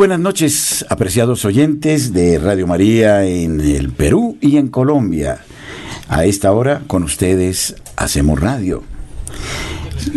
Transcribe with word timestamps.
Buenas 0.00 0.18
noches, 0.18 0.86
apreciados 0.88 1.44
oyentes 1.44 2.14
de 2.14 2.38
Radio 2.38 2.66
María 2.66 3.26
en 3.26 3.60
el 3.60 3.92
Perú 3.92 4.38
y 4.40 4.56
en 4.56 4.68
Colombia. 4.68 5.44
A 6.08 6.24
esta 6.24 6.52
hora 6.52 6.80
con 6.86 7.02
ustedes 7.02 7.76
hacemos 7.96 8.40
radio. 8.40 8.82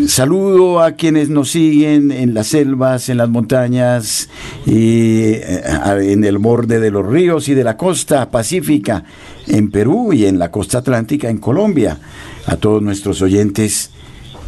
Saludo 0.07 0.81
a 0.81 0.93
quienes 0.93 1.27
nos 1.27 1.51
siguen 1.51 2.13
en 2.13 2.33
las 2.33 2.47
selvas, 2.47 3.09
en 3.09 3.17
las 3.17 3.27
montañas 3.27 4.29
y 4.65 5.33
eh, 5.33 5.63
en 5.99 6.23
el 6.23 6.37
borde 6.37 6.79
de 6.79 6.89
los 6.89 7.05
ríos 7.05 7.49
y 7.49 7.53
de 7.53 7.65
la 7.65 7.75
costa 7.75 8.31
pacífica 8.31 9.03
en 9.47 9.69
Perú 9.69 10.13
y 10.13 10.27
en 10.27 10.39
la 10.39 10.49
costa 10.49 10.77
atlántica 10.77 11.29
en 11.29 11.39
Colombia. 11.39 11.99
A 12.45 12.55
todos 12.55 12.81
nuestros 12.81 13.21
oyentes 13.21 13.91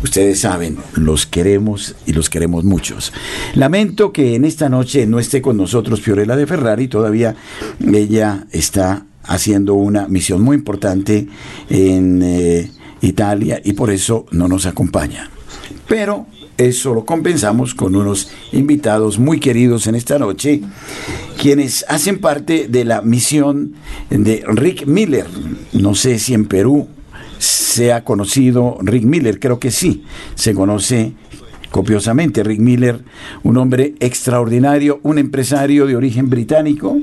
Ustedes 0.04 0.40
saben, 0.40 0.77
los 0.95 1.26
queremos 1.26 1.95
y 2.05 2.13
los 2.13 2.30
queremos 2.30 2.63
muchos. 2.63 3.12
Lamento 3.55 4.12
que 4.12 4.36
en 4.36 4.45
esta 4.45 4.70
noche 4.70 5.05
no 5.08 5.20
esté 5.20 5.41
con 5.41 5.58
nosotros 5.58 6.02
Fiorella 6.02 6.36
de 6.36 6.48
Ferrari, 6.48 6.88
todavía 6.88 7.36
ella 7.80 8.45
está 8.52 9.05
haciendo 9.23 9.73
una 9.73 10.08
misión 10.08 10.41
muy 10.41 10.58
importante 10.58 11.27
en 11.70 12.22
eh, 12.22 12.72
Italia 13.02 13.62
y 13.63 13.73
por 13.73 13.89
eso 13.89 14.26
no 14.31 14.48
nos 14.48 14.66
acompaña. 14.66 15.30
Pero 15.88 16.27
eso 16.58 16.94
lo 16.94 17.05
compensamos 17.05 17.75
con 17.75 17.95
unos 17.95 18.30
invitados 18.52 19.20
muy 19.20 19.39
queridos 19.39 19.88
en 19.88 19.95
esta 19.95 20.17
noche, 20.20 20.62
quienes 21.42 21.86
hacen 21.89 22.20
parte 22.20 22.67
de 22.70 22.86
la 22.86 23.02
misión 23.02 23.73
de 24.09 24.44
Rick 24.48 24.86
Miller. 24.86 25.27
No 25.73 25.95
sé 25.95 26.17
si 26.20 26.33
en 26.33 26.45
Perú 26.45 26.88
se 27.38 27.94
ha 27.94 28.03
conocido 28.03 28.78
Rick 28.81 29.03
Miller, 29.03 29.39
creo 29.39 29.59
que 29.59 29.72
sí, 29.72 30.03
se 30.36 30.53
conoce 30.53 31.14
copiosamente. 31.72 32.44
Rick 32.44 32.59
Miller, 32.59 33.03
un 33.44 33.58
hombre 33.58 33.95
extraordinario, 34.00 35.00
un 35.03 35.17
empresario 35.17 35.86
de 35.86 35.95
origen 35.95 36.30
británico, 36.30 36.97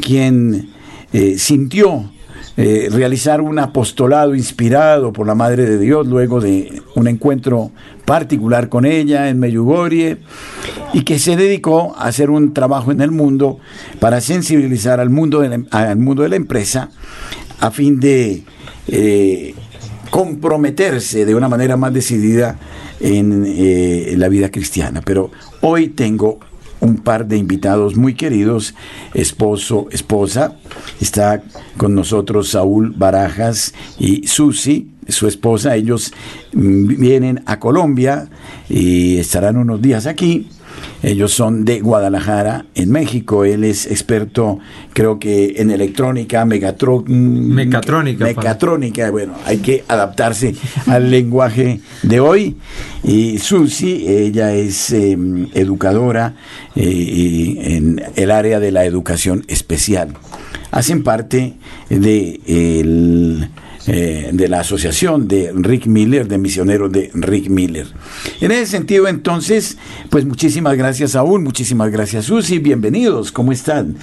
quien 0.00 0.70
eh, 1.12 1.38
sintió 1.38 2.10
eh, 2.58 2.88
realizar 2.90 3.42
un 3.42 3.58
apostolado 3.58 4.34
inspirado 4.34 5.12
por 5.12 5.26
la 5.26 5.34
Madre 5.34 5.66
de 5.66 5.78
Dios 5.78 6.06
luego 6.06 6.40
de 6.40 6.80
un 6.94 7.06
encuentro 7.06 7.70
particular 8.06 8.70
con 8.70 8.86
ella 8.86 9.28
en 9.28 9.38
Meyugorie 9.38 10.18
y 10.94 11.02
que 11.02 11.18
se 11.18 11.36
dedicó 11.36 11.94
a 11.98 12.06
hacer 12.06 12.30
un 12.30 12.54
trabajo 12.54 12.92
en 12.92 13.02
el 13.02 13.10
mundo 13.10 13.58
para 14.00 14.22
sensibilizar 14.22 15.00
al 15.00 15.10
mundo 15.10 15.42
al 15.70 15.96
mundo 15.98 16.22
de 16.22 16.30
la 16.30 16.36
empresa 16.36 16.88
a 17.60 17.70
fin 17.70 18.00
de 18.00 18.44
eh, 18.88 19.54
comprometerse 20.10 21.24
de 21.24 21.34
una 21.34 21.48
manera 21.48 21.76
más 21.76 21.92
decidida 21.92 22.58
en 23.00 23.44
eh, 23.46 24.14
la 24.16 24.28
vida 24.28 24.50
cristiana. 24.50 25.02
Pero 25.04 25.30
hoy 25.60 25.88
tengo 25.88 26.38
un 26.80 26.98
par 26.98 27.26
de 27.26 27.36
invitados 27.36 27.96
muy 27.96 28.14
queridos, 28.14 28.74
esposo, 29.14 29.88
esposa. 29.90 30.56
Está 31.00 31.42
con 31.76 31.94
nosotros 31.94 32.50
Saúl 32.50 32.92
Barajas 32.96 33.74
y 33.98 34.26
Susi, 34.26 34.90
su 35.08 35.26
esposa. 35.26 35.74
Ellos 35.76 36.12
mm, 36.52 36.86
vienen 36.98 37.42
a 37.46 37.58
Colombia 37.58 38.28
y 38.68 39.18
estarán 39.18 39.56
unos 39.56 39.80
días 39.82 40.06
aquí 40.06 40.48
ellos 41.02 41.32
son 41.32 41.64
de 41.64 41.80
Guadalajara, 41.80 42.66
en 42.74 42.90
México. 42.90 43.44
Él 43.44 43.64
es 43.64 43.86
experto, 43.86 44.58
creo 44.92 45.18
que 45.18 45.54
en 45.58 45.70
electrónica, 45.70 46.44
mecatrónica. 46.44 48.24
Mecatrónica. 48.24 49.10
Bueno, 49.10 49.34
hay 49.44 49.58
que 49.58 49.84
adaptarse 49.88 50.54
al 50.86 51.10
lenguaje 51.10 51.80
de 52.02 52.20
hoy. 52.20 52.56
Y 53.02 53.38
Susi, 53.38 54.06
ella 54.08 54.52
es 54.52 54.92
em, 54.92 55.48
educadora 55.54 56.34
eh, 56.74 57.56
en 57.76 58.02
el 58.16 58.30
área 58.30 58.58
de 58.58 58.72
la 58.72 58.84
educación 58.84 59.44
especial. 59.48 60.14
Hacen 60.70 61.02
parte 61.02 61.54
de 61.88 62.40
el 62.46 63.48
eh, 63.86 64.30
de 64.32 64.48
la 64.48 64.60
asociación 64.60 65.28
de 65.28 65.52
Rick 65.54 65.86
Miller, 65.86 66.26
de 66.26 66.38
misioneros 66.38 66.90
de 66.90 67.10
Rick 67.14 67.48
Miller. 67.48 67.86
En 68.40 68.50
ese 68.50 68.66
sentido, 68.66 69.06
entonces, 69.08 69.78
pues 70.10 70.24
muchísimas 70.24 70.76
gracias 70.76 71.14
aún, 71.14 71.44
muchísimas 71.44 71.90
gracias 71.90 72.26
Susi, 72.26 72.58
bienvenidos, 72.58 73.30
¿cómo 73.32 73.52
están? 73.52 73.96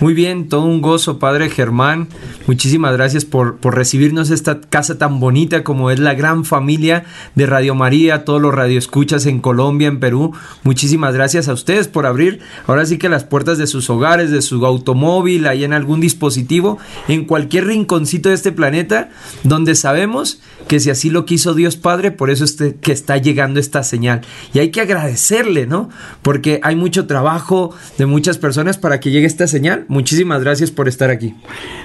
Muy 0.00 0.14
bien, 0.14 0.48
todo 0.48 0.62
un 0.62 0.80
gozo, 0.80 1.18
Padre 1.18 1.50
Germán. 1.50 2.06
Muchísimas 2.46 2.92
gracias 2.92 3.24
por, 3.24 3.56
por, 3.56 3.74
recibirnos 3.74 4.30
esta 4.30 4.60
casa 4.60 4.96
tan 4.96 5.18
bonita 5.18 5.64
como 5.64 5.90
es 5.90 5.98
la 5.98 6.14
gran 6.14 6.44
familia 6.44 7.04
de 7.34 7.46
Radio 7.46 7.74
María, 7.74 8.24
todos 8.24 8.40
los 8.40 8.54
radioescuchas 8.54 9.26
en 9.26 9.40
Colombia, 9.40 9.88
en 9.88 9.98
Perú. 9.98 10.34
Muchísimas 10.62 11.14
gracias 11.14 11.48
a 11.48 11.52
ustedes 11.52 11.88
por 11.88 12.06
abrir 12.06 12.38
ahora 12.68 12.86
sí 12.86 12.96
que 12.96 13.08
las 13.08 13.24
puertas 13.24 13.58
de 13.58 13.66
sus 13.66 13.90
hogares, 13.90 14.30
de 14.30 14.40
su 14.40 14.64
automóvil, 14.64 15.48
ahí 15.48 15.64
en 15.64 15.72
algún 15.72 16.00
dispositivo, 16.00 16.78
en 17.08 17.24
cualquier 17.24 17.66
rinconcito 17.66 18.28
de 18.28 18.36
este 18.36 18.52
planeta, 18.52 19.10
donde 19.42 19.74
sabemos 19.74 20.40
que 20.68 20.80
si 20.80 20.90
así 20.90 21.10
lo 21.10 21.24
quiso 21.24 21.54
Dios 21.54 21.76
Padre, 21.76 22.10
por 22.10 22.30
eso 22.30 22.44
es 22.44 22.56
que 22.80 22.92
está 22.92 23.16
llegando 23.16 23.58
esta 23.58 23.82
señal. 23.82 24.20
Y 24.54 24.60
hay 24.60 24.70
que 24.70 24.80
agradecerle, 24.80 25.66
¿no? 25.66 25.88
Porque 26.22 26.60
hay 26.62 26.76
mucho 26.76 27.06
trabajo 27.06 27.74
de 27.96 28.06
muchas 28.06 28.38
personas 28.38 28.78
para 28.78 29.00
que 29.00 29.10
llegue 29.10 29.26
esta 29.26 29.46
señal 29.46 29.86
muchísimas 29.88 30.42
gracias 30.42 30.70
por 30.70 30.88
estar 30.88 31.10
aquí. 31.10 31.34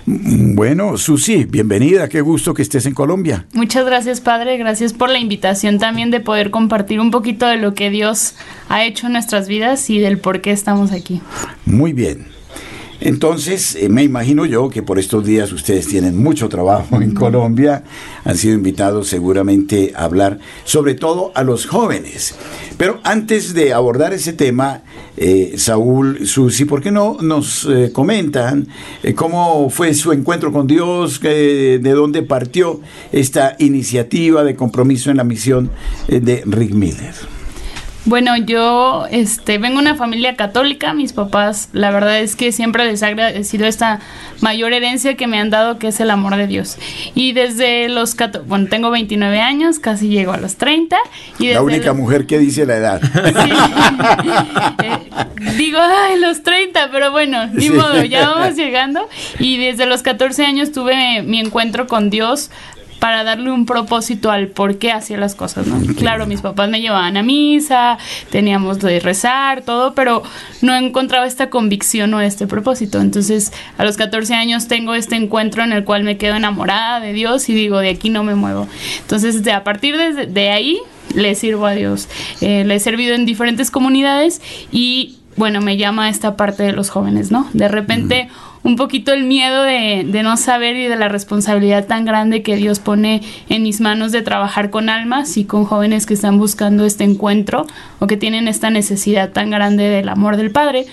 Bueno, 0.05 0.97
Susi, 0.97 1.45
bienvenida, 1.45 2.09
qué 2.09 2.21
gusto 2.21 2.53
que 2.53 2.61
estés 2.61 2.85
en 2.85 2.93
Colombia. 2.93 3.45
Muchas 3.53 3.85
gracias, 3.85 4.21
Padre, 4.21 4.57
gracias 4.57 4.93
por 4.93 5.09
la 5.09 5.19
invitación 5.19 5.79
también 5.79 6.11
de 6.11 6.19
poder 6.19 6.51
compartir 6.51 6.99
un 6.99 7.11
poquito 7.11 7.47
de 7.47 7.57
lo 7.57 7.73
que 7.73 7.89
Dios 7.89 8.35
ha 8.69 8.85
hecho 8.85 9.07
en 9.07 9.13
nuestras 9.13 9.47
vidas 9.47 9.89
y 9.89 9.99
del 9.99 10.19
por 10.19 10.41
qué 10.41 10.51
estamos 10.51 10.91
aquí. 10.91 11.21
Muy 11.65 11.93
bien. 11.93 12.32
Entonces, 13.05 13.75
eh, 13.75 13.89
me 13.89 14.01
imagino 14.01 14.45
yo 14.45 14.69
que 14.69 14.81
por 14.81 14.97
estos 14.97 15.25
días 15.25 15.51
ustedes 15.51 15.87
tienen 15.87 16.17
mucho 16.17 16.47
trabajo 16.47 17.01
en 17.01 17.13
Colombia, 17.13 17.83
han 18.23 18.37
sido 18.37 18.55
invitados 18.55 19.09
seguramente 19.09 19.91
a 19.93 20.05
hablar 20.05 20.39
sobre 20.63 20.93
todo 20.93 21.33
a 21.35 21.43
los 21.43 21.65
jóvenes. 21.65 22.33
Pero 22.77 23.01
antes 23.03 23.53
de 23.53 23.73
abordar 23.73 24.13
ese 24.13 24.31
tema, 24.31 24.83
eh, 25.17 25.55
Saúl, 25.57 26.25
Susi, 26.25 26.63
¿por 26.63 26.81
qué 26.81 26.91
no 26.91 27.17
nos 27.19 27.65
eh, 27.69 27.91
comentan 27.91 28.69
cómo 29.15 29.69
fue 29.69 29.93
su 29.93 30.13
encuentro 30.13 30.53
con 30.53 30.65
Dios, 30.65 31.19
de 31.19 31.79
dónde 31.79 32.23
partió 32.23 32.79
esta 33.11 33.57
iniciativa 33.59 34.45
de 34.45 34.55
compromiso 34.55 35.11
en 35.11 35.17
la 35.17 35.25
misión 35.25 35.69
de 36.07 36.41
Rick 36.45 36.71
Miller? 36.73 37.32
Bueno, 38.05 38.35
yo 38.35 39.05
este, 39.11 39.57
vengo 39.57 39.77
de 39.77 39.83
una 39.83 39.95
familia 39.95 40.35
católica, 40.35 40.93
mis 40.93 41.13
papás, 41.13 41.69
la 41.71 41.89
verdad 41.89 42.19
es 42.19 42.35
que 42.35 42.51
siempre 42.51 42.85
les 42.85 43.01
ha 43.01 43.07
agradecido 43.07 43.65
esta 43.65 44.01
mayor 44.41 44.73
herencia 44.73 45.15
que 45.15 45.25
me 45.25 45.39
han 45.39 45.49
dado, 45.49 45.79
que 45.79 45.87
es 45.87 45.99
el 46.01 46.09
amor 46.09 46.35
de 46.35 46.47
Dios. 46.47 46.77
Y 47.15 47.31
desde 47.31 47.87
los, 47.87 48.15
bueno, 48.45 48.67
tengo 48.69 48.91
29 48.91 49.39
años, 49.39 49.79
casi 49.79 50.09
llego 50.09 50.33
a 50.33 50.37
los 50.37 50.57
30. 50.57 50.97
Y 51.39 51.53
la 51.53 51.61
única 51.61 51.93
mujer 51.93 52.25
que 52.27 52.39
dice 52.39 52.65
la 52.65 52.77
edad. 52.77 53.01
Eh, 54.83 55.53
digo, 55.57 55.79
ay, 55.79 56.19
los 56.19 56.43
30, 56.43 56.89
pero 56.91 57.11
bueno, 57.11 57.47
ni 57.47 57.69
modo, 57.69 58.03
ya 58.03 58.29
vamos 58.29 58.55
llegando. 58.55 59.07
Y 59.39 59.57
desde 59.57 59.85
los 59.85 60.01
14 60.01 60.45
años 60.45 60.71
tuve 60.71 61.21
mi 61.21 61.39
encuentro 61.39 61.87
con 61.87 62.09
Dios 62.09 62.49
para 63.03 63.25
darle 63.25 63.51
un 63.51 63.65
propósito 63.65 64.31
al 64.31 64.47
por 64.47 64.77
qué 64.77 64.93
hacía 64.93 65.17
las 65.17 65.35
cosas, 65.35 65.67
¿no? 65.67 65.93
Claro, 65.95 66.25
mis 66.25 66.39
papás 66.39 66.69
me 66.69 66.79
llevaban 66.79 67.17
a 67.17 67.21
misa, 67.21 67.97
teníamos 68.29 68.79
de 68.79 69.01
rezar, 69.01 69.61
todo, 69.63 69.93
pero 69.93 70.23
no 70.61 70.73
encontraba 70.73 71.27
esta 71.27 71.49
convicción 71.49 72.13
o 72.13 72.21
este 72.21 72.47
propósito. 72.47 73.01
Entonces, 73.01 73.51
a 73.77 73.83
los 73.83 73.97
14 73.97 74.35
años 74.35 74.69
tengo 74.69 74.95
este 74.95 75.17
encuentro 75.17 75.65
en 75.65 75.73
el 75.73 75.83
cual 75.83 76.05
me 76.05 76.15
quedo 76.15 76.35
enamorada 76.35 77.01
de 77.01 77.11
Dios 77.11 77.49
y 77.49 77.53
digo, 77.53 77.79
de 77.79 77.89
aquí 77.89 78.09
no 78.09 78.23
me 78.23 78.35
muevo. 78.35 78.69
Entonces, 79.01 79.43
de, 79.43 79.51
a 79.51 79.65
partir 79.65 79.97
de, 79.97 80.25
de 80.25 80.51
ahí, 80.51 80.79
le 81.13 81.35
sirvo 81.35 81.65
a 81.65 81.73
Dios. 81.73 82.07
Eh, 82.39 82.63
le 82.63 82.75
he 82.75 82.79
servido 82.79 83.15
en 83.15 83.25
diferentes 83.25 83.69
comunidades 83.69 84.41
y, 84.71 85.17
bueno, 85.35 85.59
me 85.59 85.75
llama 85.75 86.07
esta 86.07 86.37
parte 86.37 86.63
de 86.63 86.71
los 86.71 86.89
jóvenes, 86.89 87.31
¿no? 87.31 87.49
De 87.51 87.67
repente 87.67 88.29
un 88.63 88.77
poquito 88.77 89.11
el 89.11 89.25
miedo 89.25 89.63
de, 89.63 90.05
de, 90.07 90.23
no 90.23 90.37
saber 90.37 90.75
y 90.75 90.87
de 90.87 90.95
la 90.95 91.09
responsabilidad 91.09 91.85
tan 91.85 92.05
grande 92.05 92.41
que 92.41 92.55
Dios 92.55 92.79
pone 92.79 93.21
en 93.49 93.63
mis 93.63 93.81
manos 93.81 94.11
de 94.11 94.21
trabajar 94.21 94.69
con 94.69 94.89
almas 94.89 95.37
y 95.37 95.45
con 95.45 95.65
jóvenes 95.65 96.05
que 96.05 96.13
están 96.13 96.37
buscando 96.37 96.85
este 96.85 97.03
encuentro 97.03 97.67
o 97.99 98.07
que 98.07 98.17
tienen 98.17 98.47
esta 98.47 98.69
necesidad 98.69 99.31
tan 99.31 99.49
grande 99.49 99.83
del 99.89 100.07
amor 100.09 100.37
del 100.37 100.51
Padre. 100.51 100.85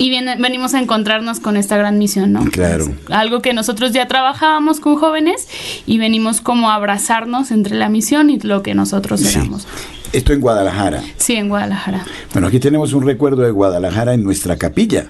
Y 0.00 0.10
viene, 0.10 0.36
venimos 0.36 0.74
a 0.74 0.80
encontrarnos 0.80 1.40
con 1.40 1.56
esta 1.56 1.76
gran 1.76 1.98
misión, 1.98 2.32
¿no? 2.32 2.44
Claro. 2.44 2.86
algo 3.10 3.42
que 3.42 3.52
nosotros 3.52 3.90
ya 3.90 4.06
trabajábamos 4.06 4.78
con 4.78 4.94
jóvenes 4.94 5.48
y 5.86 5.98
venimos 5.98 6.40
como 6.40 6.70
a 6.70 6.74
abrazarnos 6.74 7.50
entre 7.50 7.74
la 7.74 7.88
misión 7.88 8.30
y 8.30 8.38
lo 8.38 8.62
que 8.62 8.74
nosotros 8.74 9.22
éramos. 9.24 9.66
Esto 10.12 10.32
en 10.32 10.40
Guadalajara. 10.40 11.02
Sí, 11.16 11.34
en 11.34 11.48
Guadalajara. 11.48 12.04
Bueno, 12.32 12.46
aquí 12.46 12.60
tenemos 12.60 12.92
un 12.92 13.04
recuerdo 13.04 13.42
de 13.42 13.50
Guadalajara 13.50 14.14
en 14.14 14.22
nuestra 14.22 14.56
capilla 14.56 15.08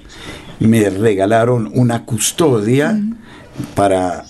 me 0.60 0.90
regalaron 0.90 1.70
una 1.74 2.04
custodia 2.04 3.00
para 3.74 4.24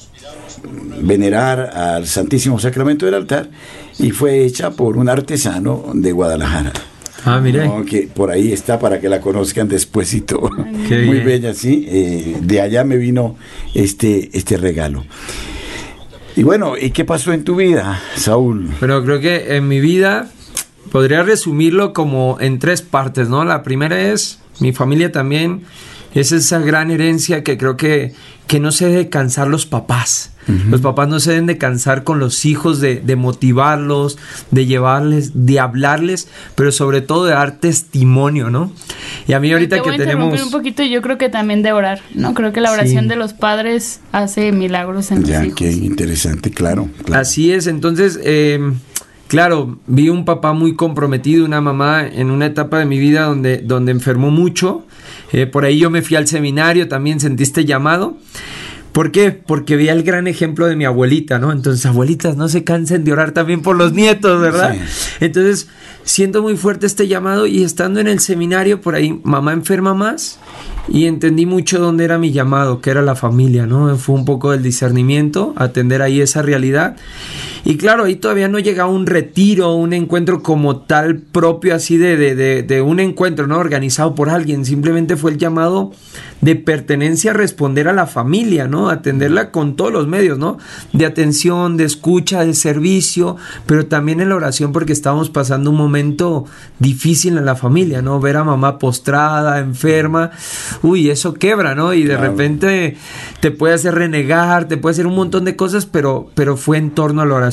venerar 1.00 1.60
al 1.74 2.06
Santísimo 2.06 2.58
Sacramento 2.58 3.06
del 3.06 3.14
altar 3.14 3.48
y 3.98 4.10
fue 4.10 4.44
hecha 4.44 4.70
por 4.70 4.96
un 4.96 5.08
artesano 5.08 5.90
de 5.94 6.12
Guadalajara. 6.12 6.72
Ah, 7.24 7.40
mire. 7.40 7.68
que 7.88 8.08
por 8.08 8.30
ahí 8.30 8.52
está 8.52 8.78
para 8.78 9.00
que 9.00 9.08
la 9.08 9.20
conozcan 9.20 9.68
despuésito. 9.68 10.50
Muy 10.50 11.20
bella, 11.20 11.52
sí. 11.52 11.84
Eh, 11.88 12.36
de 12.40 12.60
allá 12.60 12.84
me 12.84 12.96
vino 12.96 13.36
este, 13.74 14.30
este 14.32 14.56
regalo. 14.56 15.04
Y 16.36 16.44
bueno, 16.44 16.74
¿y 16.80 16.90
qué 16.90 17.04
pasó 17.04 17.32
en 17.32 17.42
tu 17.42 17.56
vida, 17.56 18.00
Saúl? 18.14 18.70
Bueno, 18.78 19.02
creo 19.02 19.18
que 19.18 19.56
en 19.56 19.66
mi 19.66 19.80
vida 19.80 20.30
podría 20.92 21.24
resumirlo 21.24 21.92
como 21.92 22.38
en 22.40 22.60
tres 22.60 22.82
partes, 22.82 23.28
¿no? 23.28 23.44
La 23.44 23.64
primera 23.64 24.00
es 24.00 24.38
mi 24.60 24.72
familia 24.72 25.10
también 25.10 25.62
es 26.20 26.32
esa 26.32 26.58
gran 26.60 26.90
herencia 26.90 27.42
que 27.42 27.56
creo 27.58 27.76
que, 27.76 28.12
que 28.46 28.60
no 28.60 28.72
se 28.72 28.86
debe 28.86 29.08
cansar 29.08 29.48
los 29.48 29.66
papás. 29.66 30.32
Los 30.70 30.80
papás 30.80 31.08
no 31.08 31.20
se 31.20 31.32
deben 31.32 31.44
de 31.44 31.58
cansar 31.58 32.04
con 32.04 32.18
los 32.20 32.46
hijos 32.46 32.80
de, 32.80 32.96
de, 33.00 33.16
motivarlos, 33.16 34.16
de 34.50 34.64
llevarles, 34.64 35.32
de 35.34 35.60
hablarles, 35.60 36.28
pero 36.54 36.72
sobre 36.72 37.02
todo 37.02 37.26
de 37.26 37.32
dar 37.32 37.58
testimonio, 37.58 38.48
¿no? 38.48 38.72
Y 39.26 39.34
a 39.34 39.40
mí 39.40 39.52
ahorita 39.52 39.82
que 39.82 39.98
tenemos... 39.98 40.42
un 40.42 40.50
poquito, 40.50 40.82
yo 40.82 41.02
creo 41.02 41.18
que 41.18 41.28
también 41.28 41.62
de 41.62 41.72
orar, 41.72 42.00
¿no? 42.14 42.32
Creo 42.32 42.54
que 42.54 42.62
la 42.62 42.72
oración 42.72 43.08
de 43.08 43.16
los 43.16 43.34
padres 43.34 44.00
hace 44.10 44.50
milagros 44.52 45.10
en 45.10 45.24
ya, 45.24 45.46
qué 45.54 45.70
interesante, 45.70 46.50
claro, 46.50 46.88
Así 47.12 47.52
es, 47.52 47.66
entonces... 47.66 48.18
Eh, 48.24 48.72
claro, 49.26 49.78
vi 49.86 50.08
un 50.08 50.24
papá 50.24 50.54
muy 50.54 50.74
comprometido, 50.74 51.44
una 51.44 51.60
mamá 51.60 52.06
en 52.06 52.30
una 52.30 52.46
etapa 52.46 52.78
de 52.78 52.86
mi 52.86 52.98
vida 52.98 53.24
donde, 53.24 53.58
donde 53.58 53.92
enfermó 53.92 54.30
mucho. 54.30 54.86
Eh, 55.32 55.46
por 55.46 55.64
ahí 55.64 55.78
yo 55.78 55.90
me 55.90 56.02
fui 56.02 56.16
al 56.16 56.26
seminario, 56.26 56.88
también 56.88 57.20
sentiste 57.20 57.64
llamado. 57.64 58.16
¿Por 58.92 59.12
qué? 59.12 59.30
Porque 59.30 59.76
vi 59.76 59.88
el 59.88 60.02
gran 60.02 60.26
ejemplo 60.26 60.66
de 60.66 60.74
mi 60.74 60.84
abuelita, 60.84 61.38
¿no? 61.38 61.52
Entonces, 61.52 61.84
abuelitas, 61.86 62.36
no 62.36 62.48
se 62.48 62.64
cansen 62.64 63.04
de 63.04 63.12
orar 63.12 63.32
también 63.32 63.62
por 63.62 63.76
los 63.76 63.92
nietos, 63.92 64.40
¿verdad? 64.40 64.74
Entonces, 65.20 65.68
siento 66.04 66.42
muy 66.42 66.56
fuerte 66.56 66.86
este 66.86 67.06
llamado 67.06 67.46
y 67.46 67.62
estando 67.62 68.00
en 68.00 68.08
el 68.08 68.18
seminario, 68.18 68.80
por 68.80 68.94
ahí, 68.94 69.20
mamá 69.22 69.52
enferma 69.52 69.94
más 69.94 70.38
y 70.88 71.04
entendí 71.04 71.44
mucho 71.44 71.78
dónde 71.78 72.04
era 72.04 72.18
mi 72.18 72.32
llamado, 72.32 72.80
que 72.80 72.90
era 72.90 73.02
la 73.02 73.14
familia, 73.14 73.66
¿no? 73.66 73.94
Fue 73.98 74.14
un 74.14 74.24
poco 74.24 74.50
del 74.50 74.62
discernimiento, 74.62 75.52
atender 75.56 76.02
ahí 76.02 76.20
esa 76.20 76.42
realidad. 76.42 76.96
Y 77.64 77.76
claro, 77.76 78.04
ahí 78.04 78.16
todavía 78.16 78.48
no 78.48 78.58
llega 78.58 78.86
un 78.86 79.06
retiro, 79.06 79.74
un 79.74 79.92
encuentro 79.92 80.42
como 80.42 80.78
tal 80.78 81.16
propio 81.16 81.74
así 81.74 81.96
de, 81.96 82.16
de, 82.16 82.62
de, 82.62 82.82
un 82.82 83.00
encuentro, 83.00 83.46
¿no? 83.46 83.58
Organizado 83.58 84.14
por 84.14 84.30
alguien, 84.30 84.64
simplemente 84.64 85.16
fue 85.16 85.32
el 85.32 85.38
llamado 85.38 85.92
de 86.40 86.54
pertenencia 86.54 87.32
a 87.32 87.34
responder 87.34 87.88
a 87.88 87.92
la 87.92 88.06
familia, 88.06 88.68
¿no? 88.68 88.90
Atenderla 88.90 89.50
con 89.50 89.74
todos 89.74 89.92
los 89.92 90.06
medios, 90.06 90.38
¿no? 90.38 90.58
De 90.92 91.04
atención, 91.04 91.76
de 91.76 91.84
escucha, 91.84 92.44
de 92.44 92.54
servicio, 92.54 93.36
pero 93.66 93.86
también 93.86 94.20
en 94.20 94.28
la 94.28 94.36
oración 94.36 94.72
porque 94.72 94.92
estábamos 94.92 95.30
pasando 95.30 95.70
un 95.70 95.76
momento 95.76 96.44
difícil 96.78 97.38
en 97.38 97.44
la 97.44 97.56
familia, 97.56 98.02
¿no? 98.02 98.20
Ver 98.20 98.36
a 98.36 98.44
mamá 98.44 98.78
postrada, 98.78 99.58
enferma, 99.58 100.30
uy, 100.82 101.10
eso 101.10 101.34
quebra, 101.34 101.74
¿no? 101.74 101.92
Y 101.92 102.04
de 102.04 102.16
repente 102.16 102.96
te 103.40 103.50
puede 103.50 103.74
hacer 103.74 103.94
renegar, 103.94 104.68
te 104.68 104.76
puede 104.76 104.92
hacer 104.92 105.06
un 105.06 105.16
montón 105.16 105.44
de 105.44 105.56
cosas, 105.56 105.86
pero, 105.86 106.30
pero 106.34 106.56
fue 106.56 106.78
en 106.78 106.90
torno 106.90 107.22
a 107.22 107.26
la 107.26 107.34
oración. 107.34 107.47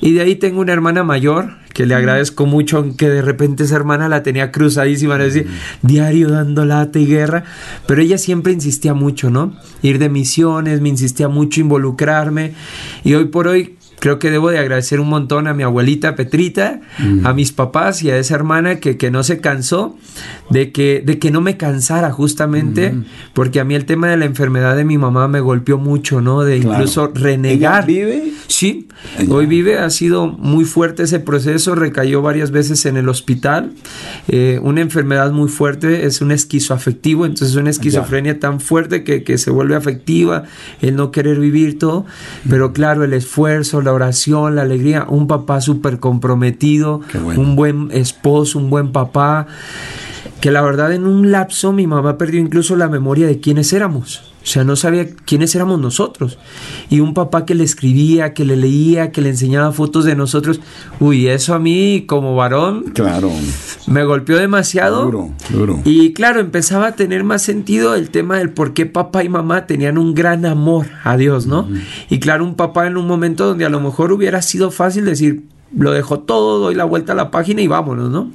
Y 0.00 0.12
de 0.12 0.22
ahí 0.22 0.36
tengo 0.36 0.60
una 0.60 0.72
hermana 0.72 1.04
mayor 1.04 1.56
que 1.72 1.86
le 1.86 1.94
agradezco 1.94 2.44
mucho, 2.44 2.78
aunque 2.78 3.08
de 3.08 3.22
repente 3.22 3.62
esa 3.62 3.76
hermana 3.76 4.08
la 4.08 4.24
tenía 4.24 4.50
cruzadísima, 4.50 5.16
es 5.22 5.34
decir, 5.34 5.50
diario 5.82 6.28
dando 6.28 6.64
lata 6.64 6.98
y 6.98 7.06
guerra, 7.06 7.44
pero 7.86 8.02
ella 8.02 8.18
siempre 8.18 8.52
insistía 8.52 8.94
mucho, 8.94 9.30
¿no? 9.30 9.54
Ir 9.80 10.00
de 10.00 10.08
misiones, 10.08 10.80
me 10.80 10.88
insistía 10.88 11.28
mucho 11.28 11.60
involucrarme, 11.60 12.54
y 13.04 13.14
hoy 13.14 13.26
por 13.26 13.46
hoy 13.46 13.76
creo 14.00 14.18
que 14.18 14.30
debo 14.30 14.50
de 14.50 14.58
agradecer 14.58 15.00
un 15.00 15.08
montón 15.08 15.46
a 15.46 15.54
mi 15.54 15.62
abuelita 15.62 16.14
Petrita, 16.14 16.80
mm. 16.98 17.26
a 17.26 17.32
mis 17.32 17.52
papás 17.52 18.02
y 18.02 18.10
a 18.10 18.16
esa 18.16 18.34
hermana 18.34 18.80
que, 18.80 18.96
que, 18.96 19.10
no 19.10 19.22
se 19.22 19.40
cansó 19.40 19.96
de 20.50 20.72
que, 20.72 21.02
de 21.04 21.18
que 21.18 21.30
no 21.30 21.40
me 21.40 21.56
cansara 21.56 22.10
justamente, 22.10 22.90
mm. 22.90 23.04
porque 23.34 23.60
a 23.60 23.64
mí 23.64 23.74
el 23.74 23.84
tema 23.84 24.08
de 24.08 24.16
la 24.16 24.24
enfermedad 24.24 24.76
de 24.76 24.84
mi 24.84 24.98
mamá 24.98 25.28
me 25.28 25.40
golpeó 25.40 25.78
mucho, 25.78 26.20
¿no? 26.20 26.42
De 26.42 26.58
incluso 26.58 27.10
renegar. 27.14 27.86
vive? 27.86 28.32
Sí, 28.48 28.88
hoy 29.28 29.44
vive, 29.44 29.78
ha 29.78 29.90
sido 29.90 30.26
muy 30.26 30.64
fuerte 30.64 31.02
ese 31.02 31.20
proceso, 31.20 31.74
recayó 31.74 32.22
varias 32.22 32.50
veces 32.50 32.86
en 32.86 32.96
el 32.96 33.10
hospital, 33.10 33.72
eh, 34.26 34.58
una 34.62 34.80
enfermedad 34.80 35.32
muy 35.32 35.50
fuerte, 35.50 36.06
es 36.06 36.22
un 36.22 36.32
esquizoafectivo, 36.32 37.26
entonces 37.26 37.56
una 37.56 37.68
esquizofrenia 37.68 38.40
tan 38.40 38.60
fuerte 38.60 39.04
que, 39.04 39.22
que 39.22 39.36
se 39.36 39.50
vuelve 39.50 39.76
afectiva, 39.76 40.44
el 40.80 40.96
no 40.96 41.10
querer 41.10 41.38
vivir 41.38 41.78
todo, 41.78 42.06
pero 42.48 42.72
claro, 42.72 43.04
el 43.04 43.12
esfuerzo, 43.12 43.82
la 43.82 43.92
oración, 43.92 44.56
la 44.56 44.62
alegría, 44.62 45.04
un 45.06 45.26
papá 45.26 45.60
súper 45.60 46.00
comprometido, 46.00 47.02
un 47.36 47.54
buen 47.54 47.90
esposo, 47.92 48.58
un 48.58 48.70
buen 48.70 48.92
papá, 48.92 49.46
que 50.40 50.50
la 50.50 50.62
verdad 50.62 50.94
en 50.94 51.06
un 51.06 51.30
lapso 51.30 51.74
mi 51.74 51.86
mamá 51.86 52.16
perdió 52.16 52.40
incluso 52.40 52.76
la 52.76 52.88
memoria 52.88 53.26
de 53.26 53.40
quiénes 53.40 53.74
éramos. 53.74 54.32
O 54.48 54.50
sea, 54.50 54.64
no 54.64 54.76
sabía 54.76 55.06
quiénes 55.26 55.54
éramos 55.54 55.78
nosotros. 55.78 56.38
Y 56.88 57.00
un 57.00 57.12
papá 57.12 57.44
que 57.44 57.54
le 57.54 57.64
escribía, 57.64 58.32
que 58.32 58.46
le 58.46 58.56
leía, 58.56 59.12
que 59.12 59.20
le 59.20 59.28
enseñaba 59.28 59.72
fotos 59.72 60.06
de 60.06 60.16
nosotros. 60.16 60.58
Uy, 61.00 61.28
eso 61.28 61.52
a 61.52 61.58
mí 61.58 62.04
como 62.06 62.34
varón. 62.34 62.84
Claro. 62.94 63.30
Me 63.86 64.04
golpeó 64.04 64.38
demasiado. 64.38 65.04
Duro, 65.04 65.30
duro. 65.50 65.80
Y 65.84 66.14
claro, 66.14 66.40
empezaba 66.40 66.86
a 66.86 66.92
tener 66.92 67.24
más 67.24 67.42
sentido 67.42 67.94
el 67.94 68.08
tema 68.08 68.38
del 68.38 68.48
por 68.48 68.72
qué 68.72 68.86
papá 68.86 69.22
y 69.22 69.28
mamá 69.28 69.66
tenían 69.66 69.98
un 69.98 70.14
gran 70.14 70.46
amor 70.46 70.86
a 71.04 71.18
Dios, 71.18 71.46
¿no? 71.46 71.68
Y 72.08 72.18
claro, 72.18 72.42
un 72.42 72.54
papá 72.54 72.86
en 72.86 72.96
un 72.96 73.06
momento 73.06 73.44
donde 73.44 73.66
a 73.66 73.68
lo 73.68 73.80
mejor 73.80 74.12
hubiera 74.12 74.40
sido 74.40 74.70
fácil 74.70 75.04
decir, 75.04 75.42
lo 75.76 75.92
dejo 75.92 76.20
todo, 76.20 76.58
doy 76.58 76.74
la 76.74 76.84
vuelta 76.84 77.12
a 77.12 77.16
la 77.16 77.30
página 77.30 77.60
y 77.60 77.68
vámonos, 77.68 78.10
¿no? 78.10 78.30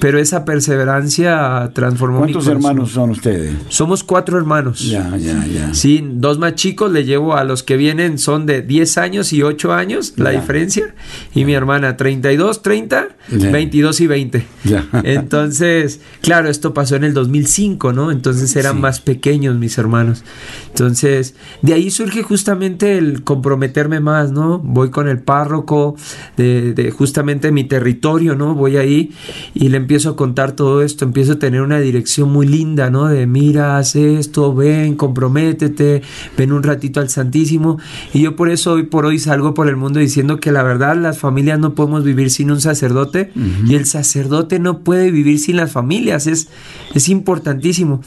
Pero 0.00 0.18
esa 0.18 0.44
perseverancia 0.44 1.70
transformó 1.74 2.18
¿Cuántos 2.18 2.46
hermanos 2.46 2.90
son 2.90 3.10
ustedes? 3.10 3.54
Somos 3.68 4.04
cuatro 4.04 4.38
hermanos. 4.38 4.80
Ya, 4.88 5.16
ya, 5.16 5.46
ya. 5.46 5.74
Sí, 5.74 6.06
dos 6.06 6.38
más 6.38 6.54
chicos 6.54 6.92
le 6.92 7.04
llevo 7.04 7.36
a 7.36 7.44
los 7.44 7.62
que 7.62 7.76
vienen, 7.76 8.18
son 8.18 8.44
de 8.46 8.62
10 8.62 8.98
años 8.98 9.32
y 9.32 9.42
8 9.42 9.72
años, 9.72 10.14
la 10.16 10.30
diferencia. 10.30 10.94
Y 11.34 11.44
mi 11.44 11.54
hermana, 11.54 11.96
32, 11.96 12.62
30, 12.62 13.08
22 13.30 14.00
y 14.00 14.06
20. 14.06 14.46
Ya. 14.64 14.86
Entonces, 15.04 16.00
claro, 16.20 16.50
esto 16.50 16.74
pasó 16.74 16.96
en 16.96 17.04
el 17.04 17.14
2005, 17.14 17.92
¿no? 17.92 18.10
Entonces 18.10 18.54
eran 18.56 18.80
más 18.80 19.00
pequeños 19.00 19.56
mis 19.56 19.78
hermanos. 19.78 20.22
Entonces, 20.68 21.34
de 21.62 21.74
ahí 21.74 21.90
surge 21.90 22.22
justamente 22.22 22.98
el 22.98 23.24
comprometerme 23.24 24.00
más, 24.00 24.32
¿no? 24.32 24.58
Voy 24.58 24.90
con 24.90 25.08
el 25.08 25.18
párroco 25.18 25.96
de 26.36 26.57
de, 26.60 26.90
justamente 26.90 27.52
mi 27.52 27.64
territorio, 27.64 28.34
¿no? 28.34 28.54
Voy 28.54 28.76
ahí 28.76 29.12
y 29.54 29.68
le 29.68 29.76
empiezo 29.76 30.10
a 30.10 30.16
contar 30.16 30.52
todo 30.52 30.82
esto, 30.82 31.04
empiezo 31.04 31.32
a 31.32 31.38
tener 31.38 31.62
una 31.62 31.80
dirección 31.80 32.30
muy 32.30 32.46
linda, 32.46 32.90
¿no? 32.90 33.06
De 33.06 33.26
mira, 33.26 33.78
haz 33.78 33.96
esto, 33.96 34.54
ven, 34.54 34.96
comprométete, 34.96 36.02
ven 36.36 36.52
un 36.52 36.62
ratito 36.62 37.00
al 37.00 37.08
Santísimo. 37.08 37.78
Y 38.12 38.22
yo 38.22 38.36
por 38.36 38.50
eso 38.50 38.72
hoy 38.72 38.84
por 38.84 39.06
hoy 39.06 39.18
salgo 39.18 39.54
por 39.54 39.68
el 39.68 39.76
mundo 39.76 40.00
diciendo 40.00 40.40
que 40.40 40.52
la 40.52 40.62
verdad 40.62 40.96
las 40.96 41.18
familias 41.18 41.58
no 41.58 41.74
podemos 41.74 42.04
vivir 42.04 42.30
sin 42.30 42.50
un 42.50 42.60
sacerdote 42.60 43.32
y 43.66 43.74
el 43.74 43.86
sacerdote 43.86 44.58
no 44.58 44.80
puede 44.80 45.10
vivir 45.10 45.38
sin 45.38 45.56
las 45.56 45.72
familias, 45.72 46.26
es, 46.26 46.48
es 46.94 47.08
importantísimo. 47.08 48.02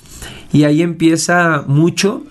Y 0.54 0.64
ahí 0.64 0.82
empieza 0.82 1.64
mucho 1.68 2.24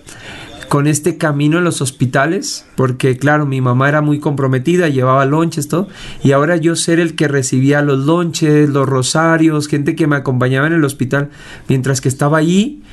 con 0.71 0.87
este 0.87 1.17
camino 1.17 1.59
en 1.59 1.65
los 1.65 1.83
hospitales, 1.83 2.65
porque 2.77 3.17
claro, 3.17 3.45
mi 3.45 3.61
mamá 3.61 3.89
era 3.89 4.03
muy 4.03 4.21
comprometida, 4.21 4.89
llevaba 4.89 5.25
lonches, 5.25 5.67
todo, 5.67 5.89
y 6.23 6.31
ahora 6.31 6.59
yo 6.59 6.77
ser 6.77 7.01
el 7.01 7.17
que 7.17 7.27
recibía 7.27 7.83
los 7.83 7.99
lonches, 8.07 8.71
los 8.71 8.89
rosarios, 8.89 9.67
gente 9.67 9.97
que 9.97 10.07
me 10.07 10.15
acompañaba 10.15 10.69
en 10.69 10.75
el 10.75 10.85
hospital, 10.85 11.31
mientras 11.67 12.01
que 12.01 12.09
estaba 12.09 12.39
allí, 12.39 12.85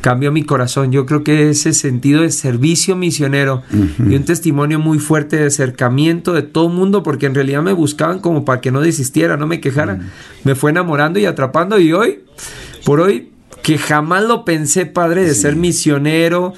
cambió 0.00 0.32
mi 0.32 0.44
corazón. 0.44 0.92
Yo 0.92 1.04
creo 1.04 1.24
que 1.24 1.50
ese 1.50 1.74
sentido 1.74 2.22
de 2.22 2.30
servicio 2.30 2.96
misionero 2.96 3.62
y 3.98 4.14
un 4.14 4.24
testimonio 4.24 4.78
muy 4.78 4.98
fuerte 4.98 5.36
de 5.36 5.48
acercamiento 5.48 6.32
de 6.32 6.40
todo 6.40 6.68
el 6.68 6.72
mundo, 6.72 7.02
porque 7.02 7.26
en 7.26 7.34
realidad 7.34 7.60
me 7.60 7.74
buscaban 7.74 8.20
como 8.20 8.46
para 8.46 8.62
que 8.62 8.70
no 8.70 8.80
desistiera, 8.80 9.36
no 9.36 9.46
me 9.46 9.60
quejara, 9.60 10.00
me 10.44 10.54
fue 10.54 10.70
enamorando 10.70 11.18
y 11.18 11.26
atrapando 11.26 11.78
y 11.78 11.92
hoy, 11.92 12.20
por 12.86 13.00
hoy, 13.00 13.28
que 13.66 13.78
jamás 13.78 14.22
lo 14.22 14.44
pensé, 14.44 14.86
padre, 14.86 15.24
de 15.24 15.34
ser 15.34 15.56
misionero, 15.56 16.52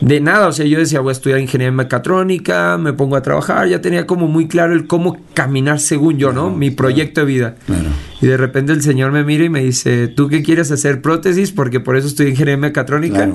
de 0.00 0.20
nada. 0.20 0.46
O 0.46 0.52
sea, 0.52 0.64
yo 0.64 0.78
decía, 0.78 1.00
voy 1.00 1.08
a 1.08 1.12
estudiar 1.12 1.40
ingeniería 1.40 1.72
mecatrónica, 1.72 2.78
me 2.78 2.92
pongo 2.92 3.16
a 3.16 3.22
trabajar, 3.22 3.66
ya 3.66 3.80
tenía 3.80 4.06
como 4.06 4.28
muy 4.28 4.46
claro 4.46 4.72
el 4.72 4.86
cómo 4.86 5.18
caminar 5.34 5.80
según 5.80 6.18
yo, 6.18 6.32
¿no? 6.32 6.50
Mi 6.50 6.70
proyecto 6.70 7.22
de 7.22 7.26
vida. 7.26 7.56
Y 8.20 8.28
de 8.28 8.36
repente 8.36 8.70
el 8.70 8.80
Señor 8.80 9.10
me 9.10 9.24
mira 9.24 9.42
y 9.42 9.48
me 9.48 9.60
dice, 9.60 10.06
¿tú 10.06 10.28
qué 10.28 10.44
quieres 10.44 10.70
hacer 10.70 11.02
prótesis? 11.02 11.50
Porque 11.50 11.80
por 11.80 11.96
eso 11.96 12.06
estudié 12.06 12.30
ingeniería 12.30 12.58
mecatrónica. 12.58 13.28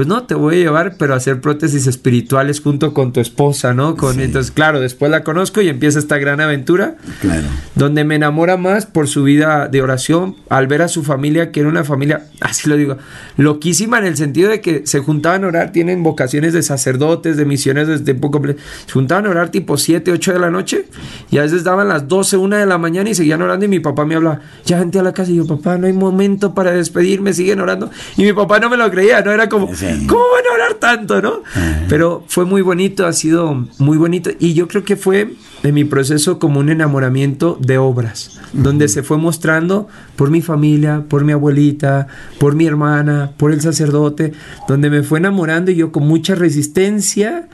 Pues 0.00 0.08
no, 0.08 0.22
te 0.22 0.34
voy 0.34 0.54
a 0.54 0.58
llevar, 0.60 0.94
pero 0.96 1.12
a 1.12 1.18
hacer 1.18 1.42
prótesis 1.42 1.86
espirituales 1.86 2.62
junto 2.62 2.94
con 2.94 3.12
tu 3.12 3.20
esposa, 3.20 3.74
¿no? 3.74 3.96
Con, 3.98 4.18
Entonces, 4.18 4.50
claro, 4.50 4.80
después 4.80 5.10
la 5.10 5.22
conozco 5.22 5.60
y 5.60 5.68
empieza 5.68 5.98
esta 5.98 6.16
gran 6.16 6.40
aventura, 6.40 6.94
Claro. 7.20 7.42
donde 7.74 8.04
me 8.04 8.14
enamora 8.14 8.56
más 8.56 8.86
por 8.86 9.08
su 9.08 9.24
vida 9.24 9.68
de 9.68 9.82
oración, 9.82 10.36
al 10.48 10.68
ver 10.68 10.80
a 10.80 10.88
su 10.88 11.02
familia, 11.02 11.52
que 11.52 11.60
era 11.60 11.68
una 11.68 11.84
familia, 11.84 12.22
así 12.40 12.66
lo 12.66 12.78
digo, 12.78 12.96
loquísima 13.36 13.98
en 13.98 14.06
el 14.06 14.16
sentido 14.16 14.48
de 14.48 14.62
que 14.62 14.86
se 14.86 15.00
juntaban 15.00 15.44
a 15.44 15.48
orar, 15.48 15.70
tienen 15.70 16.02
vocaciones 16.02 16.54
de 16.54 16.62
sacerdotes, 16.62 17.36
de 17.36 17.44
misiones 17.44 17.86
de 17.86 17.98
tiempo 17.98 18.30
completo, 18.30 18.58
se 18.86 18.92
juntaban 18.92 19.26
a 19.26 19.28
orar 19.28 19.50
tipo 19.50 19.76
7, 19.76 20.12
8 20.12 20.32
de 20.32 20.38
la 20.38 20.50
noche, 20.50 20.86
y 21.30 21.36
a 21.36 21.42
veces 21.42 21.62
daban 21.62 21.88
las 21.88 22.08
12, 22.08 22.38
1 22.38 22.56
de 22.56 22.64
la 22.64 22.78
mañana 22.78 23.10
y 23.10 23.14
seguían 23.14 23.42
orando, 23.42 23.66
y 23.66 23.68
mi 23.68 23.80
papá 23.80 24.06
me 24.06 24.14
hablaba, 24.14 24.40
ya 24.64 24.78
vente 24.78 24.98
a 24.98 25.02
la 25.02 25.12
casa, 25.12 25.30
y 25.30 25.34
yo, 25.36 25.46
papá, 25.46 25.76
no 25.76 25.86
hay 25.88 25.92
momento 25.92 26.54
para 26.54 26.70
despedirme, 26.72 27.34
siguen 27.34 27.60
orando, 27.60 27.90
y 28.16 28.22
mi 28.22 28.32
papá 28.32 28.60
no 28.60 28.70
me 28.70 28.78
lo 28.78 28.90
creía, 28.90 29.20
¿no? 29.20 29.30
Era 29.30 29.46
como, 29.50 29.68
Sí. 29.76 29.89
¿Cómo 30.06 30.22
van 30.32 30.44
a 30.50 30.54
orar 30.54 30.74
tanto, 30.74 31.20
no? 31.22 31.42
Pero 31.88 32.24
fue 32.28 32.44
muy 32.44 32.62
bonito, 32.62 33.06
ha 33.06 33.12
sido 33.12 33.66
muy 33.78 33.98
bonito, 33.98 34.30
y 34.38 34.54
yo 34.54 34.68
creo 34.68 34.84
que 34.84 34.96
fue 34.96 35.34
en 35.62 35.74
mi 35.74 35.84
proceso 35.84 36.38
como 36.38 36.60
un 36.60 36.70
enamoramiento 36.70 37.58
de 37.60 37.78
obras, 37.78 38.40
donde 38.52 38.88
se 38.88 39.02
fue 39.02 39.18
mostrando 39.18 39.88
por 40.16 40.30
mi 40.30 40.40
familia, 40.40 41.04
por 41.08 41.24
mi 41.24 41.32
abuelita, 41.32 42.06
por 42.38 42.54
mi 42.54 42.66
hermana, 42.66 43.32
por 43.36 43.52
el 43.52 43.60
sacerdote, 43.60 44.32
donde 44.68 44.90
me 44.90 45.02
fue 45.02 45.18
enamorando 45.18 45.70
y 45.70 45.76
yo 45.76 45.92
con 45.92 46.06
mucha 46.06 46.34
resistencia, 46.34 47.48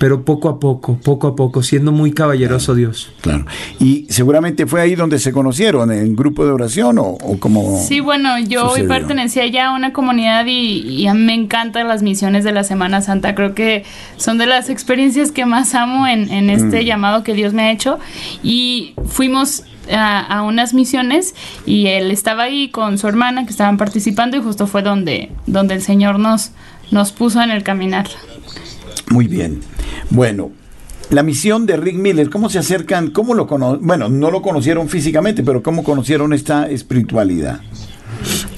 pero 0.00 0.24
poco 0.24 0.48
a 0.48 0.58
poco, 0.58 0.96
poco 0.96 1.26
a 1.26 1.36
poco, 1.36 1.62
siendo 1.62 1.92
muy 1.92 2.12
caballeroso 2.12 2.74
Dios. 2.74 3.12
Claro. 3.20 3.44
Y 3.78 4.06
seguramente 4.08 4.66
fue 4.66 4.80
ahí 4.80 4.94
donde 4.94 5.18
se 5.18 5.30
conocieron, 5.30 5.92
en 5.92 6.16
grupo 6.16 6.46
de 6.46 6.52
oración 6.52 6.98
o, 6.98 7.04
o 7.04 7.38
como... 7.38 7.78
Sí, 7.78 8.00
bueno, 8.00 8.38
yo 8.38 8.70
hoy 8.70 8.84
pertenecía 8.84 9.46
ya 9.48 9.68
a 9.68 9.74
una 9.74 9.92
comunidad 9.92 10.46
y, 10.46 10.78
y 10.88 11.06
a 11.06 11.12
mí 11.12 11.20
me 11.20 11.34
encantan 11.34 11.86
las 11.86 12.02
misiones 12.02 12.44
de 12.44 12.52
la 12.52 12.64
Semana 12.64 13.02
Santa. 13.02 13.34
Creo 13.34 13.54
que 13.54 13.84
son 14.16 14.38
de 14.38 14.46
las 14.46 14.70
experiencias 14.70 15.32
que 15.32 15.44
más 15.44 15.74
amo 15.74 16.06
en, 16.06 16.30
en 16.30 16.48
este 16.48 16.86
llamado 16.86 17.22
que 17.22 17.34
Dios 17.34 17.52
me 17.52 17.64
ha 17.64 17.70
hecho. 17.70 17.98
Y 18.42 18.94
fuimos 19.06 19.64
a, 19.92 20.20
a 20.20 20.42
unas 20.44 20.72
misiones 20.72 21.34
y 21.66 21.88
él 21.88 22.10
estaba 22.10 22.44
ahí 22.44 22.70
con 22.70 22.96
su 22.96 23.06
hermana 23.06 23.44
que 23.44 23.50
estaban 23.50 23.76
participando 23.76 24.38
y 24.38 24.40
justo 24.40 24.66
fue 24.66 24.80
donde, 24.80 25.30
donde 25.46 25.74
el 25.74 25.82
Señor 25.82 26.18
nos, 26.18 26.52
nos 26.90 27.12
puso 27.12 27.42
en 27.42 27.50
el 27.50 27.62
caminar. 27.62 28.06
Muy 29.10 29.26
bien. 29.26 29.60
Bueno, 30.10 30.52
la 31.10 31.24
misión 31.24 31.66
de 31.66 31.76
Rick 31.76 31.96
Miller, 31.96 32.30
¿cómo 32.30 32.48
se 32.48 32.60
acercan? 32.60 33.10
¿Cómo 33.10 33.34
lo 33.34 33.48
conocieron? 33.48 33.84
Bueno, 33.84 34.08
no 34.08 34.30
lo 34.30 34.40
conocieron 34.40 34.88
físicamente, 34.88 35.42
pero 35.42 35.62
¿cómo 35.62 35.82
conocieron 35.82 36.32
esta 36.32 36.70
espiritualidad? 36.70 37.60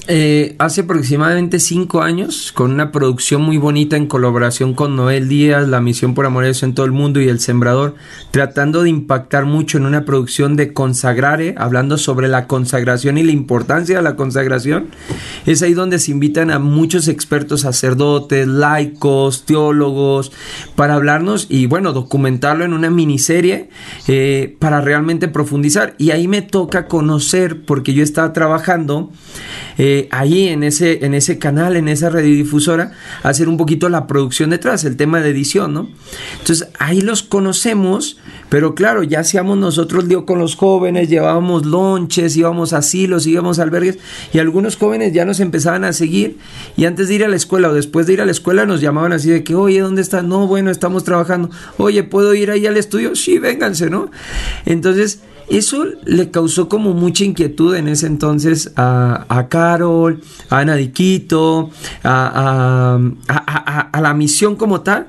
Eh, 0.08 0.56
hace 0.58 0.80
aproximadamente 0.80 1.60
cinco 1.60 2.02
años, 2.02 2.50
con 2.50 2.72
una 2.72 2.90
producción 2.90 3.40
muy 3.42 3.56
bonita 3.56 3.96
en 3.96 4.08
colaboración 4.08 4.74
con 4.74 4.96
Noel 4.96 5.28
Díaz, 5.28 5.68
la 5.68 5.80
Misión 5.80 6.14
por 6.14 6.26
Amor 6.26 6.44
en 6.44 6.74
todo 6.74 6.84
el 6.86 6.90
mundo 6.90 7.20
y 7.20 7.28
El 7.28 7.38
Sembrador, 7.38 7.94
tratando 8.32 8.82
de 8.82 8.90
impactar 8.90 9.44
mucho 9.44 9.78
en 9.78 9.86
una 9.86 10.04
producción 10.04 10.56
de 10.56 10.72
consagrare, 10.72 11.54
hablando 11.56 11.98
sobre 11.98 12.26
la 12.26 12.48
consagración 12.48 13.16
y 13.16 13.22
la 13.22 13.30
importancia 13.30 13.96
de 13.96 14.02
la 14.02 14.16
consagración. 14.16 14.88
Es 15.46 15.62
ahí 15.62 15.72
donde 15.72 16.00
se 16.00 16.10
invitan 16.10 16.50
a 16.50 16.58
muchos 16.58 17.06
expertos 17.06 17.60
sacerdotes, 17.60 18.48
laicos, 18.48 19.44
teólogos, 19.44 20.32
para 20.74 20.94
hablarnos 20.94 21.46
y 21.48 21.66
bueno, 21.66 21.92
documentarlo 21.92 22.64
en 22.64 22.72
una 22.72 22.90
miniserie 22.90 23.68
eh, 24.08 24.56
para 24.58 24.80
realmente 24.80 25.28
profundizar. 25.28 25.94
Y 25.96 26.10
ahí 26.10 26.26
me 26.26 26.42
toca 26.42 26.88
conocer, 26.88 27.64
porque 27.64 27.94
yo 27.94 28.02
estaba 28.02 28.32
trabajando 28.32 29.12
eh, 29.78 29.91
ahí 30.10 30.48
en 30.48 30.62
ese, 30.62 31.04
en 31.04 31.14
ese 31.14 31.38
canal, 31.38 31.76
en 31.76 31.88
esa 31.88 32.10
radiodifusora, 32.10 32.92
hacer 33.22 33.48
un 33.48 33.56
poquito 33.56 33.88
la 33.88 34.06
producción 34.06 34.50
detrás, 34.50 34.84
el 34.84 34.96
tema 34.96 35.20
de 35.20 35.30
edición, 35.30 35.74
¿no? 35.74 35.88
Entonces 36.38 36.68
ahí 36.78 37.00
los 37.00 37.22
conocemos, 37.22 38.18
pero 38.48 38.74
claro, 38.74 39.02
ya 39.02 39.20
hacíamos 39.20 39.58
nosotros 39.58 40.04
lío 40.04 40.26
con 40.26 40.38
los 40.38 40.56
jóvenes, 40.56 41.08
llevábamos 41.08 41.66
lonches, 41.66 42.36
íbamos 42.36 42.72
a 42.72 42.78
asilos, 42.78 43.26
íbamos 43.26 43.58
a 43.58 43.62
albergues, 43.62 43.98
y 44.32 44.38
algunos 44.38 44.76
jóvenes 44.76 45.12
ya 45.12 45.24
nos 45.24 45.40
empezaban 45.40 45.84
a 45.84 45.92
seguir, 45.92 46.38
y 46.76 46.84
antes 46.84 47.08
de 47.08 47.14
ir 47.14 47.24
a 47.24 47.28
la 47.28 47.36
escuela 47.36 47.68
o 47.68 47.74
después 47.74 48.06
de 48.06 48.14
ir 48.14 48.20
a 48.20 48.26
la 48.26 48.32
escuela 48.32 48.66
nos 48.66 48.80
llamaban 48.80 49.12
así 49.12 49.30
de 49.30 49.44
que, 49.44 49.54
oye, 49.54 49.80
¿dónde 49.80 50.02
estás? 50.02 50.24
No, 50.24 50.46
bueno, 50.46 50.70
estamos 50.70 51.04
trabajando. 51.04 51.50
Oye, 51.78 52.02
¿puedo 52.02 52.34
ir 52.34 52.50
ahí 52.50 52.66
al 52.66 52.76
estudio? 52.76 53.14
Sí, 53.14 53.38
vénganse, 53.38 53.90
¿no? 53.90 54.10
Entonces, 54.64 55.20
eso 55.48 55.84
le 56.04 56.30
causó 56.30 56.68
como 56.68 56.92
mucha 56.92 57.24
inquietud 57.24 57.74
en 57.74 57.88
ese 57.88 58.06
entonces 58.06 58.72
a, 58.76 59.26
a 59.28 59.48
Carol, 59.48 60.20
a 60.50 60.58
Ana 60.58 60.76
Diquito, 60.76 61.70
a, 62.02 62.98
a, 63.28 63.80
a, 63.80 64.00
la 64.00 64.14
misión 64.14 64.56
como 64.56 64.82
tal. 64.82 65.08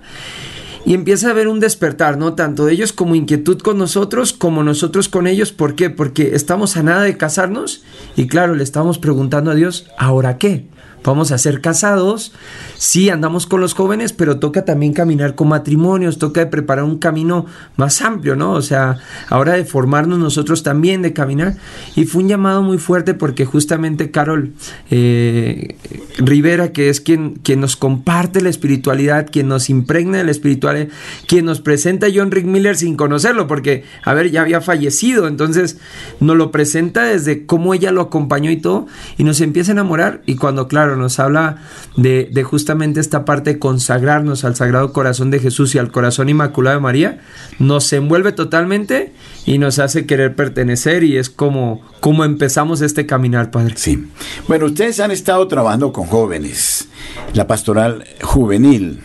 Y 0.85 0.93
empieza 0.93 1.27
a 1.27 1.31
haber 1.31 1.47
un 1.47 1.61
despertar, 1.61 2.17
¿no? 2.17 2.33
Tanto 2.33 2.65
de 2.65 2.73
ellos 2.73 2.91
como 2.91 3.15
inquietud 3.15 3.59
con 3.59 3.77
nosotros, 3.77 4.33
como 4.33 4.63
nosotros 4.63 5.07
con 5.07 5.27
ellos. 5.27 5.53
¿Por 5.53 5.75
qué? 5.75 5.89
Porque 5.89 6.35
estamos 6.35 6.75
a 6.75 6.83
nada 6.83 7.03
de 7.03 7.15
casarnos 7.15 7.83
y 8.17 8.27
claro, 8.27 8.53
le 8.53 8.63
estamos 8.63 8.99
preguntando 8.99 9.51
a 9.51 9.55
Dios, 9.55 9.87
¿ahora 9.97 10.37
qué? 10.37 10.67
Vamos 11.03 11.31
a 11.31 11.37
ser 11.37 11.61
casados, 11.61 12.31
sí 12.77 13.09
andamos 13.09 13.45
con 13.45 13.61
los 13.61 13.73
jóvenes, 13.73 14.13
pero 14.13 14.39
toca 14.39 14.65
también 14.65 14.93
caminar 14.93 15.35
con 15.35 15.49
matrimonios, 15.49 16.17
toca 16.17 16.49
preparar 16.49 16.85
un 16.85 16.97
camino 16.97 17.45
más 17.75 18.01
amplio, 18.01 18.35
¿no? 18.35 18.53
O 18.53 18.61
sea, 18.61 18.97
ahora 19.29 19.53
de 19.53 19.65
formarnos 19.65 20.19
nosotros 20.19 20.63
también, 20.63 21.01
de 21.01 21.13
caminar. 21.13 21.55
Y 21.95 22.05
fue 22.05 22.23
un 22.23 22.29
llamado 22.29 22.61
muy 22.61 22.77
fuerte 22.77 23.13
porque 23.13 23.45
justamente 23.45 24.11
Carol 24.11 24.53
eh, 24.89 25.75
Rivera, 26.17 26.71
que 26.71 26.89
es 26.89 27.01
quien, 27.01 27.35
quien 27.35 27.59
nos 27.59 27.75
comparte 27.75 28.41
la 28.41 28.49
espiritualidad, 28.49 29.27
quien 29.31 29.47
nos 29.47 29.69
impregna 29.69 30.19
de 30.19 30.23
la 30.23 30.31
espiritualidad, 30.31 30.87
quien 31.27 31.45
nos 31.45 31.61
presenta 31.61 32.07
a 32.07 32.09
John 32.13 32.31
Rick 32.31 32.45
Miller 32.45 32.75
sin 32.75 32.95
conocerlo, 32.95 33.47
porque, 33.47 33.83
a 34.03 34.13
ver, 34.13 34.31
ya 34.31 34.41
había 34.41 34.61
fallecido, 34.61 35.27
entonces 35.27 35.77
nos 36.19 36.37
lo 36.37 36.51
presenta 36.51 37.03
desde 37.03 37.45
cómo 37.45 37.73
ella 37.73 37.91
lo 37.91 38.01
acompañó 38.01 38.51
y 38.51 38.57
todo, 38.57 38.87
y 39.17 39.23
nos 39.23 39.41
empieza 39.41 39.71
a 39.71 39.73
enamorar, 39.73 40.21
y 40.25 40.35
cuando, 40.35 40.67
claro, 40.67 40.92
nos 40.95 41.19
habla 41.19 41.57
de, 41.97 42.29
justamente 42.43 42.99
esta 42.99 43.25
parte 43.25 43.53
de 43.53 43.59
consagrarnos 43.59 44.43
al 44.43 44.55
Sagrado 44.55 44.93
Corazón 44.93 45.31
de 45.31 45.39
Jesús 45.39 45.75
y 45.75 45.79
al 45.79 45.91
Corazón 45.91 46.29
Inmaculado 46.29 46.77
de 46.77 46.81
María, 46.81 47.21
nos 47.59 47.91
envuelve 47.93 48.31
totalmente 48.31 49.13
y 49.45 49.57
nos 49.57 49.79
hace 49.79 50.05
querer 50.05 50.35
pertenecer, 50.35 51.03
y 51.03 51.17
es 51.17 51.29
como, 51.29 51.81
como 51.99 52.25
empezamos 52.25 52.81
este 52.81 53.05
caminar, 53.05 53.51
Padre. 53.51 53.73
Sí. 53.77 54.07
Bueno, 54.47 54.65
ustedes 54.65 54.99
han 54.99 55.11
estado 55.11 55.47
trabajando 55.47 55.91
con 55.91 56.05
jóvenes, 56.07 56.87
la 57.33 57.47
pastoral 57.47 58.05
juvenil. 58.21 59.01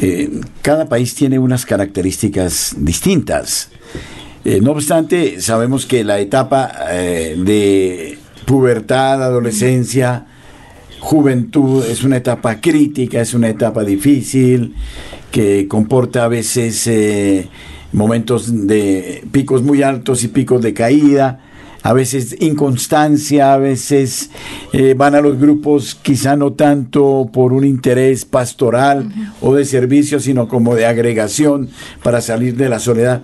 Eh, 0.00 0.40
cada 0.62 0.88
país 0.88 1.14
tiene 1.14 1.38
unas 1.38 1.66
características 1.66 2.74
distintas. 2.78 3.70
Eh, 4.44 4.60
no 4.60 4.72
obstante, 4.72 5.40
sabemos 5.40 5.86
que 5.86 6.04
la 6.04 6.20
etapa 6.20 6.70
eh, 6.90 7.34
de 7.36 8.18
pubertad, 8.44 9.22
adolescencia, 9.22 10.26
juventud 11.00 11.84
es 11.84 12.04
una 12.04 12.16
etapa 12.16 12.60
crítica, 12.60 13.20
es 13.20 13.34
una 13.34 13.48
etapa 13.48 13.84
difícil, 13.84 14.74
que 15.30 15.68
comporta 15.68 16.24
a 16.24 16.28
veces 16.28 16.86
eh, 16.86 17.48
momentos 17.92 18.66
de 18.66 19.24
picos 19.32 19.62
muy 19.62 19.82
altos 19.82 20.24
y 20.24 20.28
picos 20.28 20.62
de 20.62 20.74
caída 20.74 21.40
a 21.86 21.92
veces 21.92 22.36
inconstancia, 22.40 23.52
a 23.52 23.58
veces 23.58 24.30
eh, 24.72 24.94
van 24.96 25.14
a 25.14 25.20
los 25.20 25.38
grupos 25.38 25.94
quizá 25.94 26.34
no 26.34 26.52
tanto 26.52 27.30
por 27.32 27.52
un 27.52 27.64
interés 27.64 28.24
pastoral 28.24 29.08
o 29.40 29.54
de 29.54 29.64
servicio, 29.64 30.18
sino 30.18 30.48
como 30.48 30.74
de 30.74 30.84
agregación 30.84 31.68
para 32.02 32.20
salir 32.20 32.56
de 32.56 32.68
la 32.68 32.80
soledad. 32.80 33.22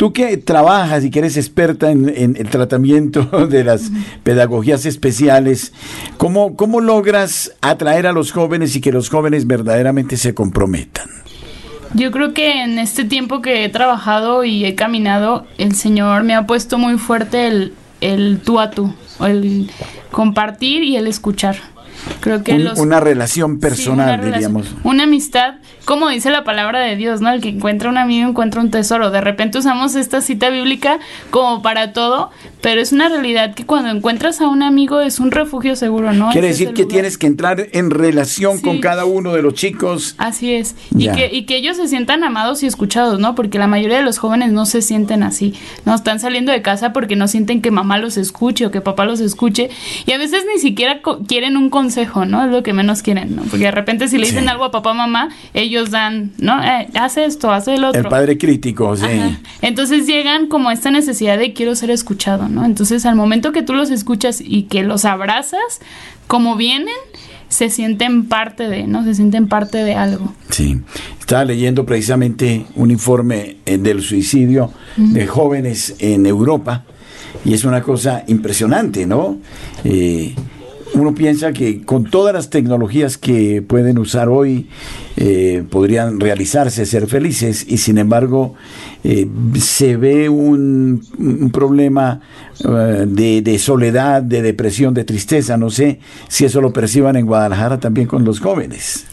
Tú 0.00 0.14
que 0.14 0.38
trabajas 0.38 1.04
y 1.04 1.10
que 1.10 1.18
eres 1.18 1.36
experta 1.36 1.90
en, 1.90 2.08
en 2.08 2.34
el 2.38 2.48
tratamiento 2.48 3.46
de 3.50 3.64
las 3.64 3.90
pedagogías 4.22 4.86
especiales, 4.86 5.74
¿cómo, 6.16 6.56
¿cómo 6.56 6.80
logras 6.80 7.52
atraer 7.60 8.06
a 8.06 8.12
los 8.12 8.32
jóvenes 8.32 8.74
y 8.74 8.80
que 8.80 8.92
los 8.92 9.10
jóvenes 9.10 9.46
verdaderamente 9.46 10.16
se 10.16 10.32
comprometan? 10.32 11.06
Yo 11.92 12.10
creo 12.12 12.32
que 12.32 12.62
en 12.62 12.78
este 12.78 13.04
tiempo 13.04 13.42
que 13.42 13.62
he 13.62 13.68
trabajado 13.68 14.42
y 14.42 14.64
he 14.64 14.74
caminado, 14.74 15.44
el 15.58 15.74
Señor 15.74 16.22
me 16.22 16.34
ha 16.34 16.46
puesto 16.46 16.78
muy 16.78 16.96
fuerte 16.96 17.48
el, 17.48 17.74
el 18.00 18.40
tú 18.42 18.58
a 18.58 18.70
tú, 18.70 18.94
el 19.20 19.70
compartir 20.10 20.82
y 20.82 20.96
el 20.96 21.08
escuchar. 21.08 21.56
Creo 22.20 22.42
que 22.42 22.54
Un- 22.54 22.64
los, 22.64 22.78
una 22.78 23.00
relación 23.00 23.54
Sí, 23.54 23.58
personal, 23.60 24.06
una 24.06 24.16
relación, 24.16 24.32
diríamos. 24.54 24.66
Una 24.84 25.04
amistad, 25.04 25.54
como 25.84 26.08
dice 26.08 26.30
la 26.30 26.44
palabra 26.44 26.80
de 26.80 26.96
Dios, 26.96 27.20
¿no? 27.20 27.30
El 27.30 27.40
que 27.40 27.48
encuentra 27.50 27.88
un 27.88 27.98
amigo 27.98 28.28
encuentra 28.28 28.60
un 28.60 28.70
tesoro. 28.70 29.10
De 29.10 29.20
repente 29.20 29.58
usamos 29.58 29.94
esta 29.94 30.20
cita 30.20 30.50
bíblica 30.50 30.98
como 31.30 31.62
para 31.62 31.92
todo, 31.92 32.30
pero 32.60 32.80
es 32.80 32.92
una 32.92 33.08
realidad 33.08 33.54
que 33.54 33.64
cuando 33.66 33.90
encuentras 33.90 34.40
a 34.40 34.48
un 34.48 34.62
amigo 34.62 35.00
es 35.00 35.20
un 35.20 35.30
refugio 35.30 35.76
seguro, 35.76 36.12
¿no? 36.12 36.30
Quiere 36.30 36.48
decir 36.48 36.68
que 36.72 36.82
lugar. 36.82 36.88
tienes 36.92 37.18
que 37.18 37.26
entrar 37.26 37.66
en 37.72 37.90
relación 37.90 38.58
Sí. 38.58 38.62
con 38.64 38.78
cada 38.80 39.04
uno 39.04 39.32
de 39.32 39.42
los 39.42 39.54
chicos. 39.54 40.14
Así 40.18 40.52
es. 40.54 40.74
Y 40.96 41.08
que, 41.10 41.30
y 41.32 41.44
que 41.44 41.56
ellos 41.56 41.76
se 41.76 41.88
sientan 41.88 42.24
amados 42.24 42.62
y 42.62 42.66
escuchados, 42.66 43.18
¿no? 43.18 43.34
Porque 43.34 43.58
la 43.58 43.66
mayoría 43.66 43.96
de 43.98 44.02
los 44.04 44.18
jóvenes 44.18 44.52
no 44.52 44.66
se 44.66 44.82
sienten 44.82 45.22
así. 45.22 45.54
No 45.84 45.94
están 45.94 46.20
saliendo 46.20 46.52
de 46.52 46.62
casa 46.62 46.92
porque 46.92 47.16
no 47.16 47.28
sienten 47.28 47.60
que 47.62 47.70
mamá 47.70 47.98
los 47.98 48.16
escuche 48.16 48.66
o 48.66 48.70
que 48.70 48.80
papá 48.80 49.04
los 49.04 49.20
escuche. 49.20 49.70
Y 50.06 50.12
a 50.12 50.18
veces 50.18 50.44
ni 50.52 50.60
siquiera 50.60 51.00
quieren 51.26 51.56
un 51.56 51.68
consejo 51.70 51.89
consejo, 51.90 52.24
¿no? 52.24 52.44
Es 52.44 52.52
lo 52.52 52.62
que 52.62 52.72
menos 52.72 53.02
quieren, 53.02 53.34
¿no? 53.34 53.42
Porque 53.42 53.64
de 53.64 53.70
repente 53.72 54.06
si 54.06 54.16
le 54.16 54.26
dicen 54.26 54.48
algo 54.48 54.64
a 54.64 54.70
papá, 54.70 54.94
mamá, 54.94 55.30
ellos 55.54 55.90
dan, 55.90 56.30
¿no? 56.38 56.62
Eh, 56.62 56.88
haz 56.94 57.16
esto, 57.16 57.50
haz 57.50 57.66
el 57.66 57.82
otro. 57.82 58.00
El 58.00 58.06
padre 58.06 58.38
crítico, 58.38 58.96
sí. 58.96 59.06
Entonces 59.60 60.06
llegan 60.06 60.46
como 60.46 60.70
esta 60.70 60.92
necesidad 60.92 61.36
de 61.36 61.52
quiero 61.52 61.74
ser 61.74 61.90
escuchado, 61.90 62.48
¿no? 62.48 62.64
Entonces 62.64 63.04
al 63.06 63.16
momento 63.16 63.50
que 63.50 63.62
tú 63.62 63.74
los 63.74 63.90
escuchas 63.90 64.40
y 64.40 64.64
que 64.64 64.84
los 64.84 65.04
abrazas, 65.04 65.80
como 66.28 66.54
vienen, 66.54 66.94
se 67.48 67.70
sienten 67.70 68.26
parte 68.26 68.68
de, 68.68 68.86
¿no? 68.86 69.02
Se 69.02 69.14
sienten 69.16 69.48
parte 69.48 69.78
de 69.78 69.96
algo. 69.96 70.32
Sí. 70.50 70.80
Estaba 71.18 71.44
leyendo 71.44 71.84
precisamente 71.84 72.66
un 72.76 72.92
informe 72.92 73.56
eh, 73.66 73.78
del 73.78 74.00
suicidio 74.00 74.72
de 74.96 75.26
jóvenes 75.26 75.96
en 75.98 76.26
Europa 76.26 76.84
y 77.44 77.54
es 77.54 77.64
una 77.64 77.82
cosa 77.82 78.22
impresionante, 78.28 79.06
¿no? 79.06 79.38
Eh, 79.82 80.34
uno 80.94 81.14
piensa 81.14 81.52
que 81.52 81.82
con 81.82 82.04
todas 82.04 82.34
las 82.34 82.50
tecnologías 82.50 83.18
que 83.18 83.62
pueden 83.62 83.98
usar 83.98 84.28
hoy 84.28 84.68
eh, 85.16 85.64
podrían 85.70 86.20
realizarse, 86.20 86.86
ser 86.86 87.06
felices 87.06 87.64
y 87.68 87.78
sin 87.78 87.98
embargo 87.98 88.54
eh, 89.04 89.28
se 89.58 89.96
ve 89.96 90.28
un, 90.28 91.50
problema 91.52 92.20
de, 92.58 93.40
de, 93.42 93.58
soledad, 93.58 94.22
de 94.22 94.42
depresión, 94.42 94.92
de 94.94 95.04
tristeza. 95.04 95.56
No 95.56 95.70
sé 95.70 96.00
si 96.28 96.44
eso 96.44 96.60
lo 96.60 96.72
perciban 96.72 97.16
en 97.16 97.26
Guadalajara 97.26 97.80
también 97.80 98.06
con 98.06 98.24
los 98.24 98.40
jóvenes. 98.40 99.06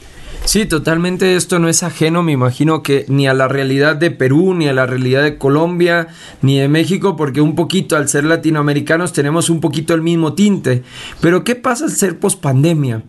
Sí, 0.48 0.66
totalmente 0.66 1.36
esto 1.36 1.60
no 1.60 1.68
es 1.68 1.84
ajeno, 1.84 2.24
me 2.24 2.32
imagino 2.32 2.82
que 2.82 3.04
ni 3.10 3.28
a 3.28 3.34
la 3.34 3.50
realidad 3.50 3.98
de 3.98 4.12
Perú, 4.12 4.54
ni 4.54 4.70
a 4.70 4.74
la 4.74 4.86
realidad 4.86 5.22
de 5.22 5.38
Colombia, 5.38 6.08
ni 6.42 6.58
de 6.58 6.70
México, 6.70 7.18
porque 7.18 7.42
un 7.42 7.54
poquito 7.54 7.98
al 7.98 8.08
ser 8.08 8.24
latinoamericanos 8.24 9.12
tenemos 9.12 9.50
un 9.50 9.60
poquito 9.60 9.94
el 9.94 10.02
mismo 10.02 10.36
tinte. 10.36 10.84
Pero 11.20 11.44
¿qué 11.44 11.56
pasa 11.56 11.84
al 11.84 11.92
ser 11.92 12.18
pospandemia? 12.18 13.04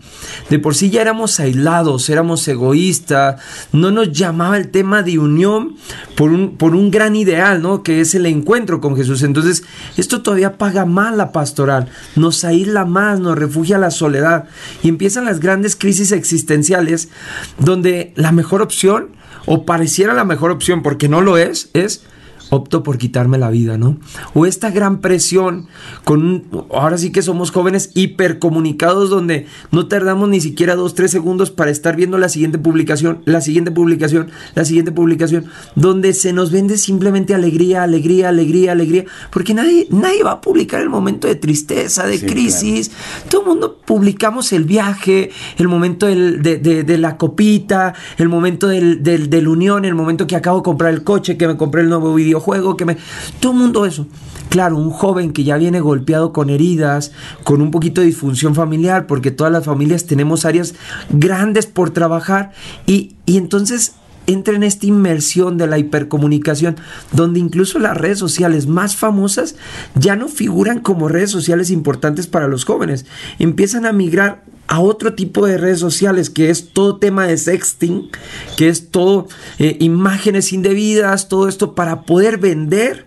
De 0.50 0.59
por 0.59 0.75
sí 0.75 0.90
ya 0.90 1.00
éramos 1.00 1.38
aislados, 1.38 2.11
éramos 2.11 2.49
egoístas, 2.49 3.40
no 3.71 3.92
nos 3.92 4.11
llamaba 4.11 4.57
el 4.57 4.73
tema 4.73 5.04
de 5.04 5.21
unión 5.21 5.76
por 6.16 6.30
un, 6.30 6.57
por 6.57 6.75
un 6.75 6.90
gran 6.90 7.14
ideal, 7.14 7.62
¿no? 7.62 7.85
Que 7.85 8.00
es 8.00 8.16
el 8.16 8.26
encuentro 8.26 8.80
con 8.80 8.97
Jesús. 8.97 9.23
Entonces, 9.23 9.62
esto 9.97 10.23
todavía 10.23 10.59
paga 10.59 10.87
más 10.87 11.14
la 11.14 11.30
pastoral, 11.30 11.88
nos 12.16 12.42
aísla 12.45 12.85
más, 12.85 13.21
nos 13.21 13.38
refugia 13.38 13.78
la 13.78 13.92
soledad 13.92 14.47
y 14.83 14.88
empiezan 14.88 15.25
las 15.25 15.38
grandes 15.38 15.76
crisis 15.76 16.11
existenciales 16.11 17.09
donde 17.58 18.12
la 18.16 18.32
mejor 18.32 18.62
opción, 18.62 19.11
o 19.47 19.64
pareciera 19.64 20.14
la 20.14 20.25
mejor 20.25 20.50
opción 20.50 20.82
porque 20.82 21.08
no 21.08 21.20
lo 21.20 21.38
es, 21.38 21.70
es 21.73 22.04
opto 22.50 22.83
por 22.83 22.99
quitarme 22.99 23.38
la 23.38 23.50
vida, 23.50 23.78
¿no? 23.78 23.99
O 24.35 24.47
esta 24.47 24.71
gran 24.71 25.00
presión 25.00 25.67
con 26.05 26.45
ahora 26.73 26.99
sí 26.99 27.12
que 27.12 27.23
somos 27.23 27.50
jóvenes 27.50 27.90
hipercomunicados 27.95 29.11
donde 29.11 29.47
no 29.71 29.87
tardamos 29.87 30.28
ni 30.28 30.40
siquiera 30.40 30.75
dos, 30.75 30.95
tres 30.95 31.11
segundos 31.11 31.50
para 31.50 31.71
estar 31.71 31.97
viendo 31.97 32.19
la 32.19 32.28
siguiente 32.28 32.59
publicación, 32.59 33.21
la 33.25 33.40
siguiente 33.40 33.71
publicación, 33.71 34.31
la 34.55 34.64
siguiente 34.64 34.93
publicación, 34.93 35.47
donde 35.75 36.12
se 36.12 36.33
nos 36.33 36.50
vende 36.50 36.78
simplemente 36.78 37.35
alegría, 37.35 37.83
alegría, 37.83 38.28
alegría, 38.28 38.73
alegría, 38.73 39.05
porque 39.31 39.55
nadie, 39.55 39.87
nadie 39.90 40.23
va 40.23 40.33
a 40.33 40.40
publicar 40.40 40.81
el 40.81 40.88
momento 40.88 41.28
de 41.28 41.35
tristeza, 41.35 42.07
de 42.07 42.21
crisis, 42.21 42.90
todo 43.28 43.43
el 43.43 43.49
mundo 43.49 43.78
publicamos 43.85 44.52
el 44.52 44.64
viaje, 44.64 45.31
el 45.57 45.69
momento 45.69 46.07
de, 46.07 46.99
la 46.99 47.17
copita, 47.17 47.95
el 48.17 48.28
momento 48.28 48.69
del, 48.69 49.02
del, 49.02 49.49
unión, 49.49 49.85
el 49.85 49.95
momento 49.95 50.26
que 50.26 50.37
acabo 50.37 50.59
de 50.59 50.62
comprar 50.62 50.93
el 50.93 51.05
coche, 51.05 51.37
que 51.37 51.47
me 51.47 51.57
compré 51.57 51.83
el 51.83 51.88
nuevo 51.88 52.14
video 52.14 52.38
juego, 52.40 52.76
que 52.76 52.85
me... 52.85 52.97
Todo 53.40 53.52
el 53.52 53.59
mundo 53.59 53.87
eso. 53.87 54.07
Claro, 54.49 54.76
un 54.76 54.90
joven 54.90 55.33
que 55.33 55.45
ya 55.45 55.57
viene 55.59 55.80
golpeado 55.80 56.33
con 56.33 56.49
heridas, 56.49 57.12
con 57.45 57.61
un 57.61 57.71
poquito 57.71 58.00
de 58.00 58.07
disfunción 58.07 58.54
familiar, 58.54 59.07
porque 59.07 59.30
todas 59.30 59.52
las 59.52 59.64
familias 59.64 60.07
tenemos 60.07 60.45
áreas 60.45 60.75
grandes 61.11 61.66
por 61.66 61.90
trabajar 61.90 62.52
y, 62.87 63.16
y 63.26 63.37
entonces 63.37 63.95
entra 64.28 64.54
en 64.54 64.62
esta 64.62 64.87
inmersión 64.87 65.57
de 65.57 65.66
la 65.66 65.78
hipercomunicación, 65.78 66.76
donde 67.12 67.40
incluso 67.40 67.78
las 67.78 67.97
redes 67.97 68.18
sociales 68.18 68.66
más 68.66 68.95
famosas 68.95 69.57
ya 69.95 70.16
no 70.16 70.28
figuran 70.28 70.80
como 70.80 71.09
redes 71.09 71.30
sociales 71.30 71.71
importantes 71.71 72.26
para 72.26 72.47
los 72.47 72.64
jóvenes. 72.64 73.07
Empiezan 73.38 73.87
a 73.87 73.92
migrar 73.92 74.45
a 74.68 74.80
otro 74.80 75.14
tipo 75.14 75.46
de 75.46 75.57
redes 75.57 75.81
sociales, 75.81 76.28
que 76.28 76.50
es 76.50 76.68
todo 76.74 76.98
tema 76.98 77.26
de 77.26 77.38
sexting, 77.38 78.11
que 78.59 78.68
es 78.68 78.90
todo 78.90 79.26
eh, 79.59 79.78
imágenes 79.81 80.52
indebidas, 80.52 81.28
todo 81.28 81.48
esto 81.48 81.74
para 81.74 82.02
poder 82.02 82.37
vender 82.37 83.07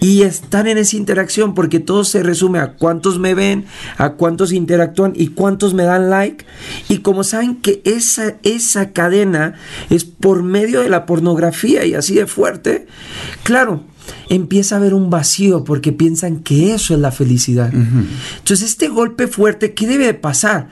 y 0.00 0.22
estar 0.22 0.66
en 0.66 0.78
esa 0.78 0.96
interacción, 0.96 1.54
porque 1.54 1.80
todo 1.80 2.04
se 2.04 2.22
resume 2.22 2.60
a 2.60 2.72
cuántos 2.72 3.18
me 3.18 3.34
ven, 3.34 3.66
a 3.98 4.14
cuántos 4.14 4.52
interactúan 4.52 5.12
y 5.14 5.28
cuántos 5.28 5.74
me 5.74 5.84
dan 5.84 6.08
like. 6.08 6.46
Y 6.88 6.98
como 6.98 7.24
saben 7.24 7.56
que 7.56 7.82
esa, 7.84 8.36
esa 8.42 8.92
cadena 8.92 9.54
es 9.90 10.04
por 10.04 10.42
medio 10.42 10.80
de 10.80 10.88
la 10.88 11.04
pornografía 11.04 11.84
y 11.84 11.92
así 11.92 12.14
de 12.14 12.26
fuerte, 12.26 12.86
claro, 13.42 13.84
empieza 14.30 14.74
a 14.74 14.78
haber 14.78 14.94
un 14.94 15.10
vacío 15.10 15.64
porque 15.64 15.92
piensan 15.92 16.40
que 16.40 16.74
eso 16.74 16.94
es 16.94 17.00
la 17.00 17.12
felicidad. 17.12 17.72
Entonces 17.72 18.62
este 18.62 18.88
golpe 18.88 19.26
fuerte, 19.26 19.74
¿qué 19.74 19.86
debe 19.86 20.14
pasar? 20.14 20.68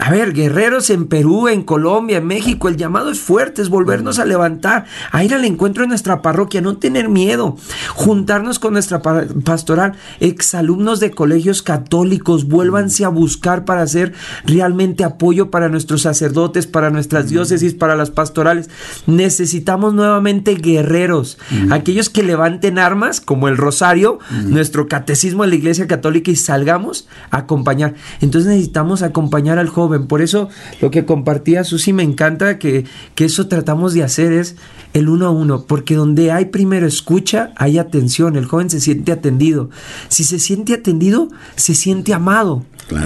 A 0.00 0.10
ver, 0.10 0.32
guerreros 0.32 0.88
en 0.88 1.08
Perú, 1.08 1.48
en 1.48 1.62
Colombia, 1.62 2.18
en 2.18 2.26
México, 2.26 2.68
el 2.68 2.78
llamado 2.78 3.10
es 3.10 3.20
fuerte, 3.20 3.60
es 3.60 3.68
volvernos 3.68 4.18
a 4.18 4.24
levantar, 4.24 4.86
a 5.12 5.22
ir 5.24 5.34
al 5.34 5.44
encuentro 5.44 5.82
de 5.82 5.88
nuestra 5.88 6.22
parroquia, 6.22 6.62
no 6.62 6.78
tener 6.78 7.10
miedo, 7.10 7.58
juntarnos 7.94 8.58
con 8.58 8.72
nuestra 8.72 9.02
pastoral, 9.02 9.92
exalumnos 10.18 11.00
de 11.00 11.10
colegios 11.10 11.62
católicos, 11.62 12.48
vuélvanse 12.48 13.04
a 13.04 13.10
buscar 13.10 13.66
para 13.66 13.82
hacer 13.82 14.14
realmente 14.46 15.04
apoyo 15.04 15.50
para 15.50 15.68
nuestros 15.68 16.00
sacerdotes, 16.00 16.66
para 16.66 16.88
nuestras 16.88 17.28
diócesis, 17.28 17.74
para 17.74 17.94
las 17.94 18.10
pastorales. 18.10 18.70
Necesitamos 19.06 19.92
nuevamente 19.92 20.54
guerreros, 20.54 21.36
aquellos 21.70 22.08
que 22.08 22.22
levanten 22.22 22.78
armas, 22.78 23.20
como 23.20 23.48
el 23.48 23.58
rosario, 23.58 24.18
nuestro 24.46 24.88
catecismo 24.88 25.42
de 25.42 25.50
la 25.50 25.56
Iglesia 25.56 25.86
Católica 25.86 26.30
y 26.30 26.36
salgamos 26.36 27.06
a 27.30 27.38
acompañar. 27.40 27.96
Entonces 28.22 28.48
necesitamos 28.48 29.02
acompañar 29.02 29.58
al 29.58 29.68
joven 29.68 29.89
por 29.98 30.22
eso 30.22 30.48
lo 30.80 30.90
que 30.90 31.04
compartía 31.04 31.64
Susi 31.64 31.92
me 31.92 32.02
encanta 32.02 32.58
que, 32.58 32.84
que 33.14 33.24
eso 33.24 33.48
tratamos 33.48 33.94
de 33.94 34.02
hacer 34.02 34.32
es 34.32 34.56
el 34.92 35.08
uno 35.08 35.26
a 35.26 35.30
uno, 35.30 35.64
porque 35.66 35.94
donde 35.94 36.32
hay 36.32 36.46
primero 36.46 36.86
escucha, 36.86 37.52
hay 37.56 37.78
atención, 37.78 38.36
el 38.36 38.46
joven 38.46 38.70
se 38.70 38.80
siente 38.80 39.12
atendido. 39.12 39.70
Si 40.08 40.24
se 40.24 40.38
siente 40.38 40.74
atendido, 40.74 41.28
se 41.56 41.74
siente 41.74 42.12
amado. 42.12 42.64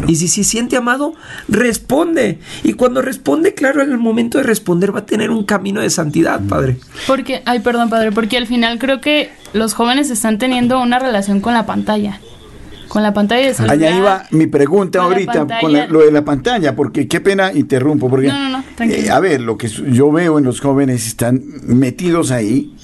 Y 0.08 0.16
si 0.16 0.28
se 0.28 0.44
siente 0.44 0.76
amado, 0.76 1.14
responde. 1.48 2.38
Y 2.62 2.72
cuando 2.72 3.02
responde, 3.02 3.54
claro, 3.54 3.82
en 3.82 3.90
el 3.90 3.98
momento 3.98 4.38
de 4.38 4.44
responder 4.44 4.94
va 4.94 5.00
a 5.00 5.06
tener 5.06 5.30
un 5.30 5.44
camino 5.44 5.82
de 5.82 5.90
santidad, 5.90 6.40
padre. 6.40 6.78
Porque, 7.06 7.42
ay, 7.44 7.60
perdón, 7.60 7.90
padre, 7.90 8.10
porque 8.10 8.38
al 8.38 8.46
final 8.46 8.78
creo 8.78 9.00
que 9.02 9.30
los 9.52 9.74
jóvenes 9.74 10.10
están 10.10 10.38
teniendo 10.38 10.80
una 10.80 10.98
relación 10.98 11.40
con 11.40 11.52
la 11.52 11.66
pantalla 11.66 12.18
con 12.88 13.02
la 13.02 13.12
pantalla 13.12 13.46
de 13.46 13.54
celular. 13.54 13.76
Allá 13.76 13.96
iba 13.96 14.26
mi 14.30 14.46
pregunta 14.46 15.02
ahorita 15.02 15.46
con 15.60 15.72
lo 15.72 16.00
de 16.00 16.12
la 16.12 16.24
pantalla, 16.24 16.74
porque 16.74 17.08
qué 17.08 17.20
pena 17.20 17.52
interrumpo, 17.52 18.08
porque 18.08 18.28
no, 18.28 18.48
no, 18.48 18.58
no, 18.58 18.84
eh, 18.84 19.10
a 19.10 19.20
ver, 19.20 19.40
lo 19.40 19.56
que 19.56 19.68
yo 19.68 20.10
veo 20.12 20.38
en 20.38 20.44
los 20.44 20.60
jóvenes 20.60 21.06
están 21.06 21.42
metidos 21.66 22.30
ahí. 22.30 22.74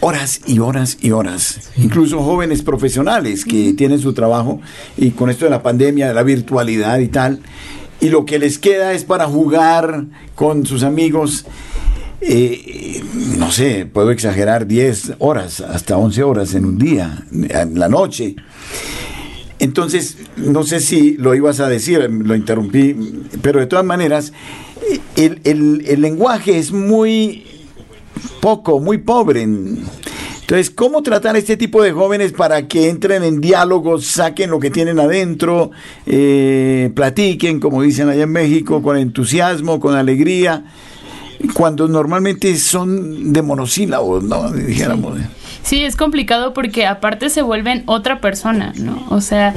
Horas 0.00 0.40
y 0.46 0.58
horas 0.58 0.98
y 1.00 1.10
horas. 1.10 1.70
Incluso 1.76 2.22
jóvenes 2.22 2.62
profesionales 2.62 3.44
que 3.44 3.74
tienen 3.74 3.98
su 3.98 4.12
trabajo 4.14 4.60
y 4.96 5.10
con 5.10 5.30
esto 5.30 5.44
de 5.44 5.50
la 5.50 5.62
pandemia, 5.62 6.08
de 6.08 6.14
la 6.14 6.22
virtualidad 6.22 6.98
y 6.98 7.08
tal, 7.08 7.40
y 8.00 8.08
lo 8.08 8.24
que 8.24 8.38
les 8.38 8.58
queda 8.58 8.92
es 8.92 9.04
para 9.04 9.26
jugar 9.26 10.04
con 10.34 10.66
sus 10.66 10.82
amigos 10.82 11.46
eh, 12.28 13.02
no 13.38 13.52
sé, 13.52 13.86
puedo 13.86 14.10
exagerar 14.10 14.66
10 14.66 15.14
horas, 15.18 15.60
hasta 15.60 15.96
11 15.96 16.22
horas 16.22 16.54
en 16.54 16.64
un 16.64 16.78
día, 16.78 17.24
en 17.32 17.78
la 17.78 17.88
noche. 17.88 18.36
Entonces, 19.58 20.18
no 20.36 20.64
sé 20.64 20.80
si 20.80 21.12
lo 21.16 21.34
ibas 21.34 21.60
a 21.60 21.68
decir, 21.68 22.10
lo 22.10 22.34
interrumpí, 22.34 22.94
pero 23.42 23.60
de 23.60 23.66
todas 23.66 23.84
maneras, 23.84 24.32
el, 25.16 26.00
lenguaje 26.00 26.58
es 26.58 26.72
muy 26.72 27.44
poco, 28.40 28.80
muy 28.80 28.98
pobre. 28.98 29.42
Entonces, 29.42 30.70
¿cómo 30.70 31.02
tratar 31.02 31.36
a 31.36 31.38
este 31.38 31.56
tipo 31.56 31.82
de 31.82 31.92
jóvenes 31.92 32.32
para 32.32 32.68
que 32.68 32.90
entren 32.90 33.24
en 33.24 33.40
diálogos, 33.40 34.06
saquen 34.06 34.50
lo 34.50 34.60
que 34.60 34.70
tienen 34.70 35.00
adentro, 35.00 35.70
eh, 36.06 36.90
platiquen, 36.94 37.58
como 37.58 37.82
dicen 37.82 38.08
allá 38.08 38.24
en 38.24 38.32
México, 38.32 38.82
con 38.82 38.98
entusiasmo, 38.98 39.80
con 39.80 39.94
alegría? 39.94 40.64
Cuando 41.54 41.88
normalmente 41.88 42.56
son 42.56 43.32
de 43.32 43.42
monosílabos, 43.42 44.22
¿no? 44.24 44.50
Dijéramos. 44.50 45.18
Sí. 45.62 45.84
es 45.84 45.96
complicado 45.96 46.54
porque 46.54 46.86
aparte 46.86 47.28
se 47.30 47.42
vuelven 47.42 47.82
otra 47.86 48.20
persona, 48.20 48.72
¿no? 48.76 49.04
O 49.10 49.20
sea, 49.20 49.54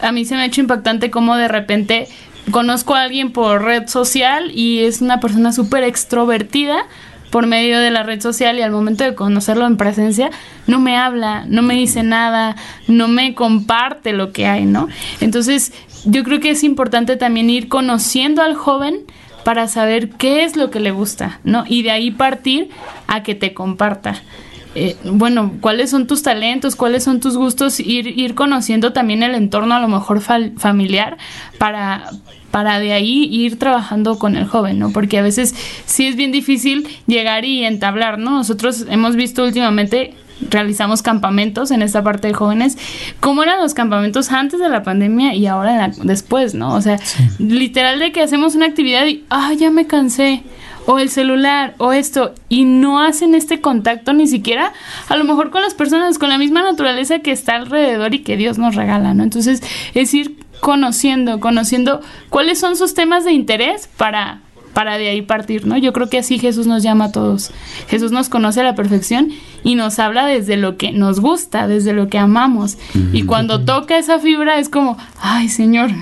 a, 0.00 0.12
mí 0.12 0.24
se 0.24 0.34
me 0.34 0.42
ha 0.42 0.46
hecho 0.46 0.60
impactante 0.60 1.10
cómo 1.10 1.36
de 1.36 1.48
repente 1.48 2.08
conozco 2.50 2.94
a 2.94 3.02
alguien 3.02 3.32
por 3.32 3.62
red 3.62 3.86
social 3.86 4.50
y 4.54 4.80
es 4.80 5.00
una 5.00 5.20
persona 5.20 5.52
súper 5.52 5.84
extrovertida, 5.84 6.86
por 7.30 7.46
medio 7.46 7.80
de 7.80 7.90
la 7.90 8.02
red 8.02 8.20
social 8.20 8.56
y 8.56 8.62
al 8.62 8.70
momento 8.70 9.04
de 9.04 9.14
conocerlo 9.14 9.66
en 9.66 9.76
presencia, 9.76 10.30
no 10.66 10.78
me 10.78 10.96
habla, 10.96 11.44
no 11.48 11.60
me 11.60 11.74
dice 11.74 12.02
nada, 12.02 12.56
no 12.86 13.08
me 13.08 13.34
comparte 13.34 14.12
lo 14.12 14.32
que 14.32 14.46
hay, 14.46 14.64
¿no? 14.64 14.88
Entonces, 15.20 15.72
yo 16.04 16.22
creo 16.22 16.40
que 16.40 16.50
es 16.50 16.62
importante 16.62 17.16
también 17.16 17.50
ir 17.50 17.68
conociendo 17.68 18.42
al 18.42 18.54
joven 18.54 19.04
para 19.46 19.68
saber 19.68 20.08
qué 20.08 20.42
es 20.42 20.56
lo 20.56 20.72
que 20.72 20.80
le 20.80 20.90
gusta, 20.90 21.38
¿no? 21.44 21.62
Y 21.68 21.84
de 21.84 21.92
ahí 21.92 22.10
partir 22.10 22.68
a 23.06 23.22
que 23.22 23.36
te 23.36 23.54
comparta. 23.54 24.20
Eh, 24.74 24.96
bueno, 25.04 25.52
cuáles 25.60 25.90
son 25.90 26.08
tus 26.08 26.24
talentos, 26.24 26.74
cuáles 26.74 27.04
son 27.04 27.20
tus 27.20 27.36
gustos, 27.36 27.78
ir, 27.78 28.08
ir 28.08 28.34
conociendo 28.34 28.92
también 28.92 29.22
el 29.22 29.36
entorno 29.36 29.76
a 29.76 29.78
lo 29.78 29.86
mejor 29.86 30.20
familiar 30.20 31.16
para, 31.58 32.10
para 32.50 32.80
de 32.80 32.92
ahí 32.92 33.28
ir 33.30 33.56
trabajando 33.56 34.18
con 34.18 34.34
el 34.34 34.46
joven, 34.48 34.80
¿no? 34.80 34.90
Porque 34.90 35.16
a 35.16 35.22
veces 35.22 35.54
sí 35.84 36.08
es 36.08 36.16
bien 36.16 36.32
difícil 36.32 36.88
llegar 37.06 37.44
y 37.44 37.64
entablar, 37.64 38.18
¿no? 38.18 38.32
Nosotros 38.32 38.86
hemos 38.90 39.14
visto 39.14 39.44
últimamente 39.44 40.14
realizamos 40.50 41.02
campamentos 41.02 41.70
en 41.70 41.82
esta 41.82 42.02
parte 42.02 42.28
de 42.28 42.34
jóvenes, 42.34 42.76
cómo 43.20 43.42
eran 43.42 43.60
los 43.60 43.74
campamentos 43.74 44.30
antes 44.30 44.60
de 44.60 44.68
la 44.68 44.82
pandemia 44.82 45.34
y 45.34 45.46
ahora 45.46 45.90
después, 46.02 46.54
¿no? 46.54 46.74
O 46.74 46.80
sea, 46.80 46.98
literal 47.38 47.98
de 47.98 48.12
que 48.12 48.22
hacemos 48.22 48.54
una 48.54 48.66
actividad 48.66 49.06
y, 49.06 49.24
ah, 49.30 49.52
ya 49.54 49.70
me 49.70 49.86
cansé, 49.86 50.42
o 50.86 50.98
el 50.98 51.10
celular, 51.10 51.74
o 51.78 51.92
esto, 51.92 52.32
y 52.48 52.64
no 52.64 53.00
hacen 53.00 53.34
este 53.34 53.60
contacto 53.60 54.12
ni 54.12 54.28
siquiera, 54.28 54.72
a 55.08 55.16
lo 55.16 55.24
mejor 55.24 55.50
con 55.50 55.62
las 55.62 55.74
personas, 55.74 56.18
con 56.18 56.28
la 56.28 56.38
misma 56.38 56.62
naturaleza 56.62 57.18
que 57.18 57.32
está 57.32 57.56
alrededor 57.56 58.14
y 58.14 58.20
que 58.20 58.36
Dios 58.36 58.56
nos 58.56 58.76
regala, 58.76 59.12
¿no? 59.12 59.24
Entonces, 59.24 59.62
es 59.94 60.14
ir 60.14 60.36
conociendo, 60.60 61.40
conociendo 61.40 62.00
cuáles 62.30 62.60
son 62.60 62.76
sus 62.76 62.94
temas 62.94 63.24
de 63.24 63.32
interés 63.32 63.88
para 63.96 64.40
para 64.76 64.98
de 64.98 65.08
ahí 65.08 65.22
partir, 65.22 65.66
¿no? 65.66 65.78
Yo 65.78 65.94
creo 65.94 66.10
que 66.10 66.18
así 66.18 66.38
Jesús 66.38 66.66
nos 66.66 66.82
llama 66.82 67.06
a 67.06 67.10
todos. 67.10 67.50
Jesús 67.88 68.12
nos 68.12 68.28
conoce 68.28 68.60
a 68.60 68.62
la 68.62 68.74
perfección 68.74 69.30
y 69.64 69.74
nos 69.74 69.98
habla 69.98 70.26
desde 70.26 70.58
lo 70.58 70.76
que 70.76 70.92
nos 70.92 71.18
gusta, 71.18 71.66
desde 71.66 71.94
lo 71.94 72.08
que 72.08 72.18
amamos. 72.18 72.76
Y 73.14 73.22
cuando 73.22 73.64
toca 73.64 73.96
esa 73.96 74.18
fibra 74.18 74.58
es 74.58 74.68
como, 74.68 74.98
ay 75.18 75.48
Señor, 75.48 75.92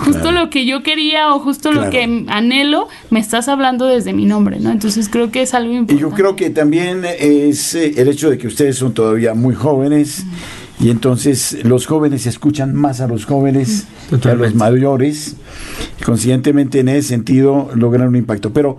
justo 0.00 0.32
lo 0.32 0.50
que 0.50 0.66
yo 0.66 0.82
quería 0.82 1.32
o 1.32 1.38
justo 1.38 1.70
lo 1.70 1.90
que 1.90 2.24
anhelo, 2.26 2.88
me 3.08 3.20
estás 3.20 3.46
hablando 3.46 3.86
desde 3.86 4.12
mi 4.12 4.24
nombre, 4.24 4.58
¿no? 4.58 4.72
Entonces 4.72 5.08
creo 5.08 5.30
que 5.30 5.42
es 5.42 5.54
algo 5.54 5.72
importante. 5.72 5.94
Y 5.94 5.98
yo 6.00 6.10
creo 6.10 6.34
que 6.34 6.50
también 6.50 7.04
es 7.04 7.76
eh, 7.76 7.94
el 7.98 8.08
hecho 8.08 8.30
de 8.30 8.36
que 8.36 8.48
ustedes 8.48 8.76
son 8.76 8.94
todavía 8.94 9.34
muy 9.34 9.54
jóvenes. 9.54 10.26
Y 10.80 10.90
entonces 10.90 11.64
los 11.64 11.86
jóvenes 11.86 12.26
escuchan 12.26 12.74
más 12.74 13.00
a 13.00 13.06
los 13.06 13.26
jóvenes 13.26 13.84
que 14.20 14.28
a 14.28 14.34
los 14.34 14.54
mayores. 14.54 15.36
Conscientemente 16.04 16.80
en 16.80 16.88
ese 16.88 17.08
sentido 17.08 17.70
logran 17.74 18.08
un 18.08 18.16
impacto. 18.16 18.52
Pero, 18.52 18.78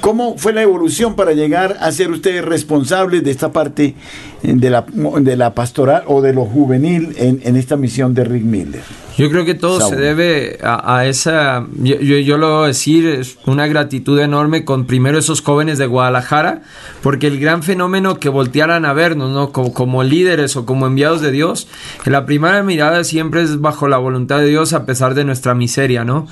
¿cómo 0.00 0.38
fue 0.38 0.52
la 0.52 0.62
evolución 0.62 1.14
para 1.14 1.32
llegar 1.32 1.76
a 1.80 1.92
ser 1.92 2.10
ustedes 2.10 2.44
responsables 2.44 3.22
de 3.24 3.30
esta 3.30 3.52
parte 3.52 3.94
de 4.42 4.70
la, 4.70 4.84
de 5.20 5.36
la 5.36 5.54
pastoral 5.54 6.02
o 6.06 6.20
de 6.20 6.32
lo 6.32 6.44
juvenil 6.44 7.14
en, 7.16 7.40
en 7.44 7.56
esta 7.56 7.76
misión 7.76 8.14
de 8.14 8.24
Rick 8.24 8.44
Miller? 8.44 8.82
Yo 9.18 9.28
creo 9.30 9.44
que 9.44 9.54
todo 9.54 9.80
se 9.80 9.96
debe 9.96 10.58
a, 10.62 11.04
esa, 11.06 11.66
yo, 11.76 11.96
yo, 11.96 12.38
lo 12.38 12.56
voy 12.56 12.64
a 12.64 12.66
decir, 12.68 13.06
es 13.06 13.36
una 13.44 13.66
gratitud 13.66 14.18
enorme 14.18 14.64
con 14.64 14.86
primero 14.86 15.18
esos 15.18 15.42
jóvenes 15.42 15.76
de 15.76 15.86
Guadalajara, 15.86 16.62
porque 17.02 17.26
el 17.26 17.38
gran 17.38 17.62
fenómeno 17.62 18.18
que 18.18 18.30
voltearan 18.30 18.86
a 18.86 18.94
vernos, 18.94 19.30
¿no? 19.30 19.52
Como, 19.52 19.74
como 19.74 20.02
líderes 20.02 20.56
o 20.56 20.64
como 20.64 20.86
enviados 20.86 21.20
de 21.20 21.30
Dios, 21.30 21.68
la 22.06 22.24
primera 22.24 22.62
mirada 22.62 23.04
siempre 23.04 23.42
es 23.42 23.60
bajo 23.60 23.86
la 23.86 23.98
voluntad 23.98 24.38
de 24.38 24.46
Dios 24.46 24.72
a 24.72 24.86
pesar 24.86 25.14
de 25.14 25.24
nuestra 25.24 25.54
miseria, 25.54 26.04
¿no? 26.04 26.26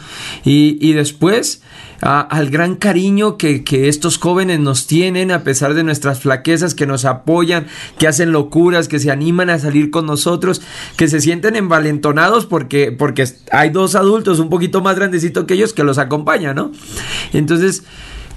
Y, 0.44 0.79
y 0.81 0.94
después 0.94 1.62
al 2.01 2.51
gran 2.51 2.77
cariño 2.77 3.37
que, 3.37 3.63
que, 3.63 3.89
estos 3.89 4.19
jóvenes 4.19 4.59
nos 4.61 4.87
tienen 4.87 5.31
a 5.31 5.45
pesar 5.45 5.75
de 5.75 5.85
nuestras 5.85 6.21
flaquezas, 6.21 6.75
que 6.75 6.87
nos 6.87 7.05
apoyan, 7.05 7.67
que 7.99 8.09
hacen 8.09 8.33
locuras, 8.33 8.89
que 8.89 8.99
se 8.99 9.11
animan 9.11 9.51
a 9.51 9.59
salir 9.59 9.91
con 9.91 10.07
nosotros, 10.07 10.63
que 10.97 11.09
se 11.09 11.21
sienten 11.21 11.57
envalentonados 11.57 12.47
porque, 12.47 12.93
porque 12.93 13.25
hay 13.53 13.71
dos 13.71 13.95
adultos 13.95 14.39
un 14.39 14.49
poquito 14.49 14.81
más 14.81 14.97
grandecitos 14.97 15.45
que 15.45 15.55
ellos 15.55 15.75
que 15.75 15.85
los 15.85 15.99
acompañan, 15.99 16.57
¿no? 16.57 16.73
Entonces, 17.33 17.85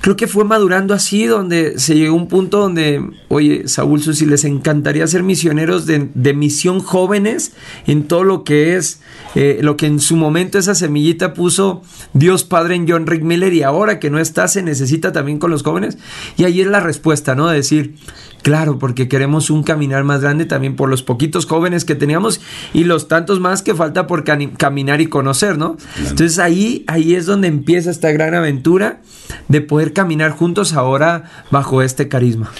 creo 0.03 0.17
que 0.17 0.27
fue 0.27 0.43
madurando 0.43 0.93
así, 0.93 1.27
donde 1.27 1.79
se 1.79 1.95
llegó 1.95 2.13
a 2.13 2.17
un 2.17 2.27
punto 2.27 2.59
donde, 2.59 3.01
oye, 3.29 3.69
Saúl 3.69 4.01
Susi, 4.01 4.25
les 4.25 4.43
encantaría 4.43 5.07
ser 5.07 5.23
misioneros 5.23 5.85
de, 5.85 6.33
misión 6.33 6.81
jóvenes 6.81 7.53
en 7.87 8.03
todo 8.03 8.25
lo 8.25 8.43
que 8.43 8.75
es, 8.75 8.99
eh, 9.33 9.59
lo 9.61 9.77
que 9.77 9.85
en 9.85 10.01
su 10.01 10.17
momento 10.17 10.59
esa 10.59 10.75
semillita 10.75 11.33
puso 11.33 11.83
Dios 12.11 12.43
Padre 12.43 12.75
en 12.75 12.85
John 12.85 13.07
Rick 13.07 13.23
Miller 13.23 13.53
y 13.53 13.63
ahora 13.63 13.99
que 13.99 14.09
no 14.09 14.19
está, 14.19 14.49
se 14.49 14.61
necesita 14.61 15.13
también 15.13 15.39
con 15.39 15.51
los 15.51 15.63
jóvenes. 15.63 15.97
Y 16.35 16.43
ahí 16.43 16.59
es 16.59 16.67
la 16.67 16.81
respuesta, 16.81 17.33
¿no? 17.33 17.47
De 17.47 17.55
decir, 17.55 17.95
Claro, 18.43 18.77
porque 18.77 19.07
queremos 19.07 19.49
un 19.49 19.63
caminar 19.63 20.03
más 20.03 20.19
grande 20.19 20.45
también 20.45 20.75
por 20.75 20.89
los 20.89 21.01
poquitos 21.01 21.45
jóvenes 21.45 21.85
que 21.85 21.95
teníamos 21.95 22.41
y 22.73 22.83
los 22.83 23.07
tantos 23.07 23.39
más 23.39 23.61
que 23.61 23.73
falta 23.73 24.05
por 24.05 24.25
caminar 24.25 24.99
y 24.99 25.07
conocer, 25.07 25.57
¿no? 25.57 25.77
Entonces 25.97 26.39
ahí, 26.39 26.83
ahí 26.87 27.15
es 27.15 27.25
donde 27.25 27.47
empieza 27.47 27.89
esta 27.89 28.11
gran 28.11 28.35
aventura 28.35 29.01
de 29.47 29.61
poder 29.61 29.92
caminar 29.93 30.31
juntos 30.31 30.73
ahora 30.73 31.23
bajo 31.51 31.81
este 31.81 32.07
carisma. 32.07 32.51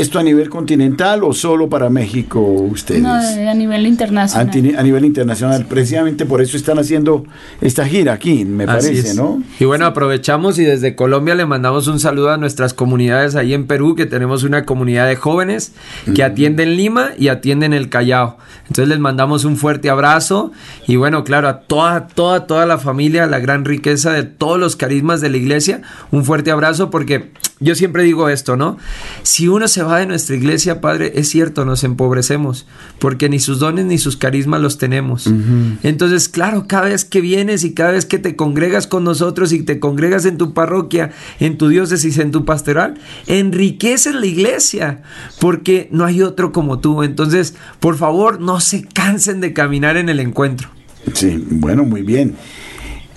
¿Esto 0.00 0.18
a 0.18 0.22
nivel 0.22 0.48
continental 0.48 1.22
o 1.24 1.34
solo 1.34 1.68
para 1.68 1.90
México 1.90 2.40
ustedes? 2.40 3.02
No, 3.02 3.12
a 3.12 3.54
nivel 3.54 3.86
internacional. 3.86 4.48
A, 4.78 4.82
nivel 4.82 5.04
internacional. 5.04 5.66
Precisamente 5.66 6.24
por 6.24 6.40
eso 6.40 6.56
están 6.56 6.78
haciendo 6.78 7.26
esta 7.60 7.86
gira 7.86 8.14
aquí, 8.14 8.46
me 8.46 8.64
parece, 8.64 9.12
¿no? 9.12 9.42
Y 9.58 9.66
bueno, 9.66 9.84
aprovechamos 9.84 10.58
y 10.58 10.64
desde 10.64 10.96
Colombia 10.96 11.34
le 11.34 11.44
mandamos 11.44 11.86
un 11.86 12.00
saludo 12.00 12.30
a 12.30 12.38
nuestras 12.38 12.72
comunidades 12.72 13.36
ahí 13.36 13.52
en 13.52 13.66
Perú, 13.66 13.94
que 13.94 14.06
tenemos 14.06 14.42
una 14.42 14.64
comunidad 14.64 15.06
de 15.06 15.16
jóvenes 15.16 15.72
que 16.14 16.24
atienden 16.24 16.78
Lima 16.78 17.10
y 17.18 17.28
atienden 17.28 17.74
el 17.74 17.90
Callao. 17.90 18.38
Entonces 18.68 18.88
les 18.88 19.00
mandamos 19.00 19.44
un 19.44 19.58
fuerte 19.58 19.90
abrazo 19.90 20.50
y 20.86 20.96
bueno, 20.96 21.24
claro, 21.24 21.46
a 21.48 21.60
toda, 21.60 22.06
toda, 22.06 22.46
toda 22.46 22.64
la 22.64 22.78
familia, 22.78 23.26
la 23.26 23.38
gran 23.38 23.66
riqueza 23.66 24.12
de 24.12 24.22
todos 24.22 24.58
los 24.58 24.76
carismas 24.76 25.20
de 25.20 25.28
la 25.28 25.36
iglesia, 25.36 25.82
un 26.10 26.24
fuerte 26.24 26.50
abrazo 26.50 26.88
porque 26.88 27.32
yo 27.62 27.74
siempre 27.74 28.02
digo 28.04 28.30
esto, 28.30 28.56
¿no? 28.56 28.78
Si 29.22 29.46
uno 29.46 29.68
se 29.68 29.82
va 29.82 29.89
de 29.98 30.06
nuestra 30.06 30.36
iglesia, 30.36 30.80
Padre, 30.80 31.12
es 31.16 31.28
cierto, 31.28 31.64
nos 31.64 31.84
empobrecemos, 31.84 32.66
porque 32.98 33.28
ni 33.28 33.38
sus 33.38 33.58
dones 33.58 33.86
ni 33.86 33.98
sus 33.98 34.16
carismas 34.16 34.60
los 34.60 34.78
tenemos. 34.78 35.28
Entonces, 35.82 36.28
claro, 36.28 36.66
cada 36.66 36.88
vez 36.88 37.04
que 37.04 37.20
vienes 37.20 37.64
y 37.64 37.72
cada 37.72 37.92
vez 37.92 38.06
que 38.06 38.18
te 38.18 38.36
congregas 38.36 38.86
con 38.86 39.04
nosotros 39.04 39.52
y 39.52 39.62
te 39.62 39.80
congregas 39.80 40.24
en 40.24 40.38
tu 40.38 40.54
parroquia, 40.54 41.12
en 41.38 41.58
tu 41.58 41.68
diócesis, 41.68 42.18
en 42.18 42.30
tu 42.30 42.44
pastoral, 42.44 42.94
enriqueces 43.26 44.14
la 44.14 44.26
iglesia, 44.26 45.02
porque 45.40 45.88
no 45.90 46.04
hay 46.04 46.22
otro 46.22 46.52
como 46.52 46.78
tú. 46.80 47.02
Entonces, 47.02 47.54
por 47.80 47.96
favor, 47.96 48.40
no 48.40 48.60
se 48.60 48.84
cansen 48.84 49.40
de 49.40 49.52
caminar 49.52 49.96
en 49.96 50.08
el 50.08 50.20
encuentro. 50.20 50.68
Sí, 51.14 51.44
bueno, 51.50 51.84
muy 51.84 52.02
bien. 52.02 52.36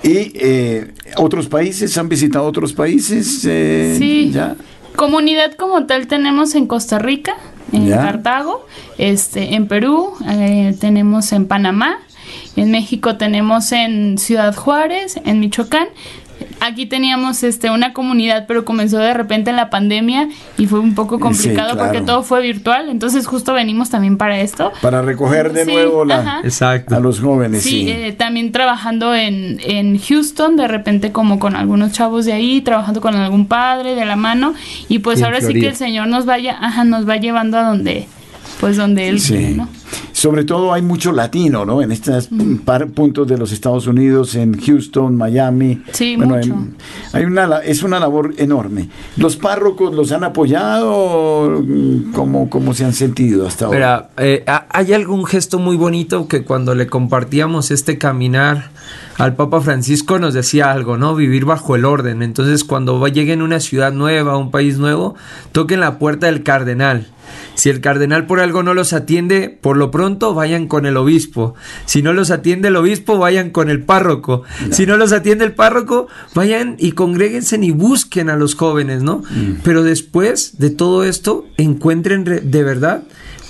¿Y 0.04 0.34
eh, 0.36 0.92
otros 1.16 1.48
países? 1.48 1.98
¿Han 1.98 2.10
visitado 2.10 2.46
otros 2.46 2.74
países? 2.74 3.46
Eh, 3.46 3.96
sí. 3.98 4.32
¿ya? 4.34 4.56
Comunidad 4.96 5.54
como 5.54 5.86
tal 5.86 6.08
tenemos 6.08 6.56
en 6.56 6.68
Costa 6.68 7.00
Rica, 7.00 7.36
en 7.72 7.90
Cartago, 7.90 8.66
este, 8.98 9.56
en 9.56 9.68
Perú, 9.68 10.14
eh, 10.28 10.76
tenemos 10.80 11.32
en 11.32 11.48
Panamá, 11.48 12.00
en 12.56 12.72
México 12.72 13.18
tenemos 13.18 13.72
en 13.72 14.18
Ciudad 14.18 14.56
Juárez, 14.56 15.20
en 15.26 15.40
Michoacán 15.40 15.88
aquí 16.60 16.86
teníamos 16.86 17.44
este 17.44 17.70
una 17.70 17.94
comunidad, 17.94 18.46
pero 18.48 18.66
comenzó 18.66 18.98
de 18.98 19.14
repente 19.14 19.50
en 19.50 19.56
la 19.56 19.70
pandemia 19.70 20.30
y 20.58 20.68
fue 20.68 20.80
un 20.80 20.96
poco 20.96 21.20
complicado 21.20 21.78
porque 21.78 22.02
todo 22.02 22.24
fue 22.24 22.42
virtual. 22.42 22.90
Entonces 22.90 23.28
justo 23.28 23.54
venimos 23.54 23.90
también 23.90 24.18
para 24.18 24.40
esto. 24.40 24.72
Para 24.82 25.02
recoger 25.02 25.54
de 25.54 25.66
nuevo 25.66 26.04
a 26.04 27.00
los 27.00 27.20
jóvenes. 27.20 27.64
Sí, 27.64 27.90
eh, 27.90 28.14
también 28.14 28.52
trabajando 28.52 29.14
en, 29.16 29.60
en 29.64 30.00
Houston, 30.00 30.56
de 30.56 30.68
repente 30.68 31.12
como 31.12 31.40
con 31.40 31.56
algunos 31.56 31.92
chavos 31.92 32.26
de 32.26 32.34
ahí, 32.34 32.62
trabajando 32.62 33.02
con 33.02 33.16
algún 33.16 33.48
padre 33.48 33.96
de 33.96 34.06
la 34.06 34.16
mano. 34.16 34.54
Y 34.90 35.00
pues 35.00 35.22
ahora 35.24 35.42
sí 35.42 35.54
que 35.54 35.68
el 35.68 35.76
Señor 35.76 36.08
nos 36.08 36.26
vaya, 36.26 36.58
ajá, 36.60 36.84
nos 36.84 37.08
va 37.08 37.18
llevando 37.18 37.58
a 37.58 37.64
donde, 37.64 38.08
pues 38.60 38.78
donde 38.78 39.10
Él 39.10 39.22
quiere, 39.22 39.52
¿no? 39.52 39.70
Sobre 40.24 40.46
todo 40.46 40.72
hay 40.72 40.82
mucho 40.82 41.12
latino, 41.12 41.66
¿no? 41.66 41.82
En 41.82 41.92
estos 41.92 42.30
puntos 42.96 43.28
de 43.28 43.38
los 43.38 43.52
Estados 43.52 43.88
Unidos, 43.88 44.36
en 44.36 44.58
Houston, 44.58 45.18
Miami. 45.18 45.84
Sí, 45.92 46.16
mucho. 46.16 46.56
Hay, 47.12 47.26
una, 47.26 47.58
es 47.58 47.84
una 47.84 48.00
labor 48.00 48.34
enorme. 48.38 48.88
¿Los 49.18 49.36
párrocos 49.36 49.94
los 49.94 50.14
han 50.14 50.24
apoyado? 50.24 51.62
¿Cómo, 52.14 52.50
cómo 52.50 52.74
se 52.74 52.86
han 52.86 52.94
sentido 52.94 53.46
hasta 53.46 53.66
ahora? 53.66 54.12
Eh, 54.16 54.46
hay 54.70 54.94
algún 54.94 55.26
gesto 55.26 55.60
muy 55.60 55.76
bonito 55.76 56.30
que 56.30 56.46
cuando 56.46 56.74
le 56.74 56.88
compartíamos 56.88 57.72
este 57.72 57.98
caminar 57.98 58.70
al 59.18 59.36
Papa 59.36 59.60
Francisco 59.60 60.20
nos 60.20 60.34
decía 60.34 60.72
algo, 60.72 60.96
¿no? 60.96 61.16
Vivir 61.16 61.44
bajo 61.44 61.76
el 61.76 61.84
orden. 61.84 62.24
Entonces, 62.24 62.64
cuando 62.64 63.06
lleguen 63.08 63.42
a 63.42 63.44
una 63.44 63.60
ciudad 63.60 63.92
nueva, 63.92 64.32
a 64.32 64.38
un 64.38 64.52
país 64.52 64.78
nuevo, 64.78 65.16
toquen 65.52 65.82
la 65.82 66.00
puerta 66.00 66.28
del 66.28 66.44
cardenal 66.44 67.08
Si 67.56 67.70
el 67.70 67.82
cardenal 67.82 68.26
por 68.26 68.40
algo 68.40 68.64
no 68.64 68.74
los 68.74 68.94
atiende, 68.94 69.50
por 69.50 69.78
lo 69.78 69.92
pronto 69.92 70.34
vayan 70.34 70.68
con 70.68 70.86
el 70.86 70.98
obispo. 70.98 71.56
Si 71.86 72.02
no 72.02 72.14
los 72.14 72.32
atiende 72.32 72.70
el 72.70 72.76
obispo, 72.76 73.18
vayan 73.18 73.52
con 73.52 73.70
el 73.70 73.84
párroco. 73.84 74.44
Si 74.72 74.86
no 74.86 74.98
los 74.98 75.12
atiende 75.12 75.46
el 75.46 75.54
párroco, 75.54 76.08
vayan 76.34 76.76
y 76.80 76.94
congréguense 76.94 77.58
y 77.62 77.72
busquen 77.72 78.30
a 78.30 78.36
los 78.36 78.56
jóvenes, 78.56 79.04
¿no? 79.04 79.18
Mm. 79.30 79.62
Pero 79.64 79.84
después 79.84 80.58
de 80.58 80.70
todo 80.70 81.04
esto, 81.04 81.46
encuentren 81.58 82.24
de 82.24 82.64
verdad 82.64 83.04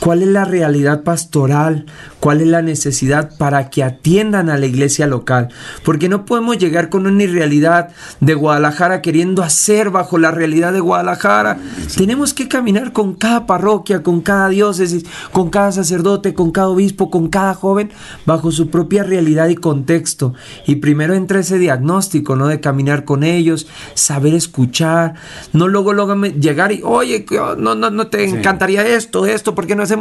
cuál 0.03 0.21
es 0.21 0.27
la 0.27 0.43
realidad 0.43 1.03
pastoral, 1.03 1.85
cuál 2.19 2.41
es 2.41 2.47
la 2.47 2.61
necesidad 2.61 3.37
para 3.37 3.69
que 3.69 3.85
atiendan 3.85 4.49
a 4.49 4.57
la 4.57 4.65
iglesia 4.65 5.07
local. 5.07 5.47
Porque 5.85 6.09
no 6.09 6.25
podemos 6.25 6.57
llegar 6.57 6.89
con 6.89 7.07
una 7.07 7.23
irrealidad 7.23 7.87
de 8.19 8.33
Guadalajara 8.33 9.01
queriendo 9.01 9.43
hacer 9.43 9.91
bajo 9.91 10.17
la 10.17 10.31
realidad 10.31 10.73
de 10.73 10.81
Guadalajara. 10.81 11.57
Tenemos 11.95 12.33
que 12.33 12.49
caminar 12.49 12.91
con 12.91 13.13
cada 13.13 13.45
parroquia, 13.45 14.03
con 14.03 14.19
cada 14.19 14.49
diócesis, 14.49 15.05
con 15.31 15.49
cada 15.49 15.71
sacerdote, 15.71 16.33
con 16.33 16.51
cada 16.51 16.67
obispo, 16.67 17.09
con 17.09 17.29
cada 17.29 17.53
joven, 17.53 17.89
bajo 18.25 18.51
su 18.51 18.69
propia 18.69 19.03
realidad 19.03 19.47
y 19.47 19.55
contexto. 19.55 20.33
Y 20.67 20.75
primero 20.75 21.13
entra 21.13 21.39
ese 21.39 21.57
diagnóstico, 21.59 22.35
¿no? 22.35 22.47
De 22.47 22.59
caminar 22.59 23.05
con 23.05 23.23
ellos, 23.23 23.67
saber 23.93 24.33
escuchar, 24.33 25.13
no 25.53 25.69
luego, 25.69 25.93
luego 25.93 26.13
llegar 26.25 26.73
y, 26.73 26.81
oye, 26.83 27.25
no, 27.57 27.73
no, 27.73 27.89
no 27.89 28.07
te 28.07 28.25
encantaría 28.25 28.85
esto, 28.85 29.25
esto, 29.25 29.55
¿por 29.55 29.65
qué 29.65 29.77
no 29.77 29.83
es 29.83 29.92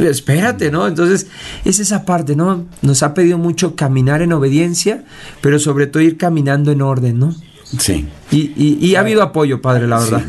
Espérate, 0.00 0.70
¿no? 0.70 0.86
Entonces, 0.86 1.26
es 1.64 1.80
esa 1.80 2.04
parte, 2.04 2.36
¿no? 2.36 2.64
Nos 2.82 3.02
ha 3.02 3.14
pedido 3.14 3.38
mucho 3.38 3.76
caminar 3.76 4.22
en 4.22 4.32
obediencia, 4.32 5.04
pero 5.40 5.58
sobre 5.58 5.86
todo 5.86 6.02
ir 6.02 6.16
caminando 6.16 6.72
en 6.72 6.82
orden, 6.82 7.18
¿no? 7.18 7.34
Sí. 7.78 8.06
Y, 8.30 8.94
ha 8.94 9.00
habido 9.00 9.22
apoyo, 9.22 9.60
padre, 9.60 9.86
la 9.86 9.98
verdad. 9.98 10.22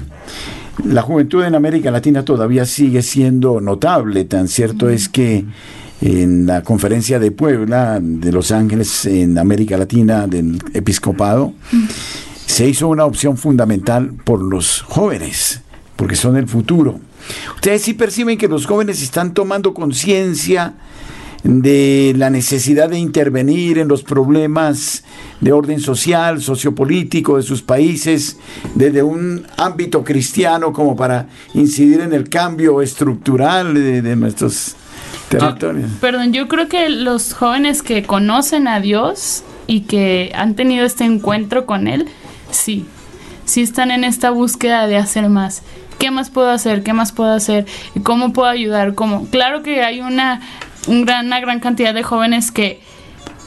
La 0.83 1.01
juventud 1.01 1.43
en 1.43 1.55
América 1.55 1.89
Latina 1.91 2.23
todavía 2.25 2.65
sigue 2.65 3.01
siendo 3.01 3.61
notable, 3.61 4.25
tan 4.25 4.47
cierto 4.47 4.89
es 4.89 5.07
que 5.07 5.45
en 6.01 6.45
la 6.45 6.61
conferencia 6.61 7.19
de 7.19 7.31
Puebla 7.31 7.99
de 8.01 8.31
Los 8.31 8.51
Ángeles 8.51 9.05
en 9.05 9.37
América 9.37 9.77
Latina 9.77 10.27
del 10.27 10.61
episcopado, 10.73 11.53
se 12.45 12.67
hizo 12.67 12.87
una 12.87 13.05
opción 13.05 13.37
fundamental 13.37 14.11
por 14.23 14.41
los 14.41 14.81
jóvenes, 14.81 15.61
porque 15.95 16.15
son 16.15 16.35
el 16.35 16.47
futuro. 16.47 16.99
Ustedes 17.55 17.81
sí 17.81 17.93
perciben 17.93 18.37
que 18.37 18.47
los 18.47 18.65
jóvenes 18.65 19.01
están 19.01 19.33
tomando 19.33 19.73
conciencia 19.73 20.75
de 21.45 22.13
la 22.17 22.31
necesidad 22.31 22.89
de 22.89 22.97
intervenir 22.97 23.77
en 23.77 23.87
los 23.87 24.01
problemas 24.01 25.03
de 25.41 25.51
orden 25.51 25.79
social, 25.79 26.41
sociopolítico 26.41 27.37
de 27.37 27.43
sus 27.43 27.61
países, 27.61 28.39
desde 28.73 29.03
un 29.03 29.45
ámbito 29.55 30.03
cristiano 30.03 30.73
como 30.73 30.95
para 30.95 31.27
incidir 31.53 32.01
en 32.01 32.13
el 32.13 32.29
cambio 32.29 32.81
estructural 32.81 33.75
de, 33.75 34.15
nuestros 34.15 34.75
territorios. 35.29 35.91
perdón, 36.01 36.33
yo 36.33 36.47
creo 36.47 36.67
que 36.67 36.89
los 36.89 37.33
jóvenes 37.33 37.83
que 37.83 38.03
conocen 38.03 38.67
a 38.67 38.79
Dios 38.79 39.43
y 39.67 39.81
que 39.81 40.31
han 40.33 40.55
tenido 40.55 40.83
este 40.83 41.03
encuentro 41.03 41.67
con 41.67 41.87
Él, 41.87 42.07
sí, 42.49 42.85
sí 43.45 43.61
están 43.61 43.91
en 43.91 44.03
esta 44.03 44.31
búsqueda 44.31 44.87
de 44.87 44.97
hacer 44.97 45.29
más. 45.29 45.61
¿Qué 46.05 46.11
más 46.11 46.29
puedo 46.29 46.51
hacer? 46.51 46.83
¿Qué 46.83 46.93
más 46.93 47.11
puedo 47.11 47.33
hacer? 47.33 47.65
¿Cómo 48.03 48.31
puedo 48.31 48.47
ayudar? 48.47 48.93
¿Cómo? 48.93 49.25
Claro 49.29 49.63
que 49.63 49.81
hay 49.81 50.01
una, 50.01 50.39
gran, 50.87 51.25
una 51.25 51.39
gran 51.39 51.59
cantidad 51.59 51.95
de 51.95 52.03
jóvenes 52.03 52.51
que, 52.51 52.79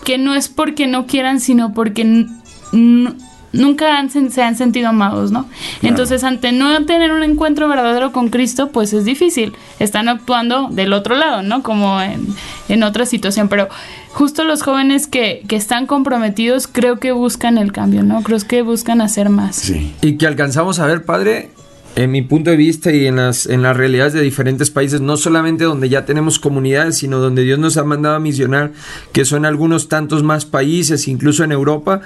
que 0.05 0.19
no 0.19 0.35
es 0.35 0.49
porque 0.49 0.89
no 0.89 1.07
quieran, 1.07 1.39
sino 1.39 1.73
porque 1.73 2.27
nunca 3.53 3.97
han, 3.97 4.11
se 4.11 4.43
han 4.43 4.57
sentido 4.57 4.89
amados, 4.89 5.31
¿no? 5.31 5.49
Entonces, 5.83 6.25
ante 6.25 6.51
no 6.51 6.85
tener 6.85 7.13
un 7.13 7.23
encuentro 7.23 7.69
verdadero 7.69 8.11
con 8.11 8.29
Cristo, 8.29 8.71
pues 8.73 8.93
es 8.93 9.05
difícil. 9.05 9.55
Están 9.79 10.09
actuando 10.09 10.67
del 10.69 10.95
otro 10.95 11.15
lado, 11.15 11.45
¿no? 11.45 11.63
Como 11.63 12.03
en, 12.03 12.27
en 12.69 12.83
otra 12.83 13.07
situación. 13.07 13.49
Pero 13.49 13.69
justo 14.11 14.43
los 14.43 14.65
jóvenes 14.65 15.07
que, 15.07 15.45
que, 15.47 15.55
están 15.55 15.87
comprometidos 15.87 16.67
creo 16.67 16.99
que 16.99 17.13
buscan 17.13 17.57
el 17.57 17.71
cambio, 17.71 18.03
¿no? 18.03 18.25
Creo 18.25 18.41
que 18.41 18.63
buscan 18.63 19.01
hacer 19.01 19.29
más. 19.29 19.55
Sí. 19.55 19.95
Y 20.03 20.17
que 20.17 20.27
alcanzamos 20.27 20.81
a 20.81 20.87
ver, 20.87 21.05
padre, 21.05 21.53
en 21.99 22.13
mi 22.13 22.23
punto 22.23 22.51
de 22.51 22.57
vista 22.57 22.93
y 22.93 23.07
en 23.07 23.17
las, 23.17 23.47
en 23.47 23.61
las 23.61 23.77
realidades 23.77 24.13
de 24.13 24.23
diferentes 24.23 24.71
países, 24.71 25.01
no 25.01 25.17
solamente 25.17 25.65
donde 25.65 25.89
ya 25.89 26.05
tenemos 26.05 26.39
comunidades, 26.39 26.99
sino 26.99 27.19
donde 27.19 27.43
Dios 27.43 27.59
nos 27.59 27.77
ha 27.77 27.83
mandado 27.83 28.15
a 28.15 28.21
misionar, 28.21 28.71
que 29.13 29.25
son 29.25 29.45
algunos 29.45 29.89
tantos 29.89 30.23
más 30.23 30.47
países, 30.47 31.09
incluso 31.09 31.43
en 31.43 31.51
Europa, 31.51 32.03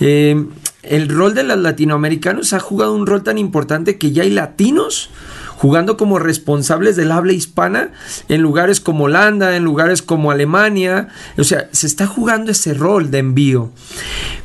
eh, 0.00 0.44
el 0.82 1.08
rol 1.08 1.34
de 1.34 1.44
los 1.44 1.56
latinoamericanos 1.56 2.52
ha 2.52 2.58
jugado 2.58 2.92
un 2.94 3.06
rol 3.06 3.22
tan 3.22 3.38
importante 3.38 3.96
que 3.96 4.10
ya 4.10 4.24
hay 4.24 4.30
latinos 4.30 5.10
jugando 5.58 5.96
como 5.96 6.18
responsables 6.20 6.96
del 6.96 7.10
habla 7.10 7.32
hispana 7.32 7.90
en 8.28 8.42
lugares 8.42 8.80
como 8.80 9.04
Holanda, 9.04 9.56
en 9.56 9.64
lugares 9.64 10.02
como 10.02 10.30
Alemania. 10.30 11.08
O 11.36 11.44
sea, 11.44 11.68
se 11.72 11.86
está 11.86 12.06
jugando 12.06 12.52
ese 12.52 12.74
rol 12.74 13.10
de 13.10 13.18
envío. 13.18 13.72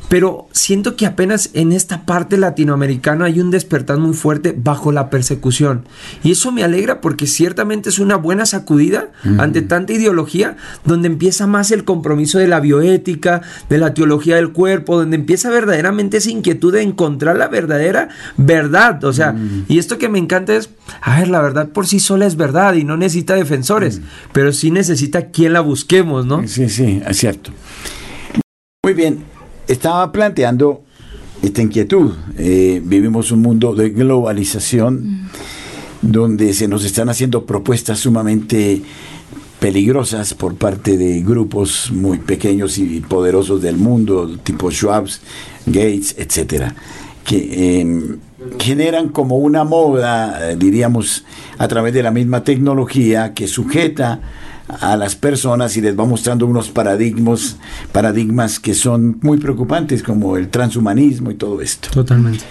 Pero 0.08 0.48
siento 0.52 0.96
que 0.96 1.06
apenas 1.06 1.50
en 1.54 1.72
esta 1.72 2.04
parte 2.04 2.36
latinoamericana 2.36 3.24
hay 3.24 3.40
un 3.40 3.50
despertar 3.50 3.98
muy 3.98 4.14
fuerte 4.14 4.54
bajo 4.56 4.92
la 4.92 5.08
persecución. 5.10 5.86
Y 6.22 6.32
eso 6.32 6.52
me 6.52 6.62
alegra 6.62 7.00
porque 7.00 7.26
ciertamente 7.26 7.88
es 7.88 7.98
una 7.98 8.16
buena 8.16 8.46
sacudida 8.46 9.08
ante 9.38 9.62
tanta 9.62 9.92
ideología, 9.92 10.56
donde 10.84 11.08
empieza 11.08 11.46
más 11.46 11.70
el 11.70 11.84
compromiso 11.84 12.38
de 12.38 12.48
la 12.48 12.60
bioética, 12.60 13.42
de 13.68 13.78
la 13.78 13.94
teología 13.94 14.36
del 14.36 14.52
cuerpo, 14.52 14.98
donde 14.98 15.16
empieza 15.16 15.50
verdaderamente 15.50 16.18
esa 16.18 16.30
inquietud 16.30 16.72
de 16.72 16.82
encontrar 16.82 17.36
la 17.36 17.48
verdadera 17.48 18.08
verdad. 18.36 19.02
O 19.04 19.12
sea, 19.12 19.34
y 19.68 19.78
esto 19.78 19.98
que 19.98 20.08
me 20.08 20.18
encanta 20.18 20.54
es, 20.54 20.70
a 21.06 21.18
ver, 21.18 21.28
la 21.28 21.42
verdad 21.42 21.68
por 21.68 21.86
sí 21.86 22.00
sola 22.00 22.24
es 22.24 22.34
verdad 22.34 22.72
y 22.74 22.84
no 22.84 22.96
necesita 22.96 23.34
defensores, 23.34 24.00
pero 24.32 24.54
sí 24.54 24.70
necesita 24.70 25.26
quien 25.26 25.52
la 25.52 25.60
busquemos, 25.60 26.24
¿no? 26.24 26.48
Sí, 26.48 26.70
sí, 26.70 27.02
es 27.06 27.16
cierto. 27.18 27.50
Muy 28.82 28.94
bien, 28.94 29.18
estaba 29.68 30.10
planteando 30.12 30.82
esta 31.42 31.60
inquietud. 31.60 32.14
Eh, 32.38 32.80
vivimos 32.82 33.30
un 33.32 33.42
mundo 33.42 33.74
de 33.74 33.90
globalización 33.90 35.28
donde 36.00 36.54
se 36.54 36.68
nos 36.68 36.86
están 36.86 37.10
haciendo 37.10 37.44
propuestas 37.44 37.98
sumamente 37.98 38.80
peligrosas 39.60 40.32
por 40.32 40.54
parte 40.54 40.96
de 40.96 41.20
grupos 41.20 41.90
muy 41.92 42.16
pequeños 42.16 42.78
y 42.78 43.00
poderosos 43.00 43.60
del 43.60 43.76
mundo, 43.76 44.38
tipo 44.42 44.70
Schwabs, 44.70 45.20
Gates, 45.66 46.14
etcétera, 46.16 46.74
que 47.26 47.80
em, 47.80 48.18
generan 48.58 49.08
como 49.08 49.36
una 49.38 49.64
moda, 49.64 50.50
eh, 50.50 50.56
diríamos, 50.56 51.24
a 51.58 51.68
través 51.68 51.94
de 51.94 52.02
la 52.02 52.10
misma 52.10 52.44
tecnología 52.44 53.34
que 53.34 53.48
sujeta 53.48 54.20
a 54.68 54.96
las 54.96 55.14
personas 55.14 55.76
y 55.76 55.80
les 55.80 55.98
va 55.98 56.04
mostrando 56.04 56.46
unos 56.46 56.70
paradigmas, 56.70 57.56
paradigmas 57.92 58.58
que 58.58 58.74
son 58.74 59.18
muy 59.22 59.38
preocupantes, 59.38 60.02
como 60.02 60.36
el 60.36 60.48
transhumanismo 60.48 61.30
y 61.30 61.34
todo 61.34 61.60
esto. 61.60 61.88
Totalmente. 61.90 62.44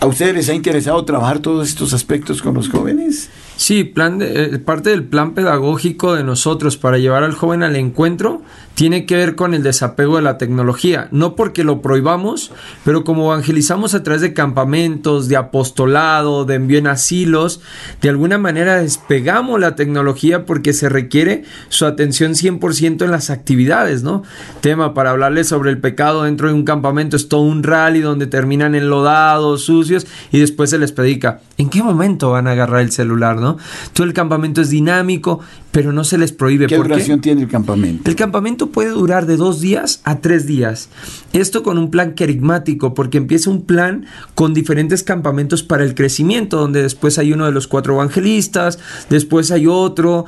¿A 0.00 0.06
ustedes 0.06 0.32
les 0.32 0.48
ha 0.48 0.54
interesado 0.54 1.04
trabajar 1.04 1.40
todos 1.40 1.68
estos 1.68 1.92
aspectos 1.92 2.40
con 2.40 2.54
los 2.54 2.68
jóvenes? 2.68 3.30
Sí, 3.56 3.82
plan 3.82 4.18
de, 4.18 4.44
eh, 4.44 4.58
parte 4.60 4.90
del 4.90 5.02
plan 5.02 5.34
pedagógico 5.34 6.14
de 6.14 6.22
nosotros 6.22 6.76
para 6.76 6.98
llevar 6.98 7.24
al 7.24 7.34
joven 7.34 7.64
al 7.64 7.74
encuentro 7.74 8.42
tiene 8.78 9.06
que 9.06 9.16
ver 9.16 9.34
con 9.34 9.54
el 9.54 9.64
desapego 9.64 10.18
de 10.18 10.22
la 10.22 10.38
tecnología. 10.38 11.08
No 11.10 11.34
porque 11.34 11.64
lo 11.64 11.82
prohibamos, 11.82 12.52
pero 12.84 13.02
como 13.02 13.32
evangelizamos 13.32 13.92
a 13.94 14.04
través 14.04 14.22
de 14.22 14.34
campamentos, 14.34 15.26
de 15.26 15.36
apostolado, 15.36 16.44
de 16.44 16.54
envío 16.54 16.78
en 16.78 16.86
asilos, 16.86 17.60
de 18.00 18.08
alguna 18.08 18.38
manera 18.38 18.80
despegamos 18.80 19.58
la 19.58 19.74
tecnología 19.74 20.46
porque 20.46 20.72
se 20.72 20.88
requiere 20.88 21.42
su 21.70 21.86
atención 21.86 22.34
100% 22.34 23.02
en 23.02 23.10
las 23.10 23.30
actividades, 23.30 24.04
¿no? 24.04 24.22
Tema 24.60 24.94
para 24.94 25.10
hablarles 25.10 25.48
sobre 25.48 25.70
el 25.70 25.78
pecado 25.78 26.22
dentro 26.22 26.46
de 26.46 26.54
un 26.54 26.62
campamento 26.62 27.16
es 27.16 27.28
todo 27.28 27.40
un 27.40 27.64
rally 27.64 27.98
donde 27.98 28.28
terminan 28.28 28.76
enlodados, 28.76 29.64
sucios 29.64 30.06
y 30.30 30.38
después 30.38 30.70
se 30.70 30.78
les 30.78 30.92
predica. 30.92 31.40
¿En 31.56 31.68
qué 31.68 31.82
momento 31.82 32.30
van 32.30 32.46
a 32.46 32.52
agarrar 32.52 32.82
el 32.82 32.92
celular, 32.92 33.38
no? 33.40 33.58
Todo 33.92 34.06
el 34.06 34.12
campamento 34.12 34.60
es 34.60 34.70
dinámico, 34.70 35.40
pero 35.70 35.92
no 35.92 36.04
se 36.04 36.18
les 36.18 36.32
prohíbe. 36.32 36.66
¿Qué 36.66 36.76
duración 36.76 37.20
tiene 37.20 37.42
el 37.42 37.48
campamento? 37.48 38.08
El 38.08 38.16
campamento 38.16 38.70
puede 38.70 38.90
durar 38.90 39.26
de 39.26 39.36
dos 39.36 39.60
días 39.60 40.00
a 40.04 40.20
tres 40.20 40.46
días. 40.46 40.88
Esto 41.32 41.62
con 41.62 41.78
un 41.78 41.90
plan 41.90 42.14
querigmático, 42.14 42.94
porque 42.94 43.18
empieza 43.18 43.50
un 43.50 43.62
plan 43.62 44.06
con 44.34 44.54
diferentes 44.54 45.02
campamentos 45.02 45.62
para 45.62 45.84
el 45.84 45.94
crecimiento, 45.94 46.58
donde 46.58 46.82
después 46.82 47.18
hay 47.18 47.32
uno 47.32 47.46
de 47.46 47.52
los 47.52 47.66
cuatro 47.66 47.94
evangelistas, 47.94 48.78
después 49.10 49.50
hay 49.50 49.66
otro, 49.66 50.24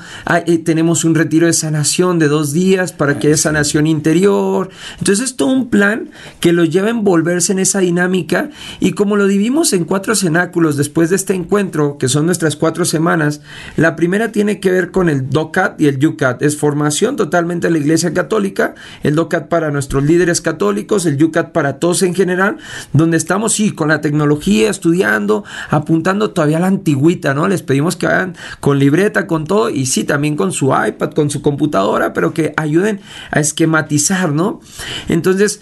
eh, 0.47 0.59
tenemos 0.59 1.05
un 1.05 1.15
retiro 1.15 1.47
de 1.47 1.53
sanación 1.53 2.19
de 2.19 2.29
dos 2.29 2.53
días 2.53 2.93
para 2.93 3.19
que 3.19 3.29
haya 3.29 3.37
sanación 3.37 3.87
interior. 3.87 4.71
Entonces 4.99 5.25
es 5.25 5.37
todo 5.37 5.49
un 5.49 5.71
plan 5.71 6.11
que 6.41 6.53
los 6.53 6.71
lleva 6.71 6.89
a 6.89 6.91
envolverse 6.91 7.53
en 7.53 7.59
esa 7.61 7.81
dinámica 7.81 8.51
y 8.79 8.93
como 8.93 9.17
lo 9.17 9.27
dividimos 9.27 9.73
en 9.73 9.85
cuatro 9.85 10.15
cenáculos 10.15 10.77
después 10.77 11.11
de 11.11 11.17
este 11.17 11.35
encuentro, 11.35 11.97
que 11.99 12.09
son 12.09 12.27
nuestras 12.27 12.57
cuatro 12.57 12.85
semanas, 12.85 13.41
la 13.77 13.97
primera 13.97 14.33
tiene 14.33 14.61
que 14.61 14.71
ver 14.71 14.91
con 14.91 15.09
el 15.09 15.30
DOCAT 15.31 15.81
y 15.81 15.87
el 15.87 16.05
UCAT. 16.05 16.43
Es 16.43 16.57
formación 16.57 17.17
totalmente 17.17 17.69
de 17.69 17.73
la 17.73 17.79
Iglesia 17.79 18.13
Católica, 18.13 18.75
el 19.03 19.15
DOCAT 19.15 19.49
para 19.49 19.71
nuestros 19.71 20.05
líderes 20.05 20.41
católicos, 20.41 21.07
el 21.07 21.23
UCAT 21.23 21.53
para 21.53 21.79
todos 21.79 22.03
en 22.03 22.15
general, 22.15 22.59
donde 22.93 23.17
estamos, 23.17 23.53
sí, 23.53 23.73
con 23.73 23.89
la 23.89 24.01
tecnología, 24.01 24.71
estudiando, 24.71 25.45
apuntando 25.71 26.31
todavía 26.31 26.59
a 26.59 26.61
la 26.61 26.67
antigüita, 26.67 27.35
¿no? 27.35 27.49
Les 27.49 27.63
pedimos 27.63 27.97
que 27.97 28.07
hagan 28.07 28.37
con 28.61 28.79
libreta, 28.79 29.27
con 29.27 29.45
todo, 29.45 29.71
y 29.71 29.87
sí, 29.87 30.05
también 30.05 30.37
con 30.37 30.53
su 30.53 30.67
iPad, 30.67 31.13
con 31.13 31.31
su 31.31 31.43
computadora, 31.43 32.13
pero 32.13 32.35
que 32.35 32.53
ayuden 32.57 33.01
a 33.31 33.41
esquematizar, 33.41 34.33
¿no? 34.33 34.61
Entonces, 35.09 35.61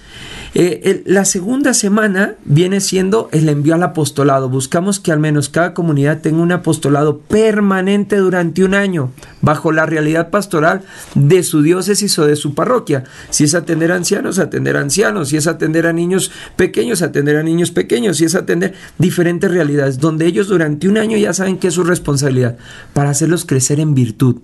eh, 0.54 1.02
la 1.06 1.24
segunda 1.24 1.74
semana 1.74 2.34
viene 2.44 2.80
siendo 2.80 3.28
el 3.32 3.48
envío 3.48 3.74
al 3.74 3.82
apostolado. 3.82 4.48
Buscamos 4.48 4.98
que 4.98 5.12
al 5.12 5.18
menos 5.18 5.48
cada 5.48 5.74
comunidad 5.74 6.20
tenga 6.20 6.42
un 6.42 6.52
apostolado 6.52 7.18
permanente 7.18 8.16
durante 8.16 8.64
un 8.64 8.74
año, 8.74 9.12
bajo 9.42 9.72
la 9.72 9.86
realidad 9.86 10.30
pastoral 10.30 10.82
de 11.14 11.42
su 11.42 11.62
diócesis 11.62 12.18
o 12.18 12.26
de 12.26 12.36
su 12.36 12.54
parroquia. 12.54 13.04
Si 13.30 13.44
es 13.44 13.54
atender 13.54 13.92
a 13.92 13.96
ancianos, 13.96 14.38
atender 14.38 14.76
a 14.76 14.80
ancianos. 14.80 15.28
Si 15.28 15.36
es 15.36 15.46
atender 15.46 15.86
a 15.86 15.92
niños 15.92 16.30
pequeños, 16.56 17.02
atender 17.02 17.36
a 17.36 17.42
niños 17.42 17.70
pequeños. 17.70 18.16
Si 18.16 18.24
es 18.24 18.34
atender 18.34 18.74
diferentes 18.98 19.50
realidades, 19.50 19.98
donde 19.98 20.26
ellos 20.26 20.48
durante 20.48 20.88
un 20.88 20.96
año 20.96 21.16
ya 21.16 21.32
saben 21.34 21.58
que 21.58 21.68
es 21.68 21.74
su 21.74 21.84
responsabilidad 21.84 22.56
para 22.94 23.10
hacerlos 23.10 23.44
crecer 23.44 23.80
en 23.80 23.94
virtud. 23.94 24.36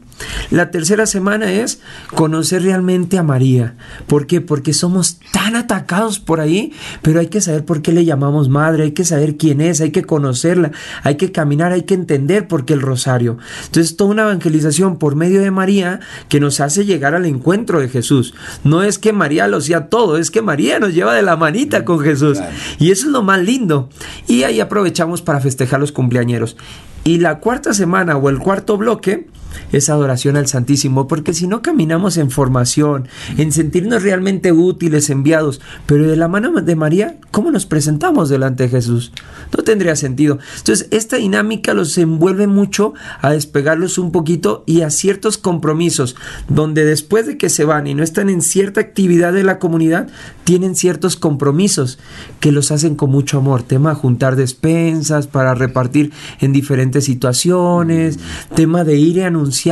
La 0.50 0.70
tercera 0.70 1.06
semana 1.06 1.52
es 1.52 1.80
conocer 2.14 2.62
realmente 2.62 3.18
a 3.18 3.22
María. 3.22 3.76
¿Por 4.06 4.26
qué? 4.26 4.40
Porque 4.40 4.72
somos 4.72 5.18
tan 5.32 5.56
atacados 5.56 5.93
por 6.18 6.40
ahí, 6.40 6.72
pero 7.02 7.20
hay 7.20 7.28
que 7.28 7.40
saber 7.40 7.64
por 7.64 7.82
qué 7.82 7.92
le 7.92 8.04
llamamos 8.04 8.48
madre, 8.48 8.84
hay 8.84 8.92
que 8.92 9.04
saber 9.04 9.36
quién 9.36 9.60
es, 9.60 9.80
hay 9.80 9.90
que 9.90 10.04
conocerla, 10.04 10.72
hay 11.02 11.16
que 11.16 11.32
caminar, 11.32 11.72
hay 11.72 11.82
que 11.82 11.94
entender 11.94 12.48
por 12.48 12.64
qué 12.64 12.74
el 12.74 12.80
rosario. 12.80 13.38
Entonces, 13.66 13.96
toda 13.96 14.10
una 14.10 14.22
evangelización 14.22 14.98
por 14.98 15.16
medio 15.16 15.40
de 15.40 15.50
María 15.50 16.00
que 16.28 16.40
nos 16.40 16.60
hace 16.60 16.84
llegar 16.84 17.14
al 17.14 17.26
encuentro 17.26 17.80
de 17.80 17.88
Jesús. 17.88 18.34
No 18.64 18.82
es 18.82 18.98
que 18.98 19.12
María 19.12 19.48
lo 19.48 19.60
sea 19.60 19.88
todo, 19.88 20.18
es 20.18 20.30
que 20.30 20.42
María 20.42 20.78
nos 20.78 20.94
lleva 20.94 21.14
de 21.14 21.22
la 21.22 21.36
manita 21.36 21.84
con 21.84 22.00
Jesús. 22.00 22.38
Y 22.78 22.90
eso 22.90 23.06
es 23.06 23.12
lo 23.12 23.22
más 23.22 23.42
lindo. 23.42 23.88
Y 24.26 24.42
ahí 24.42 24.60
aprovechamos 24.60 25.22
para 25.22 25.40
festejar 25.40 25.80
los 25.80 25.92
cumpleañeros. 25.92 26.56
Y 27.04 27.18
la 27.18 27.38
cuarta 27.38 27.74
semana 27.74 28.16
o 28.16 28.30
el 28.30 28.38
cuarto 28.38 28.78
bloque 28.78 29.28
es 29.72 29.90
adoración 29.90 30.36
al 30.36 30.46
Santísimo, 30.46 31.08
porque 31.08 31.34
si 31.34 31.46
no 31.46 31.62
caminamos 31.62 32.16
en 32.16 32.30
formación, 32.30 33.08
en 33.36 33.52
sentirnos 33.52 34.02
realmente 34.02 34.52
útiles, 34.52 35.10
enviados, 35.10 35.60
pero 35.86 36.06
de 36.08 36.16
la 36.16 36.28
mano 36.28 36.52
de 36.60 36.76
María, 36.76 37.18
¿cómo 37.30 37.50
nos 37.50 37.66
presentamos 37.66 38.28
delante 38.28 38.64
de 38.64 38.68
Jesús? 38.68 39.12
No 39.56 39.64
tendría 39.64 39.96
sentido. 39.96 40.38
Entonces, 40.58 40.88
esta 40.90 41.16
dinámica 41.16 41.74
los 41.74 41.96
envuelve 41.98 42.46
mucho 42.46 42.94
a 43.20 43.30
despegarlos 43.30 43.98
un 43.98 44.12
poquito 44.12 44.64
y 44.66 44.82
a 44.82 44.90
ciertos 44.90 45.38
compromisos, 45.38 46.16
donde 46.48 46.84
después 46.84 47.26
de 47.26 47.36
que 47.36 47.48
se 47.48 47.64
van 47.64 47.86
y 47.86 47.94
no 47.94 48.02
están 48.02 48.28
en 48.28 48.42
cierta 48.42 48.80
actividad 48.80 49.32
de 49.32 49.44
la 49.44 49.58
comunidad, 49.58 50.08
tienen 50.44 50.74
ciertos 50.74 51.16
compromisos 51.16 51.98
que 52.40 52.52
los 52.52 52.70
hacen 52.70 52.94
con 52.94 53.10
mucho 53.10 53.38
amor. 53.38 53.62
Tema 53.62 53.94
juntar 53.94 54.36
despensas 54.36 55.26
para 55.26 55.54
repartir 55.54 56.12
en 56.40 56.52
diferentes 56.52 56.93
situaciones, 57.00 58.18
tema 58.54 58.84
de 58.84 58.96
ir 58.96 59.22
a 59.22 59.28
anunciar 59.28 59.64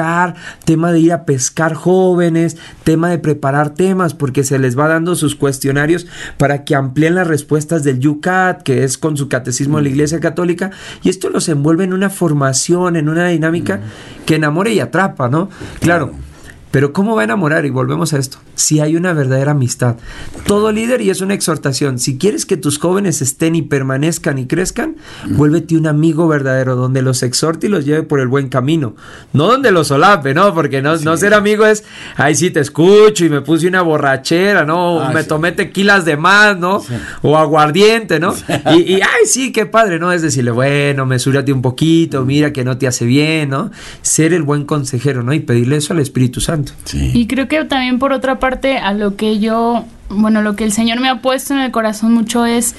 tema 0.64 0.92
de 0.92 1.00
ir 1.00 1.12
a 1.12 1.24
pescar 1.24 1.74
jóvenes, 1.74 2.56
tema 2.84 3.10
de 3.10 3.18
preparar 3.18 3.70
temas, 3.70 4.14
porque 4.14 4.44
se 4.44 4.58
les 4.58 4.78
va 4.78 4.88
dando 4.88 5.14
sus 5.14 5.34
cuestionarios 5.34 6.06
para 6.36 6.64
que 6.64 6.74
amplíen 6.74 7.14
las 7.14 7.26
respuestas 7.26 7.84
del 7.84 8.06
UCAT, 8.06 8.62
que 8.62 8.84
es 8.84 8.98
con 8.98 9.16
su 9.16 9.28
catecismo 9.28 9.78
de 9.78 9.84
la 9.84 9.88
Iglesia 9.90 10.20
Católica, 10.20 10.70
y 11.02 11.08
esto 11.08 11.30
los 11.30 11.48
envuelve 11.48 11.84
en 11.84 11.92
una 11.92 12.10
formación, 12.10 12.96
en 12.96 13.08
una 13.08 13.28
dinámica 13.28 13.80
que 14.26 14.36
enamora 14.36 14.70
y 14.70 14.80
atrapa, 14.80 15.28
¿no? 15.28 15.48
Claro. 15.80 16.12
Pero 16.72 16.92
¿cómo 16.92 17.14
va 17.14 17.20
a 17.20 17.24
enamorar? 17.24 17.64
Y 17.64 17.70
volvemos 17.70 18.12
a 18.12 18.18
esto 18.18 18.38
si 18.54 18.80
hay 18.80 18.96
una 18.96 19.12
verdadera 19.12 19.52
amistad. 19.52 19.96
Todo 20.46 20.72
líder, 20.72 21.00
y 21.00 21.10
es 21.10 21.20
una 21.20 21.34
exhortación, 21.34 21.98
si 21.98 22.18
quieres 22.18 22.46
que 22.46 22.56
tus 22.56 22.78
jóvenes 22.78 23.20
estén 23.22 23.54
y 23.54 23.62
permanezcan 23.62 24.38
y 24.38 24.46
crezcan, 24.46 24.96
vuélvete 25.30 25.76
un 25.76 25.86
amigo 25.86 26.28
verdadero, 26.28 26.76
donde 26.76 27.02
los 27.02 27.22
exhorte 27.22 27.66
y 27.66 27.70
los 27.70 27.84
lleve 27.84 28.02
por 28.02 28.20
el 28.20 28.28
buen 28.28 28.48
camino. 28.48 28.94
No 29.32 29.48
donde 29.48 29.72
los 29.72 29.88
solape, 29.88 30.34
¿no? 30.34 30.54
Porque 30.54 30.80
no, 30.80 30.96
no 30.96 31.16
ser 31.16 31.34
amigo 31.34 31.66
es, 31.66 31.84
ay, 32.16 32.34
sí 32.34 32.50
te 32.50 32.60
escucho 32.60 33.24
y 33.24 33.30
me 33.30 33.40
puse 33.40 33.66
una 33.66 33.82
borrachera, 33.82 34.64
¿no? 34.64 35.00
Ah, 35.00 35.12
me 35.12 35.24
tomé 35.24 35.52
tequilas 35.52 36.04
de 36.04 36.16
más, 36.16 36.56
¿no? 36.56 36.82
O 37.22 37.36
aguardiente, 37.36 38.20
¿no? 38.20 38.34
Y, 38.76 38.94
ay, 38.94 39.26
sí, 39.26 39.52
qué 39.52 39.66
padre, 39.66 39.98
¿no? 39.98 40.12
Es 40.12 40.22
decirle, 40.22 40.52
bueno, 40.52 41.04
mesúrate 41.04 41.52
un 41.52 41.62
poquito, 41.62 42.24
mira 42.24 42.52
que 42.52 42.64
no 42.64 42.78
te 42.78 42.86
hace 42.86 43.04
bien, 43.04 43.50
¿no? 43.50 43.70
Ser 44.02 44.32
el 44.32 44.42
buen 44.42 44.64
consejero, 44.64 45.22
¿no? 45.22 45.32
Y 45.32 45.40
pedirle 45.40 45.76
eso 45.76 45.92
al 45.92 46.00
Espíritu 46.00 46.40
Santo. 46.40 46.61
Y 46.92 47.26
creo 47.26 47.48
que 47.48 47.64
también 47.64 47.98
por 47.98 48.12
otra 48.12 48.38
parte 48.38 48.78
a 48.78 48.92
lo 48.92 49.16
que 49.16 49.38
yo, 49.38 49.84
bueno, 50.08 50.42
lo 50.42 50.56
que 50.56 50.64
el 50.64 50.72
Señor 50.72 51.00
me 51.00 51.08
ha 51.08 51.20
puesto 51.20 51.54
en 51.54 51.60
el 51.60 51.70
corazón 51.70 52.12
mucho 52.12 52.46
es 52.46 52.74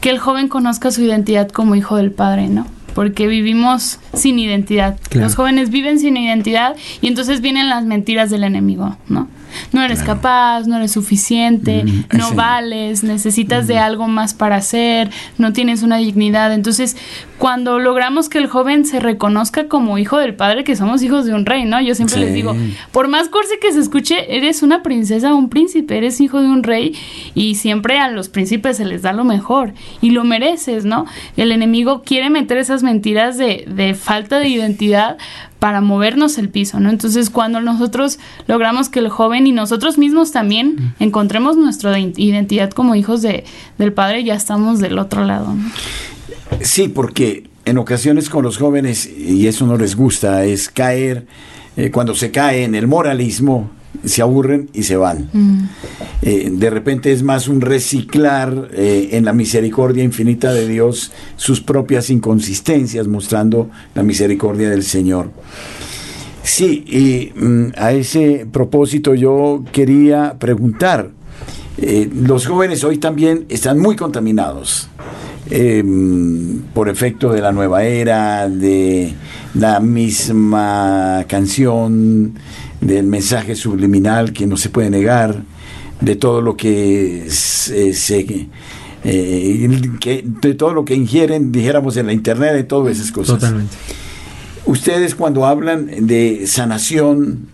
que 0.00 0.10
el 0.10 0.18
joven 0.18 0.48
conozca 0.48 0.90
su 0.90 1.02
identidad 1.02 1.48
como 1.48 1.74
hijo 1.74 1.96
del 1.96 2.12
Padre, 2.12 2.48
¿no? 2.48 2.66
Porque 2.94 3.26
vivimos 3.26 4.00
sin 4.12 4.38
identidad. 4.38 4.98
Los 5.12 5.34
jóvenes 5.34 5.70
viven 5.70 6.00
sin 6.00 6.16
identidad 6.16 6.76
y 7.00 7.06
entonces 7.06 7.40
vienen 7.40 7.68
las 7.68 7.84
mentiras 7.84 8.30
del 8.30 8.44
enemigo, 8.44 8.96
¿no? 9.08 9.28
No 9.72 9.82
eres 9.82 10.02
capaz, 10.02 10.66
no 10.66 10.76
eres 10.76 10.92
suficiente, 10.92 11.84
no 12.16 12.32
vales, 12.32 13.02
necesitas 13.02 13.66
de 13.66 13.78
algo 13.78 14.08
más 14.08 14.34
para 14.34 14.56
hacer, 14.56 15.10
no 15.38 15.52
tienes 15.52 15.82
una 15.82 15.96
dignidad. 15.98 16.52
Entonces, 16.52 16.96
cuando 17.38 17.78
logramos 17.78 18.28
que 18.28 18.38
el 18.38 18.48
joven 18.48 18.84
se 18.84 19.00
reconozca 19.00 19.68
como 19.68 19.96
hijo 19.98 20.18
del 20.18 20.34
padre, 20.34 20.64
que 20.64 20.76
somos 20.76 21.02
hijos 21.02 21.24
de 21.24 21.34
un 21.34 21.46
rey, 21.46 21.64
¿no? 21.64 21.80
Yo 21.80 21.94
siempre 21.94 22.18
les 22.18 22.34
digo, 22.34 22.54
por 22.90 23.08
más 23.08 23.28
cursi 23.28 23.54
que 23.60 23.72
se 23.72 23.80
escuche, 23.80 24.36
eres 24.36 24.62
una 24.62 24.82
princesa 24.82 25.32
o 25.32 25.36
un 25.36 25.48
príncipe, 25.48 25.96
eres 25.96 26.20
hijo 26.20 26.40
de 26.40 26.48
un 26.48 26.62
rey 26.62 26.96
y 27.34 27.54
siempre 27.54 27.98
a 27.98 28.08
los 28.08 28.28
príncipes 28.28 28.76
se 28.78 28.84
les 28.84 29.02
da 29.02 29.12
lo 29.12 29.24
mejor 29.24 29.72
y 30.00 30.10
lo 30.10 30.24
mereces, 30.24 30.84
¿no? 30.84 31.06
El 31.36 31.52
enemigo 31.52 32.02
quiere 32.02 32.28
meter 32.28 32.58
esas 32.58 32.82
mentiras 32.82 33.38
de, 33.38 33.64
de 33.68 33.94
falta 33.94 34.38
de 34.38 34.48
identidad 34.48 35.16
para 35.58 35.80
movernos 35.80 36.38
el 36.38 36.48
piso, 36.48 36.78
¿no? 36.80 36.90
Entonces, 36.90 37.30
cuando 37.30 37.60
nosotros 37.60 38.18
logramos 38.46 38.88
que 38.88 39.00
el 39.00 39.08
joven 39.08 39.46
y 39.46 39.52
nosotros 39.52 39.98
mismos 39.98 40.30
también 40.30 40.94
encontremos 41.00 41.56
nuestra 41.56 41.98
identidad 41.98 42.70
como 42.70 42.94
hijos 42.94 43.22
de, 43.22 43.44
del 43.76 43.92
Padre, 43.92 44.24
ya 44.24 44.34
estamos 44.34 44.78
del 44.78 44.98
otro 44.98 45.24
lado, 45.24 45.54
¿no? 45.54 45.70
Sí, 46.60 46.88
porque 46.88 47.48
en 47.64 47.78
ocasiones 47.78 48.30
con 48.30 48.44
los 48.44 48.56
jóvenes, 48.56 49.06
y 49.06 49.46
eso 49.46 49.66
no 49.66 49.76
les 49.76 49.96
gusta, 49.96 50.44
es 50.44 50.68
caer, 50.70 51.26
eh, 51.76 51.90
cuando 51.90 52.14
se 52.14 52.30
cae 52.30 52.64
en 52.64 52.74
el 52.74 52.86
moralismo, 52.86 53.70
se 54.04 54.22
aburren 54.22 54.68
y 54.72 54.82
se 54.82 54.96
van. 54.96 55.28
Mm. 55.32 55.68
Eh, 56.22 56.50
de 56.52 56.70
repente 56.70 57.12
es 57.12 57.22
más 57.22 57.48
un 57.48 57.60
reciclar 57.60 58.68
eh, 58.72 59.10
en 59.12 59.24
la 59.24 59.32
misericordia 59.32 60.04
infinita 60.04 60.52
de 60.52 60.66
Dios 60.66 61.12
sus 61.36 61.60
propias 61.60 62.10
inconsistencias, 62.10 63.06
mostrando 63.08 63.70
la 63.94 64.02
misericordia 64.02 64.70
del 64.70 64.82
Señor. 64.82 65.30
Sí, 66.42 66.84
y 66.86 67.38
mm, 67.38 67.72
a 67.76 67.92
ese 67.92 68.46
propósito 68.50 69.14
yo 69.14 69.64
quería 69.72 70.36
preguntar, 70.38 71.10
eh, 71.76 72.10
los 72.12 72.46
jóvenes 72.46 72.82
hoy 72.84 72.98
también 72.98 73.46
están 73.48 73.78
muy 73.78 73.96
contaminados. 73.96 74.88
Em, 75.50 76.60
por 76.74 76.90
efecto 76.90 77.32
de 77.32 77.40
la 77.40 77.52
nueva 77.52 77.82
era, 77.84 78.48
de 78.50 79.14
la 79.54 79.80
misma 79.80 81.24
canción, 81.26 82.34
del 82.80 83.06
mensaje 83.06 83.56
subliminal 83.56 84.32
que 84.32 84.46
no 84.46 84.56
se 84.56 84.68
puede 84.68 84.90
negar, 84.90 85.42
de 86.00 86.16
todo 86.16 86.40
lo 86.40 86.56
que 86.56 87.26
se, 87.28 87.90
eh, 89.04 89.68
de 90.40 90.54
todo 90.54 90.74
lo 90.74 90.84
que 90.84 90.94
ingieren, 90.94 91.52
dijéramos 91.52 91.96
en 91.96 92.06
la 92.06 92.12
internet, 92.12 92.52
de 92.54 92.64
todas 92.64 92.98
esas 92.98 93.12
cosas. 93.12 93.40
Totalmente. 93.40 93.76
Ustedes 94.66 95.14
cuando 95.14 95.46
hablan 95.46 96.06
de 96.06 96.46
sanación, 96.46 97.48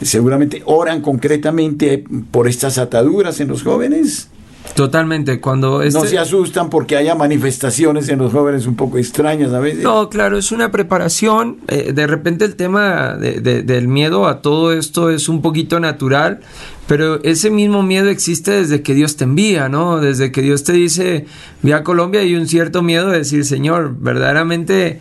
seguramente 0.00 0.62
oran 0.66 1.00
concretamente 1.00 2.04
por 2.30 2.48
estas 2.48 2.78
ataduras 2.78 3.40
en 3.40 3.48
los 3.48 3.62
jóvenes. 3.62 4.28
Totalmente, 4.74 5.40
cuando... 5.40 5.78
No 5.78 5.82
este 5.82 6.08
se 6.08 6.18
asustan 6.18 6.68
porque 6.68 6.96
haya 6.96 7.14
manifestaciones 7.14 8.08
en 8.08 8.18
los 8.18 8.32
jóvenes 8.32 8.66
un 8.66 8.74
poco 8.74 8.98
extrañas 8.98 9.52
a 9.52 9.60
veces. 9.60 9.84
No, 9.84 10.08
claro, 10.08 10.36
es 10.36 10.50
una 10.50 10.72
preparación. 10.72 11.58
Eh, 11.68 11.92
de 11.92 12.06
repente 12.06 12.44
el 12.44 12.56
tema 12.56 13.14
del 13.14 13.88
miedo 13.88 14.26
a 14.26 14.42
todo 14.42 14.72
esto 14.72 15.10
es 15.10 15.28
un 15.28 15.42
poquito 15.42 15.78
natural, 15.78 16.40
pero 16.88 17.22
ese 17.22 17.50
mismo 17.50 17.82
miedo 17.82 18.08
existe 18.08 18.50
desde 18.50 18.82
que 18.82 18.94
Dios 18.94 19.16
te 19.16 19.24
envía, 19.24 19.68
¿no? 19.68 20.00
Desde 20.00 20.32
que 20.32 20.42
Dios 20.42 20.64
te 20.64 20.72
dice, 20.72 21.26
ve 21.62 21.74
a 21.74 21.84
Colombia 21.84 22.22
hay 22.22 22.34
un 22.34 22.48
cierto 22.48 22.82
miedo 22.82 23.10
de 23.10 23.18
decir, 23.18 23.44
Señor, 23.44 23.94
verdaderamente 23.98 25.00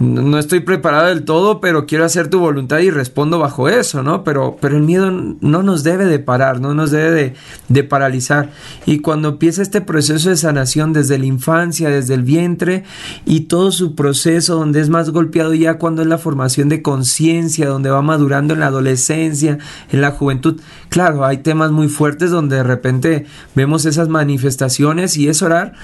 no 0.00 0.38
estoy 0.38 0.60
preparado 0.60 1.08
del 1.08 1.24
todo, 1.24 1.60
pero 1.60 1.84
quiero 1.84 2.06
hacer 2.06 2.28
tu 2.28 2.40
voluntad 2.40 2.78
y 2.78 2.90
respondo 2.90 3.38
bajo 3.38 3.68
eso, 3.68 4.02
¿no? 4.02 4.24
Pero, 4.24 4.56
pero 4.58 4.78
el 4.78 4.82
miedo 4.82 5.10
no 5.10 5.62
nos 5.62 5.82
debe 5.84 6.06
de 6.06 6.18
parar, 6.18 6.58
no 6.58 6.72
nos 6.72 6.90
debe 6.90 7.34
de, 7.68 7.84
paralizar. 7.84 8.48
Y 8.86 9.00
cuando 9.00 9.28
empieza 9.28 9.60
este 9.60 9.82
proceso 9.82 10.30
de 10.30 10.38
sanación 10.38 10.94
desde 10.94 11.18
la 11.18 11.26
infancia, 11.26 11.90
desde 11.90 12.14
el 12.14 12.22
vientre 12.22 12.84
y 13.26 13.40
todo 13.40 13.72
su 13.72 13.94
proceso 13.94 14.54
donde 14.56 14.80
es 14.80 14.88
más 14.88 15.10
golpeado 15.10 15.52
ya 15.52 15.76
cuando 15.76 16.00
es 16.00 16.08
la 16.08 16.16
formación 16.16 16.70
de 16.70 16.80
conciencia, 16.80 17.68
donde 17.68 17.90
va 17.90 18.00
madurando 18.00 18.54
en 18.54 18.60
la 18.60 18.68
adolescencia, 18.68 19.58
en 19.92 20.00
la 20.00 20.12
juventud. 20.12 20.62
Claro, 20.88 21.26
hay 21.26 21.38
temas 21.38 21.72
muy 21.72 21.88
fuertes 21.88 22.30
donde 22.30 22.56
de 22.56 22.62
repente 22.62 23.26
vemos 23.54 23.84
esas 23.84 24.08
manifestaciones 24.08 25.18
y 25.18 25.28
es 25.28 25.42
orar 25.42 25.74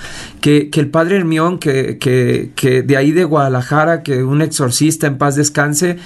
que, 0.40 0.70
que 0.70 0.80
el 0.80 0.88
padre 0.88 1.16
Hermión, 1.16 1.58
que, 1.58 1.98
que, 1.98 2.52
que 2.56 2.82
de 2.82 2.96
ahí 2.96 3.12
de 3.12 3.24
Guadalajara, 3.24 4.02
que 4.06 4.22
un 4.22 4.40
exorcista 4.40 5.08
en 5.08 5.18
paz 5.18 5.34
descanse, 5.34 5.98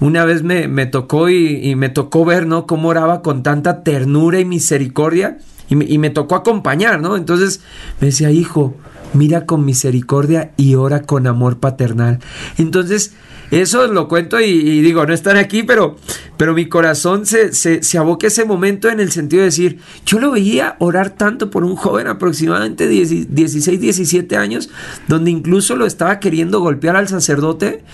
una 0.00 0.24
vez 0.24 0.42
me, 0.42 0.66
me 0.66 0.86
tocó 0.86 1.30
y, 1.30 1.76
me 1.76 1.88
tocó 1.88 2.24
ver, 2.24 2.48
¿no? 2.48 2.66
Cómo 2.66 2.88
oraba 2.88 3.22
con 3.22 3.44
tanta 3.44 3.84
ternura 3.84 4.40
y 4.40 4.44
misericordia 4.44 5.38
y 5.70 5.76
me, 5.76 5.84
y 5.84 5.98
me 5.98 6.10
tocó 6.10 6.34
acompañar, 6.34 7.00
¿no? 7.00 7.16
Entonces 7.16 7.60
me 8.00 8.08
decía, 8.08 8.32
hijo, 8.32 8.74
mira 9.12 9.46
con 9.46 9.64
misericordia 9.64 10.50
y 10.56 10.74
ora 10.74 11.02
con 11.02 11.28
amor 11.28 11.58
paternal. 11.58 12.18
Entonces, 12.58 13.12
eso 13.60 13.86
lo 13.86 14.08
cuento 14.08 14.40
y, 14.40 14.80
digo, 14.80 15.06
no 15.06 15.12
están 15.12 15.36
aquí, 15.36 15.62
pero, 15.62 15.96
pero 16.36 16.54
mi 16.54 16.68
corazón 16.68 17.26
se, 17.26 17.52
se, 17.52 17.82
se 17.82 17.98
aboca 17.98 18.26
ese 18.26 18.44
momento 18.44 18.88
en 18.88 19.00
el 19.00 19.12
sentido 19.12 19.40
de 19.40 19.46
decir, 19.46 19.80
yo 20.06 20.18
lo 20.18 20.30
veía 20.30 20.76
orar 20.78 21.10
tanto 21.10 21.50
por 21.50 21.64
un 21.64 21.76
joven 21.76 22.06
aproximadamente 22.06 22.88
16, 22.88 23.80
17 23.80 24.36
años, 24.36 24.70
donde 25.08 25.30
incluso 25.30 25.76
lo 25.76 25.86
estaba 25.86 26.20
queriendo 26.20 26.60
golpear 26.60 26.96
al 26.96 27.08
sacerdote, 27.08 27.84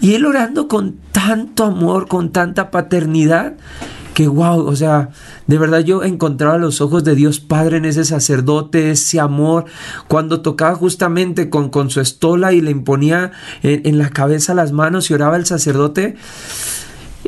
y 0.00 0.14
él 0.14 0.26
orando 0.26 0.68
con 0.68 0.96
tanto 1.12 1.64
amor, 1.64 2.08
con 2.08 2.30
tanta 2.30 2.70
paternidad, 2.70 3.54
que 4.18 4.26
wow, 4.26 4.66
o 4.66 4.74
sea, 4.74 5.10
de 5.46 5.58
verdad 5.58 5.78
yo 5.78 6.02
encontraba 6.02 6.58
los 6.58 6.80
ojos 6.80 7.04
de 7.04 7.14
Dios 7.14 7.38
Padre 7.38 7.76
en 7.76 7.84
ese 7.84 8.04
sacerdote, 8.04 8.90
ese 8.90 9.20
amor, 9.20 9.66
cuando 10.08 10.40
tocaba 10.40 10.74
justamente 10.74 11.48
con, 11.48 11.68
con 11.68 11.88
su 11.88 12.00
estola 12.00 12.52
y 12.52 12.60
le 12.60 12.72
imponía 12.72 13.30
en, 13.62 13.96
la 13.96 14.10
cabeza 14.10 14.54
las 14.54 14.72
manos 14.72 15.08
y 15.08 15.14
oraba 15.14 15.36
el 15.36 15.46
sacerdote. 15.46 16.16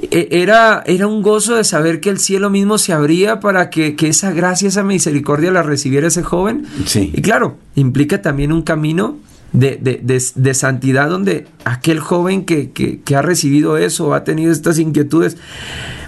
E, 0.02 0.28
era, 0.32 0.82
era 0.84 1.06
un 1.06 1.22
gozo 1.22 1.54
de 1.54 1.62
saber 1.62 2.00
que 2.00 2.10
el 2.10 2.18
cielo 2.18 2.50
mismo 2.50 2.76
se 2.76 2.92
abría 2.92 3.38
para 3.38 3.70
que, 3.70 3.94
que 3.94 4.08
esa 4.08 4.32
gracia, 4.32 4.66
esa 4.66 4.82
misericordia 4.82 5.52
la 5.52 5.62
recibiera 5.62 6.08
ese 6.08 6.24
joven. 6.24 6.66
Sí. 6.86 7.12
Y 7.14 7.22
claro, 7.22 7.56
implica 7.76 8.20
también 8.20 8.50
un 8.50 8.62
camino 8.62 9.16
de, 9.52 9.76
de, 9.76 10.22
de, 10.34 10.54
santidad 10.54 11.08
donde 11.08 11.46
aquel 11.64 11.98
joven 11.98 12.44
que, 12.44 12.70
que, 12.70 13.00
que, 13.00 13.16
ha 13.16 13.22
recibido 13.22 13.76
eso, 13.76 14.14
ha 14.14 14.22
tenido 14.22 14.52
estas 14.52 14.78
inquietudes, 14.78 15.36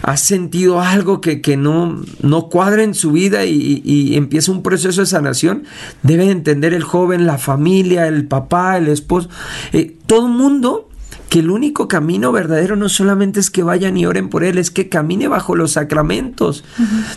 ha 0.03 0.17
sentido 0.17 0.81
algo 0.81 1.21
que, 1.21 1.41
que 1.41 1.57
no, 1.57 2.03
no 2.23 2.49
cuadra 2.49 2.85
en 2.85 2.95
su 2.95 3.13
vida 3.13 3.45
y, 3.45 3.83
y, 3.85 4.17
empieza 4.17 4.53
un 4.53 4.63
proceso 4.63 5.01
de 5.01 5.07
sanación, 5.07 5.65
debe 6.03 6.31
entender 6.31 6.73
el 6.73 6.85
joven, 6.85 7.27
la 7.27 7.39
familia, 7.39 8.07
el 8.07 8.27
papá, 8.27 8.77
el 8.77 8.89
esposo, 8.89 9.29
eh, 9.73 9.97
todo 10.07 10.27
el 10.27 10.33
mundo 10.33 10.89
que 11.29 11.39
el 11.39 11.51
único 11.51 11.89
camino 11.89 12.31
verdadero 12.31 12.77
no 12.77 12.91
solamente 12.91 13.41
es 13.41 13.51
que 13.51 13.63
vayan 13.63 13.97
y 13.97 14.05
oren 14.05 14.29
por 14.29 14.45
él, 14.45 14.59
es 14.59 14.71
que 14.71 14.91
camine 14.91 15.29
bajo 15.29 15.57
los 15.57 15.73
sacramentos. 15.73 16.63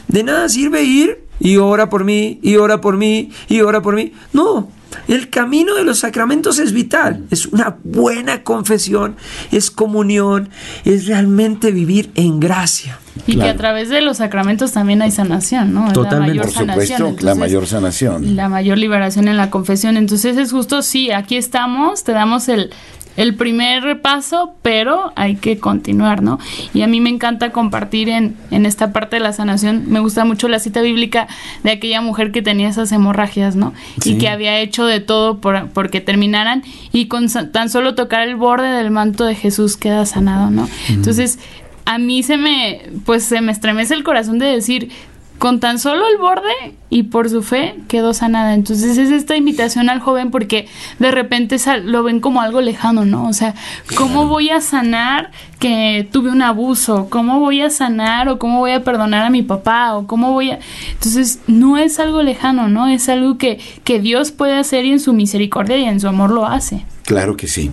De 0.07 0.23
nada 0.23 0.47
sirve 0.47 0.84
ir 0.84 1.26
y 1.38 1.57
ora 1.57 1.89
por 1.89 2.05
mí, 2.05 2.39
y 2.41 2.55
ora 2.55 2.80
por 2.80 2.95
mí, 2.95 3.32
y 3.49 3.59
ora 3.59 3.82
por 3.82 3.95
mí. 3.95 4.13
No, 4.32 4.69
el 5.07 5.29
camino 5.29 5.75
de 5.75 5.83
los 5.83 5.99
sacramentos 5.99 6.59
es 6.59 6.73
vital, 6.73 7.23
es 7.31 7.45
una 7.47 7.77
buena 7.83 8.43
confesión, 8.43 9.15
es 9.51 9.71
comunión, 9.71 10.49
es 10.83 11.07
realmente 11.07 11.71
vivir 11.71 12.11
en 12.15 12.39
gracia. 12.39 12.99
Y 13.27 13.37
que 13.37 13.49
a 13.49 13.55
través 13.55 13.89
de 13.89 14.01
los 14.01 14.17
sacramentos 14.17 14.73
también 14.73 15.01
hay 15.01 15.11
sanación, 15.11 15.73
¿no? 15.73 15.93
Totalmente. 15.93 16.41
Por 16.41 16.51
supuesto, 16.51 17.15
la 17.21 17.33
mayor 17.33 17.65
sanación. 17.65 18.35
La 18.35 18.49
mayor 18.49 18.77
liberación 18.77 19.27
en 19.27 19.37
la 19.37 19.49
confesión. 19.49 19.95
Entonces 19.95 20.37
es 20.37 20.51
justo, 20.51 20.81
sí, 20.81 21.11
aquí 21.11 21.37
estamos, 21.37 22.03
te 22.03 22.11
damos 22.11 22.49
el, 22.49 22.71
el 23.18 23.36
primer 23.36 23.84
repaso, 23.84 24.55
pero 24.61 25.13
hay 25.16 25.36
que 25.36 25.57
continuar, 25.57 26.22
¿no? 26.22 26.39
Y 26.74 26.82
a 26.82 26.88
mí 26.88 26.99
me 26.99 27.09
encanta 27.09 27.51
compartir 27.51 28.09
en, 28.09 28.36
en 28.51 28.66
esta 28.66 28.91
parte 28.91 29.18
de 29.18 29.22
la 29.22 29.34
sanación, 29.34 29.86
me 29.88 29.99
gusta 29.99 30.26
mucho 30.26 30.47
la 30.47 30.59
cita 30.59 30.82
bíblica 30.82 31.28
de 31.63 31.72
aquella 31.72 32.01
mujer 32.01 32.32
que 32.32 32.41
tenía 32.41 32.70
esas 32.70 32.91
hemorragias, 32.91 33.55
¿no? 33.55 33.74
Y 34.03 34.18
que 34.18 34.30
había 34.30 34.59
hecho 34.59 34.86
de 34.86 34.99
todo 34.99 35.39
por, 35.39 35.70
porque 35.70 36.01
terminaran 36.01 36.63
y 36.91 37.07
con 37.07 37.28
tan 37.51 37.70
solo 37.70 37.95
tocar 37.95 38.28
el 38.28 38.36
borde 38.36 38.70
del 38.70 38.91
manto 38.91 39.26
de 39.26 39.36
Jesús 39.36 39.78
queda 39.78 40.05
sanado, 40.05 40.49
¿no? 40.49 40.68
Entonces, 40.89 41.39
a 41.86 41.97
mí 41.97 42.24
se 42.24 42.38
me, 42.38 42.82
pues 43.05 43.24
se 43.24 43.41
me 43.41 43.51
estremece 43.51 43.93
el 43.93 44.03
corazón 44.03 44.39
de 44.39 44.47
decir, 44.47 44.91
con 45.39 45.59
tan 45.59 45.79
solo 45.79 46.07
el 46.07 46.17
borde 46.17 46.75
y 46.89 47.03
por 47.03 47.29
su 47.29 47.41
fe 47.43 47.75
quedó 47.88 48.13
sanada. 48.13 48.53
Entonces 48.53 48.97
es 48.97 49.11
esta 49.11 49.36
invitación 49.36 49.89
al 49.89 49.99
joven 49.99 50.31
porque 50.31 50.67
de 50.99 51.11
repente 51.11 51.57
lo 51.83 52.03
ven 52.03 52.19
como 52.19 52.41
algo 52.41 52.61
lejano, 52.61 53.05
¿no? 53.05 53.27
O 53.27 53.33
sea, 53.33 53.53
¿cómo 53.95 54.27
voy 54.27 54.49
a 54.49 54.61
sanar 54.61 55.31
que 55.59 56.07
tuve 56.11 56.31
un 56.31 56.41
abuso? 56.41 57.07
¿Cómo 57.09 57.39
voy 57.39 57.61
a 57.61 57.69
sanar 57.69 58.29
o 58.29 58.39
cómo 58.39 58.59
voy 58.59 58.71
a 58.71 58.83
perdonar 58.83 59.25
a 59.25 59.29
mi 59.29 59.41
papá? 59.41 59.95
¿O 59.95 60.07
cómo 60.07 60.31
voy 60.31 60.51
a...? 60.51 60.59
Entonces 60.93 61.39
no 61.47 61.77
es 61.77 61.99
algo 61.99 62.21
lejano, 62.21 62.67
¿no? 62.69 62.88
Es 62.88 63.09
algo 63.09 63.38
que, 63.38 63.59
que 63.83 63.99
Dios 63.99 64.31
puede 64.31 64.57
hacer 64.57 64.86
y 64.86 64.91
en 64.91 64.99
su 64.99 65.13
misericordia 65.13 65.77
y 65.77 65.86
en 65.86 65.99
su 65.99 66.07
amor 66.07 66.31
lo 66.31 66.45
hace. 66.45 66.86
Claro 67.03 67.36
que 67.36 67.47
sí. 67.47 67.71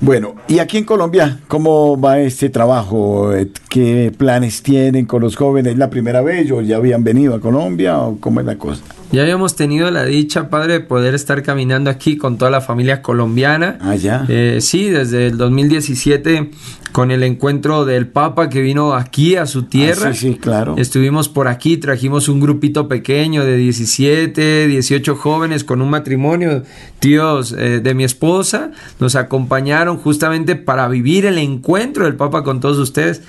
Bueno, 0.00 0.34
y 0.46 0.58
aquí 0.58 0.76
en 0.78 0.84
Colombia, 0.84 1.40
¿cómo 1.48 1.98
va 1.98 2.20
este 2.20 2.50
trabajo? 2.50 3.30
¿Qué 3.70 4.12
planes 4.16 4.62
tienen 4.62 5.06
con 5.06 5.22
los 5.22 5.36
jóvenes? 5.36 5.78
¿La 5.78 5.88
primera 5.88 6.20
vez 6.20 6.50
o 6.50 6.60
ya 6.60 6.76
habían 6.76 7.02
venido 7.02 7.34
a 7.34 7.40
Colombia 7.40 7.98
o 7.98 8.18
cómo 8.20 8.40
es 8.40 8.46
la 8.46 8.56
cosa? 8.56 8.82
Ya 9.12 9.22
habíamos 9.22 9.56
tenido 9.56 9.90
la 9.90 10.04
dicha, 10.04 10.50
padre, 10.50 10.74
de 10.74 10.80
poder 10.80 11.14
estar 11.14 11.42
caminando 11.42 11.90
aquí 11.90 12.16
con 12.16 12.38
toda 12.38 12.50
la 12.50 12.60
familia 12.60 13.02
colombiana. 13.02 13.78
Ah, 13.80 13.94
ya. 13.94 14.26
Eh, 14.28 14.58
sí, 14.60 14.90
desde 14.90 15.28
el 15.28 15.38
2017 15.38 16.50
con 16.96 17.10
el 17.10 17.24
encuentro 17.24 17.84
del 17.84 18.08
Papa 18.08 18.48
que 18.48 18.62
vino 18.62 18.94
aquí 18.94 19.36
a 19.36 19.44
su 19.44 19.64
tierra. 19.64 20.08
Ah, 20.08 20.14
sí, 20.14 20.32
sí, 20.32 20.38
claro. 20.38 20.76
Estuvimos 20.78 21.28
por 21.28 21.46
aquí, 21.46 21.76
trajimos 21.76 22.26
un 22.30 22.40
grupito 22.40 22.88
pequeño 22.88 23.44
de 23.44 23.58
17, 23.58 24.66
18 24.66 25.14
jóvenes 25.14 25.62
con 25.62 25.82
un 25.82 25.90
matrimonio, 25.90 26.62
tíos 26.98 27.52
eh, 27.52 27.80
de 27.80 27.92
mi 27.92 28.04
esposa, 28.04 28.70
nos 28.98 29.14
acompañaron 29.14 29.98
justamente 29.98 30.56
para 30.56 30.88
vivir 30.88 31.26
el 31.26 31.36
encuentro 31.36 32.06
del 32.06 32.14
Papa 32.14 32.42
con 32.44 32.60
todos 32.60 32.78
ustedes. 32.78 33.20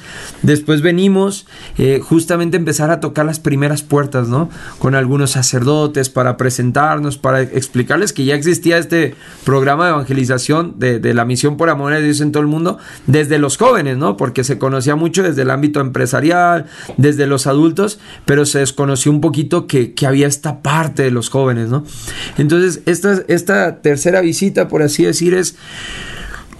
Después 0.43 0.82
venimos 0.82 1.45
eh, 1.78 1.99
justamente 2.01 2.55
a 2.55 2.59
empezar 2.61 2.89
a 2.89 3.01
tocar 3.01 3.26
las 3.26 3.41
primeras 3.41 3.82
puertas, 3.84 4.30
¿no? 4.30 4.49
Con 4.80 4.95
algunos 4.95 5.32
sacerdotes 5.32 6.09
para 6.09 6.38
presentarnos, 6.38 7.18
para 7.18 7.41
explicarles 7.41 8.13
que 8.13 8.24
ya 8.24 8.36
existía 8.36 8.78
este 8.78 9.15
programa 9.43 9.88
de 9.88 9.91
evangelización 9.91 10.76
de, 10.78 10.99
de 10.99 11.13
la 11.13 11.26
misión 11.26 11.57
por 11.57 11.70
amor 11.70 11.91
a 11.91 11.99
Dios 11.99 12.22
en 12.22 12.32
todo 12.32 12.39
el 12.39 12.47
mundo 12.47 12.78
desde 13.07 13.39
los 13.39 13.57
jóvenes, 13.58 13.97
¿no? 13.97 14.18
Porque 14.18 14.43
se 14.43 14.58
conocía 14.58 14.95
mucho 14.95 15.24
desde 15.24 15.41
el 15.41 15.51
ámbito 15.51 15.80
empresarial, 15.80 16.66
desde 16.97 17.28
los 17.28 17.47
adultos, 17.47 17.99
pero 18.26 18.45
se 18.45 18.60
desconoció 18.60 19.12
un 19.12 19.22
poquito 19.22 19.68
que, 19.68 19.93
había 20.08 20.28
esta 20.28 20.62
parte 20.62 21.03
de 21.03 21.12
los 21.12 21.30
jóvenes, 21.30 21.70
¿no? 21.70 21.84
Entonces, 22.38 22.82
esta, 22.86 23.22
esta 23.28 23.82
tercera 23.82 24.22
visita, 24.22 24.70
por 24.70 24.84
así 24.84 25.03
decir, 25.03 25.34
es 25.34 25.58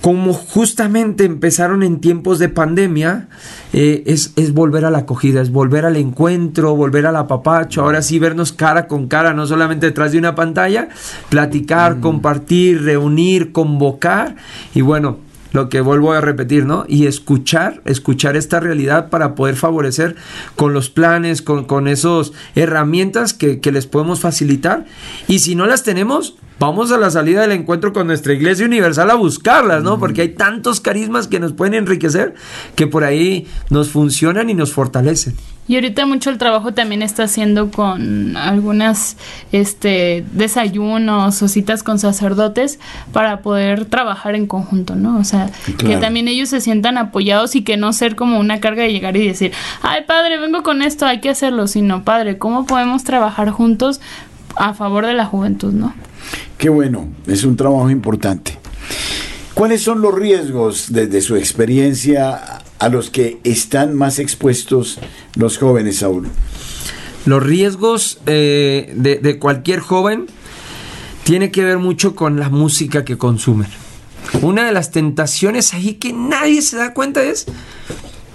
como 0.02 0.34
justamente 0.34 1.26
empezaron 1.26 1.82
en 1.84 2.00
tiempos 2.00 2.40
de 2.40 2.50
pandemia, 2.50 3.30
eh, 3.74 4.04
es, 4.06 4.32
es, 4.36 4.54
volver 4.54 4.86
a 4.86 4.92
la 4.92 5.00
acogida, 5.00 5.42
es 5.42 5.52
volver 5.52 5.86
al 5.86 5.96
encuentro, 5.96 6.76
volver 6.76 7.06
al 7.08 7.16
apapacho, 7.16 7.82
ahora 7.82 8.02
sí 8.02 8.20
vernos 8.20 8.54
cara 8.54 8.88
con 8.88 9.08
cara, 9.08 9.34
no 9.34 9.48
solamente 9.48 9.88
detrás 9.88 10.12
de 10.12 10.20
una 10.20 10.36
pantalla, 10.36 10.90
platicar, 11.30 11.98
mm. 11.98 12.02
compartir, 12.02 12.84
reunir, 12.84 13.52
convocar 13.52 14.36
y 14.74 14.82
bueno, 14.82 15.18
lo 15.58 15.70
que 15.70 15.82
vuelvo 15.82 16.14
a 16.14 16.22
repetir, 16.22 16.68
¿no? 16.68 16.86
Y 16.88 17.08
escuchar, 17.08 17.82
escuchar 17.86 18.38
esta 18.38 18.60
realidad 18.60 19.10
para 19.10 19.34
poder 19.34 19.56
favorecer 19.56 20.16
con 20.56 20.72
los 20.72 20.92
planes, 20.92 21.42
con, 21.42 21.66
con 21.66 21.88
esas 21.88 22.32
herramientas 22.54 23.34
que, 23.34 23.60
que 23.60 23.72
les 23.72 23.88
podemos 23.88 24.20
facilitar. 24.20 24.86
Y 25.28 25.40
si 25.40 25.56
no 25.56 25.66
las 25.66 25.82
tenemos, 25.82 26.36
vamos 26.60 26.92
a 26.92 26.98
la 26.98 27.10
salida 27.10 27.42
del 27.42 27.54
encuentro 27.54 27.92
con 27.92 28.06
nuestra 28.06 28.34
iglesia 28.34 28.68
universal 28.68 29.10
a 29.10 29.16
buscarlas, 29.16 29.82
¿no? 29.82 29.98
Porque 29.98 30.22
hay 30.22 30.30
tantos 30.30 30.80
carismas 30.80 31.28
que 31.28 31.40
nos 31.40 31.54
pueden 31.54 31.74
enriquecer 31.74 32.36
que 32.76 32.86
por 32.86 33.04
ahí 33.04 33.48
nos 33.72 33.90
funcionan 33.90 34.52
y 34.52 34.54
nos 34.54 34.72
fortalecen. 34.72 35.34
Y 35.68 35.76
ahorita 35.76 36.06
mucho 36.06 36.30
el 36.30 36.38
trabajo 36.38 36.74
también 36.74 37.02
está 37.02 37.24
haciendo 37.24 37.72
con 37.72 38.38
algunas 38.38 39.18
este 39.52 40.24
desayunos 40.32 41.42
o 41.42 41.48
citas 41.48 41.84
con 41.84 42.00
sacerdotes 42.00 42.80
para 43.12 43.42
poder 43.42 43.86
trabajar 43.86 44.36
en 44.36 44.48
conjunto, 44.48 44.96
¿no? 44.96 45.18
O 45.18 45.24
sea, 45.24 45.50
que 45.78 45.98
también 45.98 46.28
ellos 46.28 46.50
se 46.50 46.62
sientan 46.62 46.98
apoyados 46.98 47.56
y 47.56 47.64
que 47.64 47.76
no 47.76 47.92
ser 47.92 48.16
como 48.16 48.40
una 48.40 48.60
carga 48.60 48.84
de 48.84 48.94
llegar 48.94 49.18
y 49.18 49.28
decir, 49.28 49.52
"Ay, 49.82 50.04
padre, 50.08 50.38
vengo 50.40 50.64
con 50.64 50.82
esto, 50.82 51.06
hay 51.06 51.20
que 51.20 51.30
hacerlo", 51.30 51.68
sino, 51.68 52.04
"Padre, 52.04 52.38
¿cómo 52.38 52.66
podemos 52.66 53.04
trabajar 53.04 53.50
juntos 53.50 54.00
a 54.56 54.74
favor 54.74 55.06
de 55.06 55.14
la 55.14 55.26
juventud, 55.26 55.74
¿no?" 55.74 55.94
Qué 56.58 56.70
bueno, 56.70 57.10
es 57.28 57.44
un 57.44 57.58
trabajo 57.58 57.90
importante. 57.90 58.58
¿Cuáles 59.54 59.82
son 59.82 60.02
los 60.02 60.14
riesgos 60.14 60.94
desde 60.94 61.20
su 61.22 61.36
experiencia 61.36 62.40
a 62.80 62.90
los 62.90 63.10
que 63.10 63.40
están 63.44 63.96
más 63.96 64.20
expuestos 64.20 65.00
los 65.36 65.58
jóvenes, 65.58 65.98
Saúl? 65.98 66.28
Los 67.26 67.44
riesgos 67.44 68.20
eh, 68.26 68.94
de, 68.96 69.18
de 69.18 69.40
cualquier 69.40 69.80
joven 69.80 70.28
tiene 71.24 71.52
que 71.52 71.64
ver 71.64 71.78
mucho 71.78 72.16
con 72.16 72.40
la 72.40 72.50
música 72.50 73.04
que 73.04 73.18
consumen. 73.18 73.68
Una 74.42 74.66
de 74.66 74.72
las 74.72 74.92
tentaciones 74.92 75.74
ahí 75.74 75.96
que 75.96 76.14
nadie 76.14 76.62
se 76.62 76.78
da 76.78 76.94
cuenta 76.94 77.24
es 77.24 77.46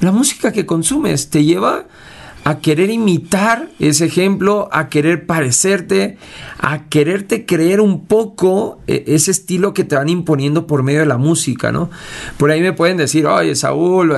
la 0.00 0.12
música 0.12 0.52
que 0.52 0.66
consumes. 0.66 1.30
Te 1.30 1.44
lleva 1.44 1.86
a 2.44 2.58
querer 2.58 2.90
imitar 2.90 3.68
ese 3.78 4.06
ejemplo, 4.06 4.68
a 4.72 4.88
querer 4.88 5.26
parecerte, 5.26 6.18
a 6.58 6.88
quererte 6.88 7.46
creer 7.46 7.80
un 7.80 8.06
poco 8.06 8.80
eh, 8.86 9.04
ese 9.06 9.30
estilo 9.30 9.74
que 9.74 9.84
te 9.84 9.94
van 9.94 10.08
imponiendo 10.08 10.66
por 10.66 10.82
medio 10.82 11.00
de 11.00 11.06
la 11.06 11.18
música, 11.18 11.70
¿no? 11.70 11.90
Por 12.38 12.50
ahí 12.50 12.60
me 12.60 12.72
pueden 12.72 12.96
decir, 12.96 13.26
oye, 13.26 13.54
Saúl, 13.54 14.12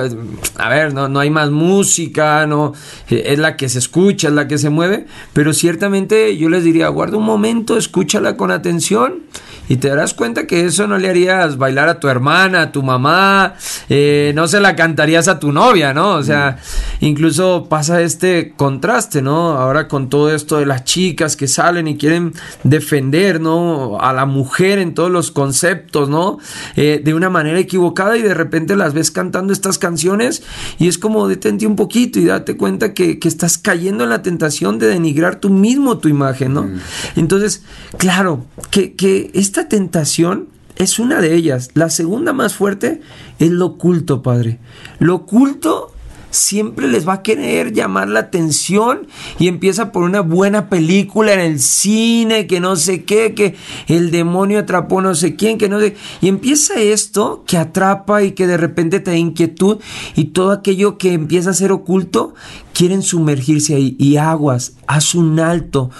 a 0.57 0.69
ver, 0.69 0.93
no, 0.93 1.07
no 1.07 1.19
hay 1.19 1.29
más 1.29 1.51
música, 1.51 2.47
no, 2.47 2.73
eh, 3.09 3.23
es 3.27 3.39
la 3.39 3.57
que 3.57 3.69
se 3.69 3.79
escucha, 3.79 4.29
es 4.29 4.33
la 4.33 4.47
que 4.47 4.57
se 4.57 4.69
mueve, 4.69 5.05
pero 5.33 5.53
ciertamente 5.53 6.35
yo 6.37 6.49
les 6.49 6.63
diría, 6.63 6.87
guarda 6.87 7.17
un 7.17 7.25
momento, 7.25 7.77
escúchala 7.77 8.37
con 8.37 8.49
atención 8.49 9.23
y 9.67 9.77
te 9.77 9.89
darás 9.89 10.13
cuenta 10.13 10.47
que 10.47 10.65
eso 10.65 10.87
no 10.87 10.97
le 10.97 11.09
harías 11.09 11.57
bailar 11.57 11.89
a 11.89 11.99
tu 11.99 12.07
hermana, 12.07 12.63
a 12.63 12.71
tu 12.71 12.83
mamá, 12.83 13.55
eh, 13.89 14.31
no 14.35 14.47
se 14.47 14.59
la 14.59 14.75
cantarías 14.75 15.27
a 15.27 15.39
tu 15.39 15.51
novia, 15.51 15.93
¿no? 15.93 16.11
O 16.15 16.23
sea, 16.23 16.57
incluso 16.99 17.67
pasa 17.69 18.01
este 18.01 18.53
contraste, 18.55 19.21
¿no? 19.21 19.51
Ahora 19.51 19.87
con 19.87 20.09
todo 20.09 20.33
esto 20.33 20.57
de 20.57 20.65
las 20.65 20.83
chicas 20.83 21.35
que 21.35 21.47
salen 21.47 21.87
y 21.87 21.97
quieren 21.97 22.33
defender, 22.63 23.41
¿no? 23.41 23.99
A 23.99 24.13
la 24.13 24.25
mujer 24.25 24.79
en 24.79 24.93
todos 24.93 25.11
los 25.11 25.31
conceptos, 25.31 26.09
¿no? 26.09 26.39
Eh, 26.75 27.01
de 27.03 27.13
una 27.13 27.29
manera 27.29 27.59
equivocada 27.59 28.17
y 28.17 28.21
de 28.21 28.33
repente 28.33 28.75
las 28.75 28.93
ves 28.93 29.11
cantando 29.11 29.53
estas 29.53 29.77
canciones 29.77 30.43
y 30.79 30.87
es 30.87 30.97
como 30.97 31.27
detente 31.27 31.67
un 31.67 31.75
poquito 31.75 32.19
y 32.19 32.25
date 32.25 32.57
cuenta 32.57 32.93
que, 32.93 33.19
que 33.19 33.27
estás 33.27 33.57
cayendo 33.57 34.03
en 34.03 34.09
la 34.09 34.21
tentación 34.21 34.79
de 34.79 34.87
denigrar 34.87 35.37
tú 35.39 35.49
mismo 35.49 35.97
tu 35.97 36.07
imagen, 36.07 36.53
¿no? 36.53 36.63
Mm. 36.63 36.79
Entonces, 37.15 37.63
claro, 37.97 38.45
que, 38.71 38.93
que 38.93 39.31
esta 39.55 39.69
tentación 39.69 40.49
es 40.75 40.99
una 40.99 41.21
de 41.21 41.33
ellas. 41.33 41.69
La 41.75 41.89
segunda 41.89 42.33
más 42.33 42.55
fuerte 42.55 42.99
es 43.39 43.51
lo 43.51 43.67
oculto, 43.67 44.21
Padre. 44.21 44.59
Lo 44.99 45.15
oculto 45.15 45.93
siempre 46.29 46.89
les 46.89 47.07
va 47.07 47.13
a 47.13 47.23
querer 47.23 47.71
llamar 47.71 48.09
la 48.09 48.19
atención 48.19 49.07
y 49.39 49.47
empieza 49.47 49.93
por 49.93 50.03
una 50.03 50.19
buena 50.19 50.67
película 50.67 51.33
en 51.33 51.39
el 51.39 51.61
cine, 51.61 52.47
que 52.47 52.59
no 52.59 52.75
sé 52.75 53.05
qué, 53.05 53.33
que 53.33 53.55
el 53.87 54.11
demonio 54.11 54.59
atrapó 54.59 55.01
no 55.01 55.15
sé 55.15 55.37
quién, 55.37 55.57
que 55.57 55.69
no 55.69 55.79
sé. 55.79 55.95
Y 56.19 56.27
empieza 56.27 56.73
esto 56.81 57.45
que 57.47 57.57
atrapa 57.57 58.23
y 58.23 58.33
que 58.33 58.47
de 58.47 58.57
repente 58.57 58.99
te 58.99 59.11
da 59.11 59.17
inquietud 59.17 59.77
y 60.17 60.25
todo 60.25 60.51
aquello 60.51 60.97
que 60.97 61.13
empieza 61.13 61.51
a 61.51 61.53
ser 61.53 61.71
oculto, 61.71 62.33
quieren 62.73 63.01
sumergirse 63.01 63.75
ahí. 63.75 63.95
Y 63.97 64.17
aguas, 64.17 64.73
haz 64.85 65.15
un 65.15 65.39
alto, 65.39 65.91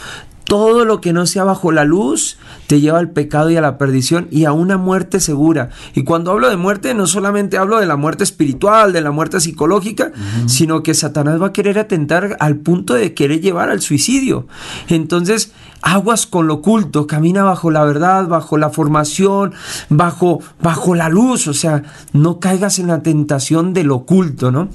todo 0.46 0.86
lo 0.86 1.02
que 1.02 1.12
no 1.12 1.26
sea 1.26 1.43
bajo 1.43 1.72
la 1.72 1.84
luz 1.84 2.38
te 2.68 2.80
lleva 2.80 3.00
al 3.00 3.10
pecado 3.10 3.50
y 3.50 3.58
a 3.58 3.62
la 3.62 3.78
perdición 3.78 4.28
y 4.32 4.46
a 4.46 4.54
una 4.54 4.78
muerte 4.78 5.20
segura. 5.20 5.70
Y 5.93 6.04
cuando 6.04 6.32
hablo 6.32 6.50
de 6.50 6.58
muerte, 6.58 6.93
no 6.93 7.08
solamente 7.08 7.58
hablo 7.58 7.80
de 7.80 7.86
la 7.86 7.96
muerte 7.96 8.24
espiritual, 8.24 8.93
de 8.93 9.02
la 9.02 9.12
muerte 9.12 9.39
psicológica, 9.39 10.12
sino 10.46 10.84
que 10.84 10.93
Satanás 10.93 11.41
va 11.41 11.48
a 11.48 11.54
querer 11.54 11.80
atentar 11.80 12.38
al 12.39 12.58
punto 12.58 12.93
de 12.93 13.14
querer 13.14 13.41
llevar 13.41 13.70
al 13.70 13.82
suicidio. 13.82 14.48
Entonces, 14.88 15.52
aguas 15.82 16.26
con 16.26 16.48
lo 16.48 16.56
oculto, 16.56 17.06
camina 17.06 17.43
bajo 17.43 17.70
la 17.70 17.84
verdad, 17.84 18.28
bajo 18.28 18.58
la 18.58 18.70
formación, 18.70 19.54
bajo, 19.89 20.41
bajo 20.62 20.96
la 20.96 21.10
luz, 21.10 21.48
o 21.48 21.54
sea, 21.54 21.84
no 22.12 22.39
caigas 22.39 22.80
en 22.80 22.88
la 22.88 23.04
tentación 23.04 23.74
del 23.74 23.91
oculto, 23.91 24.52
¿no? 24.52 24.70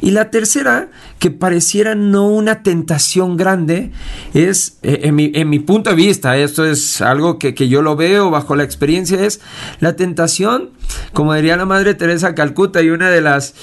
Y 0.00 0.12
la 0.12 0.30
tercera, 0.30 0.88
que 1.18 1.30
pareciera 1.30 1.94
no 1.94 2.28
una 2.28 2.62
tentación 2.62 3.36
grande, 3.36 3.90
es, 4.34 4.78
eh, 4.82 5.00
en, 5.04 5.14
mi, 5.14 5.32
en 5.34 5.48
mi 5.48 5.58
punto 5.58 5.90
de 5.90 5.96
vista, 5.96 6.36
esto 6.36 6.64
es 6.64 7.00
algo 7.00 7.38
que, 7.38 7.54
que 7.54 7.68
yo 7.68 7.82
lo 7.82 7.96
veo 7.96 8.30
bajo 8.30 8.54
la 8.54 8.64
experiencia, 8.64 9.24
es 9.24 9.40
la 9.80 9.96
tentación, 9.96 10.70
como 11.12 11.34
diría 11.34 11.56
la 11.56 11.66
Madre 11.66 11.94
Teresa 11.94 12.34
Calcuta, 12.34 12.82
y 12.82 12.90
una 12.90 13.10
de 13.10 13.20
las 13.20 13.54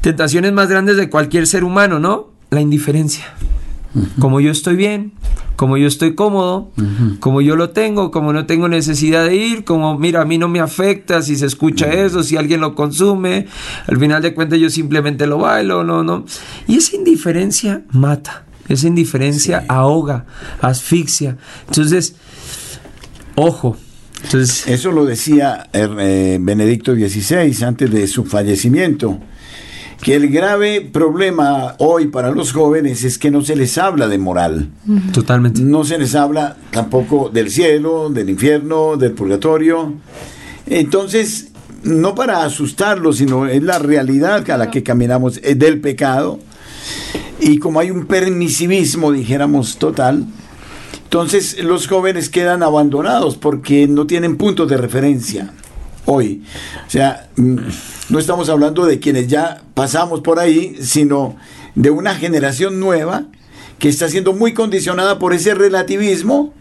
tentaciones 0.00 0.52
más 0.52 0.68
grandes 0.68 0.96
de 0.96 1.10
cualquier 1.10 1.46
ser 1.46 1.64
humano, 1.64 1.98
¿no? 1.98 2.30
La 2.50 2.60
indiferencia. 2.60 3.34
Como 4.18 4.40
yo 4.40 4.50
estoy 4.50 4.76
bien, 4.76 5.12
como 5.56 5.76
yo 5.76 5.86
estoy 5.86 6.14
cómodo, 6.14 6.70
como 7.20 7.40
yo 7.40 7.56
lo 7.56 7.70
tengo, 7.70 8.10
como 8.10 8.32
no 8.32 8.46
tengo 8.46 8.68
necesidad 8.68 9.26
de 9.26 9.36
ir, 9.36 9.64
como 9.64 9.98
mira, 9.98 10.22
a 10.22 10.24
mí 10.24 10.38
no 10.38 10.48
me 10.48 10.60
afecta 10.60 11.22
si 11.22 11.36
se 11.36 11.46
escucha 11.46 11.86
eso, 11.86 12.22
si 12.22 12.36
alguien 12.36 12.60
lo 12.60 12.74
consume, 12.74 13.46
al 13.86 13.98
final 13.98 14.22
de 14.22 14.34
cuentas 14.34 14.58
yo 14.58 14.70
simplemente 14.70 15.26
lo 15.26 15.38
bailo, 15.38 15.84
no, 15.84 16.02
no. 16.02 16.24
Y 16.66 16.76
esa 16.76 16.96
indiferencia 16.96 17.82
mata, 17.90 18.44
esa 18.68 18.86
indiferencia 18.86 19.64
ahoga, 19.68 20.24
asfixia. 20.60 21.36
Entonces, 21.68 22.16
ojo. 23.34 23.76
Entonces, 24.24 24.68
eso 24.68 24.92
lo 24.92 25.04
decía 25.04 25.68
eh, 25.72 26.38
Benedicto 26.40 26.94
XVI 26.94 27.64
antes 27.64 27.90
de 27.90 28.06
su 28.06 28.24
fallecimiento 28.24 29.18
que 30.02 30.16
el 30.16 30.30
grave 30.30 30.80
problema 30.80 31.76
hoy 31.78 32.08
para 32.08 32.32
los 32.32 32.52
jóvenes 32.52 33.04
es 33.04 33.18
que 33.18 33.30
no 33.30 33.42
se 33.42 33.54
les 33.54 33.78
habla 33.78 34.08
de 34.08 34.18
moral. 34.18 34.68
Totalmente. 35.12 35.62
No 35.62 35.84
se 35.84 35.96
les 35.96 36.16
habla 36.16 36.56
tampoco 36.72 37.30
del 37.32 37.50
cielo, 37.50 38.10
del 38.10 38.28
infierno, 38.28 38.96
del 38.96 39.12
purgatorio. 39.12 39.94
Entonces, 40.66 41.52
no 41.84 42.16
para 42.16 42.42
asustarlos, 42.42 43.18
sino 43.18 43.46
es 43.46 43.62
la 43.62 43.78
realidad 43.78 44.50
a 44.50 44.58
la 44.58 44.72
que 44.72 44.82
caminamos, 44.82 45.38
es 45.40 45.56
del 45.56 45.80
pecado. 45.80 46.40
Y 47.38 47.58
como 47.58 47.78
hay 47.78 47.92
un 47.92 48.06
permisivismo, 48.06 49.12
dijéramos, 49.12 49.76
total, 49.76 50.26
entonces 51.04 51.62
los 51.62 51.86
jóvenes 51.86 52.28
quedan 52.28 52.64
abandonados 52.64 53.36
porque 53.36 53.86
no 53.86 54.08
tienen 54.08 54.36
puntos 54.36 54.68
de 54.68 54.78
referencia 54.78 55.52
hoy. 56.06 56.42
O 56.86 56.90
sea, 56.90 57.28
mm, 57.36 57.56
no 58.10 58.18
estamos 58.18 58.48
hablando 58.48 58.84
de 58.84 58.98
quienes 59.00 59.28
ya 59.28 59.62
pasamos 59.74 60.20
por 60.20 60.38
ahí, 60.38 60.76
sino 60.80 61.36
de 61.74 61.90
una 61.90 62.14
generación 62.14 62.80
nueva 62.80 63.24
que 63.78 63.88
está 63.88 64.08
siendo 64.08 64.32
muy 64.32 64.54
condicionada 64.54 65.18
por 65.18 65.32
ese 65.32 65.54
relativismo 65.54 66.52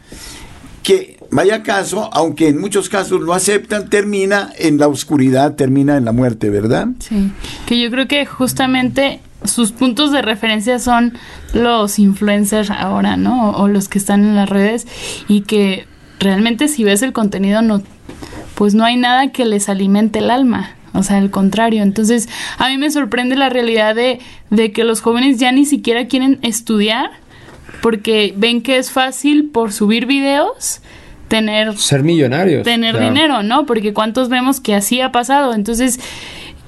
que, 0.83 1.19
vaya 1.29 1.63
caso, 1.63 2.09
aunque 2.13 2.47
en 2.47 2.59
muchos 2.59 2.89
casos 2.89 3.21
lo 3.21 3.33
aceptan, 3.33 3.89
termina 3.89 4.51
en 4.57 4.77
la 4.77 4.87
oscuridad, 4.87 5.55
termina 5.55 5.97
en 5.97 6.05
la 6.05 6.11
muerte, 6.11 6.49
¿verdad? 6.49 6.87
Sí, 6.99 7.31
que 7.65 7.79
yo 7.79 7.91
creo 7.91 8.07
que 8.07 8.25
justamente 8.25 9.19
sus 9.43 9.71
puntos 9.71 10.11
de 10.11 10.21
referencia 10.21 10.79
son 10.79 11.13
los 11.53 11.99
influencers 11.99 12.69
ahora, 12.69 13.17
¿no? 13.17 13.51
O, 13.51 13.67
los 13.67 13.89
que 13.89 13.97
están 13.97 14.23
en 14.23 14.35
las 14.35 14.49
redes 14.49 14.87
y 15.27 15.41
que 15.41 15.85
realmente 16.19 16.67
si 16.67 16.83
ves 16.83 17.01
el 17.01 17.13
contenido 17.13 17.61
no 17.61 17.81
pues 18.61 18.75
no 18.75 18.83
hay 18.85 18.95
nada 18.95 19.31
que 19.31 19.43
les 19.43 19.69
alimente 19.69 20.19
el 20.19 20.29
alma. 20.29 20.75
O 20.93 21.01
sea, 21.01 21.17
al 21.17 21.31
contrario. 21.31 21.81
Entonces, 21.81 22.29
a 22.59 22.69
mí 22.69 22.77
me 22.77 22.91
sorprende 22.91 23.35
la 23.35 23.49
realidad 23.49 23.95
de, 23.95 24.19
de 24.51 24.71
que 24.71 24.83
los 24.83 25.01
jóvenes 25.01 25.39
ya 25.39 25.51
ni 25.51 25.65
siquiera 25.65 26.05
quieren 26.05 26.37
estudiar 26.43 27.09
porque 27.81 28.35
ven 28.37 28.61
que 28.61 28.77
es 28.77 28.91
fácil 28.91 29.49
por 29.49 29.73
subir 29.73 30.05
videos 30.05 30.81
tener 31.27 31.75
ser 31.75 32.03
millonarios 32.03 32.63
tener 32.63 32.99
dinero 32.99 33.41
no 33.41 33.65
porque 33.65 33.93
cuántos 33.93 34.27
vemos 34.27 34.59
que 34.59 34.75
así 34.75 34.99
ha 34.99 35.13
pasado 35.13 35.53
entonces 35.53 35.99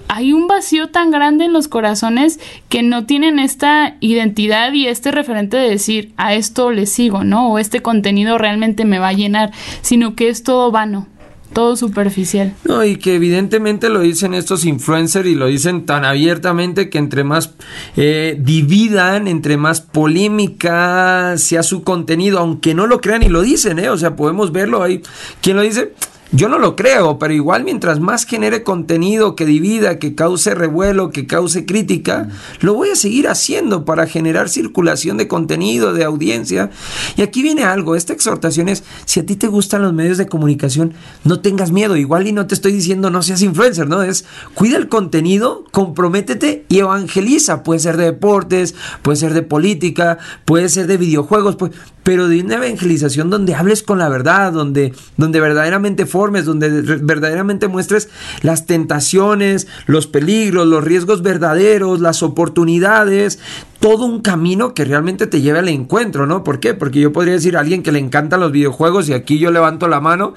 hay 0.07 0.31
un 0.31 0.47
vacío 0.47 0.89
tan 0.89 1.11
grande 1.11 1.45
en 1.45 1.53
los 1.53 1.67
corazones 1.67 2.39
que 2.69 2.81
no 2.81 3.05
tienen 3.05 3.39
esta 3.39 3.97
identidad 3.99 4.73
y 4.73 4.87
este 4.87 5.11
referente 5.11 5.57
de 5.57 5.69
decir 5.69 6.13
a 6.17 6.33
esto 6.33 6.71
le 6.71 6.85
sigo, 6.85 7.23
¿no? 7.23 7.49
O 7.49 7.57
este 7.57 7.81
contenido 7.81 8.37
realmente 8.37 8.85
me 8.85 8.99
va 8.99 9.07
a 9.07 9.13
llenar, 9.13 9.51
sino 9.81 10.13
que 10.13 10.29
es 10.29 10.43
todo 10.43 10.71
vano 10.71 11.07
todo 11.54 11.76
superficial. 11.76 12.54
No, 12.66 12.84
y 12.84 12.97
que 12.97 13.16
evidentemente 13.16 13.89
lo 13.89 14.01
dicen 14.01 14.34
estos 14.34 14.66
influencers 14.66 15.28
y 15.28 15.36
lo 15.36 15.47
dicen 15.47 15.86
tan 15.86 16.06
abiertamente 16.06 16.89
que 16.89 16.97
entre 16.97 17.24
más 17.24 17.51
eh, 17.95 18.38
dividan, 18.39 19.28
entre 19.28 19.58
más 19.58 19.82
polémica 19.82 21.36
sea 21.38 21.64
su 21.64 21.84
contenido, 21.84 22.39
aunque 22.39 22.74
no 22.74 22.88
lo 22.88 23.01
crean 23.01 23.24
y 23.24 23.30
lo 23.30 23.41
dicen, 23.41 23.80
¿eh? 23.80 23.89
O 23.89 23.97
sea, 23.97 24.16
podemos 24.16 24.51
verlo 24.51 24.84
ahí. 24.84 25.01
¿Quién 25.41 25.58
lo 25.58 25.64
dice? 25.64 25.93
Yo 26.36 26.49
no 26.49 26.57
lo 26.57 26.75
creo, 26.75 27.19
pero 27.19 27.31
igual 27.31 27.63
mientras 27.63 27.99
más 27.99 28.25
genere 28.25 28.63
contenido 28.63 29.36
que 29.36 29.45
divida, 29.45 29.99
que 29.99 30.15
cause 30.15 30.55
revuelo, 30.55 31.11
que 31.11 31.27
cause 31.27 31.67
crítica, 31.67 32.27
lo 32.59 32.73
voy 32.73 32.89
a 32.89 32.95
seguir 32.95 33.27
haciendo 33.27 33.86
para 33.86 34.07
generar 34.07 34.49
circulación 34.49 35.17
de 35.17 35.27
contenido, 35.27 35.93
de 35.93 36.03
audiencia. 36.03 36.71
Y 37.17 37.21
aquí 37.21 37.43
viene 37.43 37.65
algo, 37.65 37.95
esta 37.95 38.13
exhortación 38.13 38.67
es, 38.67 38.84
si 39.05 39.19
a 39.19 39.25
ti 39.27 39.36
te 39.36 39.47
gustan 39.47 39.84
los 39.84 39.93
medios 39.93 40.17
de 40.17 40.25
comunicación, 40.25 40.95
no 41.23 41.39
tengas 41.39 41.71
miedo, 41.71 41.97
igual 41.97 42.25
y 42.25 42.31
no 42.31 42.47
te 42.47 42.55
estoy 42.55 42.71
diciendo 42.71 43.11
no 43.11 43.21
seas 43.21 43.43
influencer, 43.43 43.88
¿no? 43.88 44.01
Es, 44.01 44.25
cuida 44.55 44.77
el 44.77 44.89
contenido, 44.89 45.65
comprométete 45.71 46.65
y 46.67 46.79
evangeliza. 46.79 47.61
Puede 47.61 47.79
ser 47.79 47.95
de 47.95 48.05
deportes, 48.05 48.73
puede 49.03 49.17
ser 49.17 49.36
de 49.36 49.43
política, 49.43 50.17
puede 50.45 50.67
ser 50.69 50.88
de 50.88 50.97
videojuegos, 50.97 51.57
pues, 51.57 51.73
pero 52.03 52.27
de 52.27 52.41
una 52.41 52.55
evangelización 52.55 53.29
donde 53.29 53.55
hables 53.55 53.81
con 53.81 53.97
la 53.97 54.09
verdad, 54.09 54.51
donde, 54.51 54.93
donde 55.15 55.39
verdaderamente 55.39 56.05
donde 56.32 56.69
verdaderamente 57.01 57.67
muestres 57.67 58.09
las 58.41 58.65
tentaciones, 58.65 59.67
los 59.86 60.07
peligros, 60.07 60.67
los 60.67 60.84
riesgos 60.84 61.21
verdaderos, 61.21 61.99
las 61.99 62.24
oportunidades, 62.24 63.39
todo 63.80 64.05
un 64.05 64.21
camino 64.21 64.74
que 64.74 64.86
realmente 64.86 65.28
te 65.28 65.41
lleve 65.41 65.59
al 65.59 65.69
encuentro, 65.69 66.26
¿no? 66.26 66.43
¿Por 66.43 66.59
qué? 66.59 66.74
Porque 66.74 67.01
yo 67.01 67.11
podría 67.11 67.34
decir 67.34 67.57
a 67.57 67.59
alguien 67.59 67.84
que 67.84 67.91
le 67.91 67.99
encantan 67.99 68.39
los 68.39 68.51
videojuegos 68.51 69.09
y 69.09 69.13
aquí 69.13 69.39
yo 69.39 69.51
levanto 69.51 69.88
la 69.88 69.99
mano, 69.99 70.34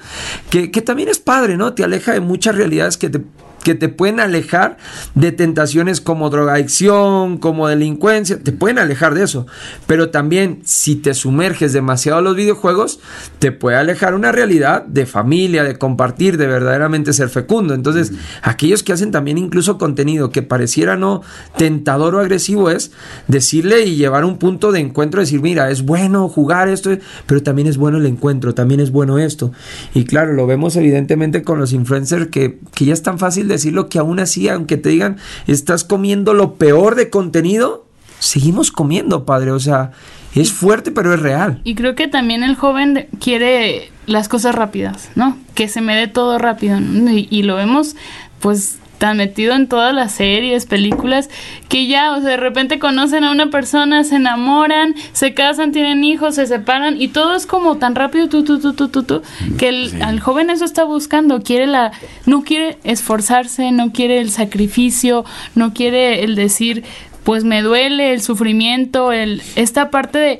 que, 0.49 0.71
que 0.71 0.81
también 0.81 1.09
es 1.09 1.19
padre, 1.19 1.55
¿no? 1.55 1.73
Te 1.73 1.83
aleja 1.83 2.13
de 2.13 2.19
muchas 2.19 2.55
realidades 2.55 2.97
que 2.97 3.09
te 3.09 3.21
que 3.67 3.75
te 3.75 3.89
pueden 3.89 4.21
alejar 4.21 4.77
de 5.13 5.33
tentaciones 5.33 5.99
como 5.99 6.29
drogadicción, 6.29 7.37
como 7.37 7.67
delincuencia, 7.67 8.41
te 8.41 8.53
pueden 8.53 8.79
alejar 8.79 9.13
de 9.13 9.25
eso. 9.25 9.45
Pero 9.87 10.09
también 10.09 10.61
si 10.63 10.95
te 10.95 11.13
sumerges 11.13 11.73
demasiado 11.73 12.19
en 12.19 12.23
los 12.23 12.37
videojuegos, 12.37 13.01
te 13.39 13.51
puede 13.51 13.75
alejar 13.75 14.15
una 14.15 14.31
realidad 14.31 14.85
de 14.85 15.05
familia, 15.05 15.65
de 15.65 15.77
compartir, 15.77 16.37
de 16.37 16.47
verdaderamente 16.47 17.11
ser 17.11 17.27
fecundo. 17.27 17.73
Entonces, 17.73 18.13
aquellos 18.41 18.83
que 18.83 18.93
hacen 18.93 19.11
también 19.11 19.37
incluso 19.37 19.77
contenido 19.77 20.29
que 20.29 20.43
pareciera 20.43 20.95
no 20.95 21.21
tentador 21.57 22.15
o 22.15 22.21
agresivo 22.21 22.69
es 22.69 22.93
decirle 23.27 23.81
y 23.81 23.97
llevar 23.97 24.23
un 24.23 24.37
punto 24.39 24.71
de 24.71 24.79
encuentro, 24.79 25.19
decir, 25.19 25.41
mira, 25.41 25.71
es 25.71 25.83
bueno 25.83 26.29
jugar 26.29 26.69
esto, 26.69 26.91
pero 27.25 27.43
también 27.43 27.67
es 27.67 27.75
bueno 27.75 27.97
el 27.97 28.05
encuentro, 28.05 28.53
también 28.53 28.79
es 28.79 28.91
bueno 28.91 29.19
esto. 29.19 29.51
Y 29.93 30.05
claro, 30.05 30.31
lo 30.31 30.47
vemos 30.47 30.77
evidentemente 30.77 31.43
con 31.43 31.59
los 31.59 31.73
influencers 31.73 32.27
que, 32.27 32.59
que 32.73 32.85
ya 32.85 32.93
es 32.93 33.03
tan 33.03 33.19
fácil 33.19 33.49
de 33.49 33.56
decirlo 33.57 33.89
que 33.89 33.99
aún 33.99 34.19
así, 34.19 34.47
aunque 34.49 34.77
te 34.77 34.89
digan, 34.89 35.17
estás 35.47 35.83
comiendo 35.83 36.33
lo 36.33 36.55
peor 36.55 36.95
de 36.95 37.09
contenido, 37.09 37.85
seguimos 38.19 38.71
comiendo, 38.71 39.25
padre. 39.25 39.51
O 39.51 39.59
sea, 39.59 39.91
es 40.33 40.51
fuerte, 40.51 40.91
pero 40.91 41.13
es 41.13 41.19
real. 41.19 41.61
Y 41.63 41.75
creo 41.75 41.95
que 41.95 42.07
también 42.07 42.43
el 42.43 42.55
joven 42.55 43.07
quiere 43.19 43.91
las 44.05 44.29
cosas 44.29 44.55
rápidas, 44.55 45.09
¿no? 45.15 45.37
Que 45.55 45.67
se 45.67 45.81
me 45.81 45.95
dé 45.95 46.07
todo 46.07 46.37
rápido. 46.37 46.79
Y, 46.79 47.27
y 47.29 47.43
lo 47.43 47.55
vemos, 47.55 47.95
pues 48.39 48.77
tan 48.97 49.17
metido 49.17 49.53
en 49.53 49.67
todas 49.67 49.93
las 49.93 50.11
series, 50.13 50.65
películas, 50.65 51.29
que 51.69 51.87
ya, 51.87 52.13
o 52.13 52.21
sea, 52.21 52.31
de 52.31 52.37
repente 52.37 52.79
conocen 52.79 53.23
a 53.23 53.31
una 53.31 53.49
persona, 53.49 54.03
se 54.03 54.15
enamoran, 54.15 54.95
se 55.13 55.33
casan, 55.33 55.71
tienen 55.71 56.03
hijos, 56.03 56.35
se 56.35 56.47
separan 56.47 56.99
y 57.01 57.09
todo 57.09 57.35
es 57.35 57.45
como 57.45 57.77
tan 57.77 57.95
rápido, 57.95 58.27
tú, 58.29 58.43
tú, 58.43 58.59
tú, 58.59 58.73
tú, 58.73 58.89
tú, 58.89 59.03
tú 59.03 59.21
que 59.57 59.69
el, 59.69 60.01
al 60.01 60.19
joven 60.19 60.49
eso 60.49 60.65
está 60.65 60.83
buscando, 60.83 61.41
quiere 61.41 61.67
la, 61.67 61.91
no 62.25 62.43
quiere 62.43 62.77
esforzarse, 62.83 63.71
no 63.71 63.91
quiere 63.91 64.19
el 64.19 64.29
sacrificio, 64.29 65.25
no 65.55 65.73
quiere 65.73 66.23
el 66.23 66.35
decir, 66.35 66.83
pues 67.23 67.43
me 67.43 67.61
duele 67.61 68.13
el 68.13 68.21
sufrimiento, 68.21 69.11
el, 69.11 69.41
esta 69.55 69.89
parte 69.89 70.17
de 70.17 70.39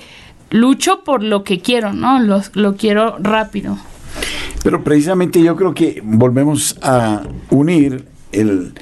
lucho 0.50 1.04
por 1.04 1.24
lo 1.24 1.44
que 1.44 1.60
quiero, 1.60 1.94
¿no? 1.94 2.20
Lo, 2.20 2.42
lo 2.54 2.76
quiero 2.76 3.18
rápido. 3.20 3.78
Pero 4.64 4.84
precisamente 4.84 5.42
yo 5.42 5.56
creo 5.56 5.74
que 5.74 6.02
volvemos 6.04 6.78
a 6.82 7.24
unir 7.50 8.06
el, 8.32 8.74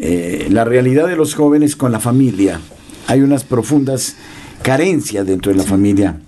eh, 0.00 0.48
la 0.50 0.64
realidad 0.64 1.06
de 1.06 1.16
los 1.16 1.34
jóvenes 1.34 1.76
con 1.76 1.92
la 1.92 2.00
familia. 2.00 2.60
Hay 3.06 3.20
unas 3.20 3.44
profundas 3.44 4.16
carencias 4.62 5.26
dentro 5.26 5.52
de 5.52 5.58
la 5.58 5.64
familia. 5.64 6.18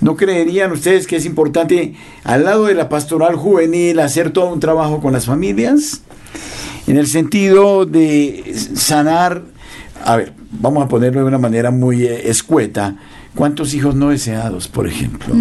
¿No 0.00 0.16
creerían 0.16 0.72
ustedes 0.72 1.06
que 1.06 1.16
es 1.16 1.24
importante, 1.24 1.94
al 2.24 2.44
lado 2.44 2.66
de 2.66 2.74
la 2.74 2.88
pastoral 2.88 3.36
juvenil, 3.36 4.00
hacer 4.00 4.30
todo 4.30 4.52
un 4.52 4.58
trabajo 4.58 5.00
con 5.00 5.12
las 5.12 5.26
familias? 5.26 6.02
En 6.88 6.96
el 6.96 7.06
sentido 7.06 7.86
de 7.86 8.52
sanar, 8.74 9.42
a 10.04 10.16
ver, 10.16 10.32
vamos 10.50 10.84
a 10.84 10.88
ponerlo 10.88 11.20
de 11.20 11.26
una 11.26 11.38
manera 11.38 11.70
muy 11.70 12.04
eh, 12.04 12.28
escueta, 12.28 12.96
¿cuántos 13.36 13.74
hijos 13.74 13.94
no 13.94 14.08
deseados, 14.08 14.66
por 14.66 14.88
ejemplo? 14.88 15.34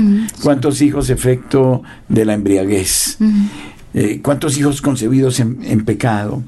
¿Cuántos 0.44 0.80
hijos 0.82 1.10
efecto 1.10 1.82
de 2.08 2.26
la 2.26 2.36
embriaguez? 2.36 3.18
Eh, 3.94 4.22
cuántos 4.24 4.58
hijos 4.58 4.82
concebidos 4.82 5.40
en, 5.42 5.84
pecado. 5.84 6.42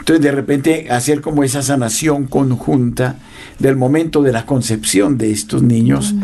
Entonces 0.00 0.22
de 0.22 0.32
repente 0.32 0.90
hacer 0.90 1.20
como 1.20 1.44
esa 1.44 1.62
sanación 1.62 2.26
conjunta 2.26 3.16
del 3.60 3.76
momento 3.76 4.22
de 4.22 4.32
la 4.32 4.44
concepción 4.44 5.16
de 5.16 5.30
estos 5.30 5.62
niños, 5.62 6.14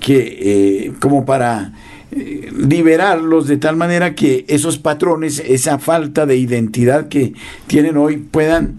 que 0.00 0.38
eh, 0.40 0.92
como 1.00 1.24
para 1.24 1.72
eh, 2.12 2.52
liberarlos 2.54 3.46
de 3.46 3.56
tal 3.56 3.76
manera 3.76 4.14
que 4.14 4.44
esos 4.46 4.76
patrones, 4.78 5.42
esa 5.44 5.78
falta 5.78 6.26
de 6.26 6.36
identidad 6.36 7.08
que 7.08 7.32
tienen 7.66 7.96
hoy 7.96 8.18
puedan 8.18 8.76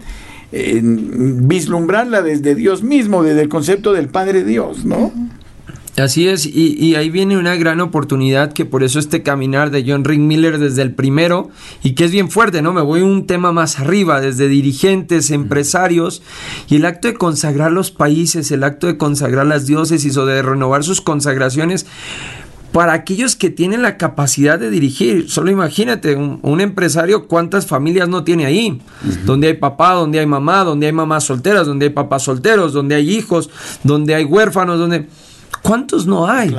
vislumbrarla 0.52 2.22
desde 2.22 2.56
Dios 2.56 2.82
mismo, 2.82 3.22
desde 3.22 3.42
el 3.42 3.48
concepto 3.48 3.92
del 3.92 4.08
Padre 4.08 4.42
Dios, 4.42 4.84
¿no? 4.84 5.12
Así 6.00 6.28
es, 6.28 6.46
y, 6.46 6.94
ahí 6.94 7.10
viene 7.10 7.36
una 7.36 7.56
gran 7.56 7.80
oportunidad 7.80 8.52
que 8.52 8.64
por 8.64 8.82
eso 8.82 8.98
este 8.98 9.22
caminar 9.22 9.70
de 9.70 9.84
John 9.86 10.04
Rick 10.04 10.20
Miller 10.20 10.58
desde 10.58 10.82
el 10.82 10.94
primero, 10.94 11.50
y 11.82 11.94
que 11.94 12.04
es 12.04 12.10
bien 12.10 12.30
fuerte, 12.30 12.62
¿no? 12.62 12.72
Me 12.72 12.80
voy 12.80 13.02
un 13.02 13.26
tema 13.26 13.52
más 13.52 13.78
arriba, 13.78 14.20
desde 14.20 14.48
dirigentes, 14.48 15.30
empresarios, 15.30 16.22
y 16.68 16.76
el 16.76 16.86
acto 16.86 17.08
de 17.08 17.14
consagrar 17.14 17.72
los 17.72 17.90
países, 17.90 18.50
el 18.50 18.64
acto 18.64 18.86
de 18.86 18.96
consagrar 18.96 19.46
las 19.46 19.66
diócesis 19.66 20.16
o 20.16 20.26
de 20.26 20.42
renovar 20.42 20.84
sus 20.84 21.00
consagraciones, 21.00 21.86
para 22.72 22.92
aquellos 22.92 23.34
que 23.34 23.50
tienen 23.50 23.82
la 23.82 23.96
capacidad 23.96 24.58
de 24.58 24.70
dirigir. 24.70 25.28
Solo 25.28 25.50
imagínate, 25.50 26.14
un, 26.14 26.60
empresario, 26.60 27.26
¿cuántas 27.26 27.66
familias 27.66 28.08
no 28.08 28.22
tiene 28.22 28.46
ahí? 28.46 28.80
Donde 29.24 29.48
hay 29.48 29.54
papá, 29.54 29.94
donde 29.94 30.20
hay 30.20 30.26
mamá, 30.26 30.62
donde 30.62 30.86
hay 30.86 30.92
mamás 30.92 31.24
solteras, 31.24 31.66
donde 31.66 31.86
hay 31.86 31.92
papás 31.92 32.22
solteros, 32.22 32.72
donde 32.72 32.94
hay 32.94 33.10
hijos, 33.10 33.50
donde 33.82 34.14
hay 34.14 34.24
huérfanos, 34.24 34.78
donde... 34.78 35.08
¿Cuántos 35.62 36.06
no 36.06 36.28
hay? 36.28 36.54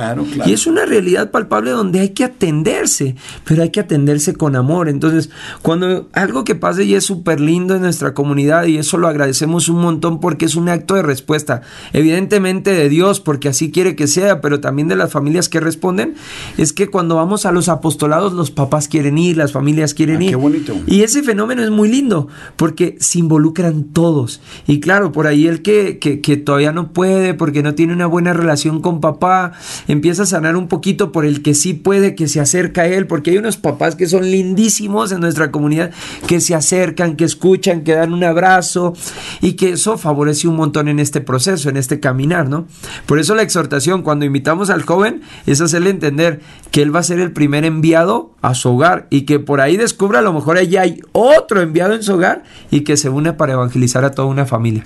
Y 0.46 0.52
es 0.52 0.66
una 0.66 0.84
realidad 0.86 1.30
palpable 1.30 1.70
donde 1.70 2.00
hay 2.00 2.10
que 2.10 2.24
atenderse, 2.24 3.16
pero 3.44 3.62
hay 3.62 3.70
que 3.70 3.80
atenderse 3.80 4.34
con 4.34 4.54
amor. 4.54 4.88
Entonces, 4.88 5.30
cuando 5.60 6.08
algo 6.12 6.44
que 6.44 6.54
pase 6.54 6.84
y 6.84 6.94
es 6.94 7.04
súper 7.04 7.40
lindo 7.40 7.74
en 7.74 7.82
nuestra 7.82 8.14
comunidad 8.14 8.66
y 8.66 8.78
eso 8.78 8.98
lo 8.98 9.08
agradecemos 9.08 9.68
un 9.68 9.80
montón 9.80 10.20
porque 10.20 10.44
es 10.44 10.54
un 10.56 10.68
acto 10.68 10.94
de 10.94 11.02
respuesta, 11.02 11.62
evidentemente 11.92 12.70
de 12.70 12.88
Dios, 12.88 13.20
porque 13.20 13.48
así 13.48 13.70
quiere 13.70 13.96
que 13.96 14.06
sea, 14.06 14.40
pero 14.40 14.60
también 14.60 14.88
de 14.88 14.96
las 14.96 15.10
familias 15.10 15.48
que 15.48 15.60
responden, 15.60 16.14
es 16.56 16.72
que 16.72 16.88
cuando 16.88 17.16
vamos 17.16 17.44
a 17.46 17.52
los 17.52 17.68
apostolados 17.68 18.32
los 18.34 18.50
papás 18.50 18.88
quieren 18.88 19.18
ir, 19.18 19.36
las 19.36 19.52
familias 19.52 19.94
quieren 19.94 20.18
ah, 20.18 20.24
ir. 20.24 20.30
Qué 20.30 20.36
bonito. 20.36 20.76
Y 20.86 21.02
ese 21.02 21.22
fenómeno 21.22 21.62
es 21.62 21.70
muy 21.70 21.88
lindo 21.88 22.28
porque 22.56 22.96
se 23.00 23.18
involucran 23.18 23.84
todos. 23.84 24.40
Y 24.66 24.80
claro, 24.80 25.12
por 25.12 25.26
ahí 25.26 25.46
el 25.46 25.62
que, 25.62 25.98
que, 25.98 26.20
que 26.20 26.36
todavía 26.36 26.72
no 26.72 26.92
puede 26.92 27.34
porque 27.34 27.62
no 27.62 27.74
tiene 27.74 27.94
una 27.94 28.06
buena 28.06 28.32
relación 28.32 28.80
con 28.82 29.00
papá, 29.00 29.52
empieza 29.88 30.24
a 30.24 30.26
sanar 30.26 30.56
un 30.56 30.68
poquito 30.68 31.12
por 31.12 31.24
el 31.24 31.42
que 31.42 31.54
sí 31.54 31.72
puede, 31.72 32.14
que 32.14 32.28
se 32.28 32.40
acerca 32.40 32.82
a 32.82 32.86
él, 32.86 33.06
porque 33.06 33.30
hay 33.30 33.38
unos 33.38 33.56
papás 33.56 33.96
que 33.96 34.06
son 34.06 34.30
lindísimos 34.30 35.12
en 35.12 35.20
nuestra 35.20 35.50
comunidad, 35.50 35.92
que 36.26 36.40
se 36.40 36.54
acercan, 36.54 37.16
que 37.16 37.24
escuchan, 37.24 37.82
que 37.82 37.94
dan 37.94 38.12
un 38.12 38.24
abrazo 38.24 38.94
y 39.40 39.54
que 39.54 39.70
eso 39.70 39.96
favorece 39.96 40.48
un 40.48 40.56
montón 40.56 40.88
en 40.88 40.98
este 40.98 41.20
proceso, 41.20 41.68
en 41.68 41.76
este 41.76 42.00
caminar, 42.00 42.48
¿no? 42.48 42.66
Por 43.06 43.18
eso 43.18 43.34
la 43.34 43.42
exhortación 43.42 44.02
cuando 44.02 44.24
invitamos 44.24 44.70
al 44.70 44.82
joven 44.82 45.22
es 45.46 45.60
hacerle 45.60 45.90
entender 45.90 46.40
que 46.70 46.82
él 46.82 46.94
va 46.94 47.00
a 47.00 47.04
ser 47.04 47.20
el 47.20 47.32
primer 47.32 47.64
enviado 47.64 48.32
a 48.42 48.54
su 48.54 48.70
hogar 48.70 49.06
y 49.10 49.22
que 49.22 49.38
por 49.38 49.60
ahí 49.60 49.76
descubra 49.76 50.18
a 50.18 50.22
lo 50.22 50.32
mejor 50.32 50.58
allá 50.58 50.82
hay 50.82 51.00
otro 51.12 51.60
enviado 51.60 51.94
en 51.94 52.02
su 52.02 52.14
hogar 52.14 52.42
y 52.70 52.80
que 52.80 52.96
se 52.96 53.08
une 53.08 53.32
para 53.32 53.54
evangelizar 53.54 54.04
a 54.04 54.10
toda 54.10 54.28
una 54.28 54.46
familia. 54.46 54.84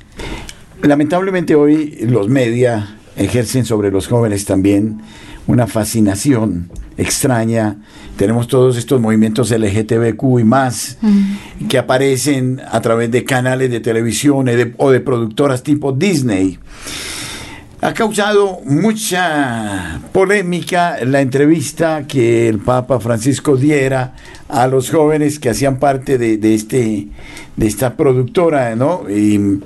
Lamentablemente 0.83 1.55
hoy 1.55 1.97
los 2.03 2.29
media 2.29 2.97
ejercen 3.17 3.65
sobre 3.65 3.91
los 3.91 4.07
jóvenes 4.09 4.45
también 4.45 5.01
una 5.47 5.67
fascinación 5.67 6.71
extraña. 6.97 7.77
Tenemos 8.17 8.49
todos 8.49 8.77
estos 8.77 9.01
movimientos 9.01 9.51
LGTBQ 9.51 10.41
y 10.41 10.45
más 10.45 10.99
que 11.69 11.79
aparecen 11.79 12.61
a 12.71 12.81
través 12.81 13.11
de 13.11 13.25
canales 13.25 13.71
de 13.71 13.81
televisión 13.81 14.49
o 14.79 14.91
de 14.91 15.01
productoras 15.01 15.63
tipo 15.63 15.93
Disney. 15.93 16.59
Ha 17.83 17.93
causado 17.93 18.61
mucha 18.65 20.01
polémica 20.13 20.97
la 21.05 21.21
entrevista 21.21 22.07
que 22.09 22.49
el 22.49 22.59
Papa 22.59 22.99
Francisco 23.01 23.57
diera 23.57 24.15
a 24.49 24.67
los 24.67 24.91
jóvenes 24.91 25.39
que 25.39 25.51
hacían 25.51 25.79
parte 25.79 26.17
de, 26.17 26.55
este, 26.55 27.09
de 27.55 27.67
esta 27.67 27.95
productora, 27.95 28.75
¿no? 28.77 29.05
Y 29.11 29.61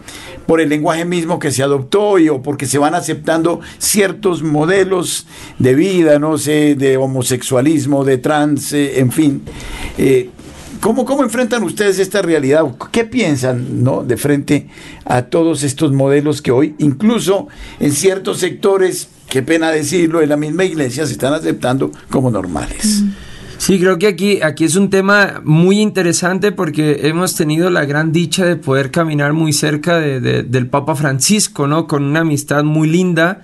por 0.46 0.60
el 0.60 0.68
lenguaje 0.68 1.04
mismo 1.04 1.38
que 1.38 1.50
se 1.50 1.62
adoptó 1.62 2.18
y 2.18 2.28
o 2.28 2.42
porque 2.42 2.66
se 2.66 2.78
van 2.78 2.94
aceptando 2.94 3.60
ciertos 3.78 4.42
modelos 4.42 5.26
de 5.58 5.74
vida, 5.74 6.18
no 6.18 6.38
sé, 6.38 6.74
de 6.74 6.96
homosexualismo, 6.96 8.04
de 8.04 8.18
trans, 8.18 8.72
eh, 8.72 9.00
en 9.00 9.12
fin. 9.12 9.42
Eh, 9.98 10.30
¿Cómo, 10.80 11.04
¿Cómo 11.04 11.22
enfrentan 11.22 11.62
ustedes 11.62 11.98
esta 11.98 12.22
realidad? 12.22 12.64
¿Qué 12.90 13.04
piensan 13.04 13.84
¿no? 13.84 14.02
de 14.02 14.16
frente 14.16 14.68
a 15.04 15.22
todos 15.22 15.62
estos 15.62 15.92
modelos 15.92 16.40
que 16.40 16.52
hoy, 16.52 16.74
incluso 16.78 17.48
en 17.80 17.92
ciertos 17.92 18.38
sectores, 18.38 19.08
qué 19.28 19.42
pena 19.42 19.70
decirlo, 19.70 20.22
en 20.22 20.30
la 20.30 20.38
misma 20.38 20.64
iglesia 20.64 21.06
se 21.06 21.12
están 21.12 21.34
aceptando 21.34 21.92
como 22.08 22.30
normales? 22.30 23.04
Sí, 23.60 23.78
creo 23.78 23.98
que 23.98 24.06
aquí, 24.06 24.40
aquí 24.40 24.64
es 24.64 24.74
un 24.74 24.88
tema 24.88 25.42
muy 25.44 25.80
interesante 25.80 26.50
porque 26.50 27.00
hemos 27.02 27.34
tenido 27.34 27.68
la 27.68 27.84
gran 27.84 28.10
dicha 28.10 28.46
de 28.46 28.56
poder 28.56 28.90
caminar 28.90 29.34
muy 29.34 29.52
cerca 29.52 30.00
de, 30.00 30.42
del 30.44 30.66
Papa 30.66 30.96
Francisco, 30.96 31.66
¿no? 31.66 31.86
Con 31.86 32.04
una 32.04 32.20
amistad 32.20 32.64
muy 32.64 32.88
linda. 32.88 33.42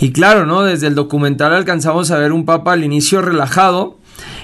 Y 0.00 0.10
claro, 0.10 0.44
¿no? 0.44 0.64
Desde 0.64 0.88
el 0.88 0.96
documental 0.96 1.54
alcanzamos 1.54 2.10
a 2.10 2.18
ver 2.18 2.32
un 2.32 2.44
Papa 2.44 2.72
al 2.72 2.82
inicio 2.82 3.22
relajado, 3.22 4.00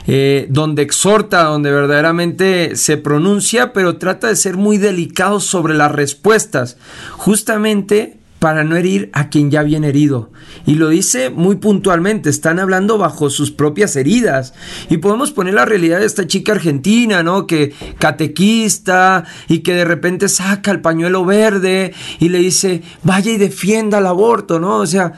eh, 0.06 0.46
donde 0.48 0.82
exhorta, 0.82 1.42
donde 1.42 1.72
verdaderamente 1.72 2.76
se 2.76 2.96
pronuncia, 2.96 3.72
pero 3.72 3.96
trata 3.96 4.28
de 4.28 4.36
ser 4.36 4.56
muy 4.56 4.78
delicado 4.78 5.40
sobre 5.40 5.74
las 5.74 5.90
respuestas, 5.90 6.76
justamente 7.16 8.19
para 8.40 8.64
no 8.64 8.74
herir 8.74 9.10
a 9.12 9.28
quien 9.28 9.50
ya 9.50 9.62
viene 9.62 9.88
herido. 9.88 10.32
Y 10.66 10.74
lo 10.74 10.88
dice 10.88 11.30
muy 11.30 11.56
puntualmente, 11.56 12.30
están 12.30 12.58
hablando 12.58 12.96
bajo 12.98 13.30
sus 13.30 13.50
propias 13.52 13.94
heridas. 13.96 14.54
Y 14.88 14.96
podemos 14.96 15.30
poner 15.30 15.54
la 15.54 15.66
realidad 15.66 16.00
de 16.00 16.06
esta 16.06 16.26
chica 16.26 16.52
argentina, 16.52 17.22
¿no? 17.22 17.46
Que 17.46 17.72
catequista 17.98 19.24
y 19.46 19.58
que 19.58 19.74
de 19.74 19.84
repente 19.84 20.28
saca 20.28 20.70
el 20.70 20.80
pañuelo 20.80 21.24
verde 21.24 21.92
y 22.18 22.30
le 22.30 22.38
dice, 22.38 22.82
vaya 23.02 23.30
y 23.30 23.36
defienda 23.36 23.98
el 23.98 24.06
aborto, 24.06 24.58
¿no? 24.58 24.78
O 24.78 24.86
sea, 24.86 25.12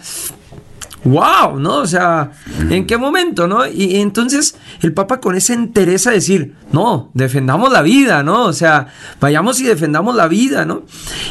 wow, 1.05 1.59
¿no? 1.59 1.79
O 1.79 1.87
sea, 1.87 2.33
¿en 2.71 2.87
qué 2.87 2.97
momento, 2.97 3.49
no? 3.49 3.67
Y, 3.67 3.97
entonces 3.97 4.55
el 4.83 4.93
Papa 4.93 5.21
con 5.21 5.37
esa 5.37 5.55
entereza 5.55 6.11
decir, 6.11 6.55
no, 6.71 7.11
defendamos 7.15 7.73
la 7.73 7.83
vida, 7.83 8.23
¿no? 8.23 8.45
O 8.45 8.53
sea, 8.53 8.89
vayamos 9.21 9.61
y 9.61 9.65
defendamos 9.65 10.15
la 10.15 10.29
vida, 10.29 10.65
¿no? 10.65 10.85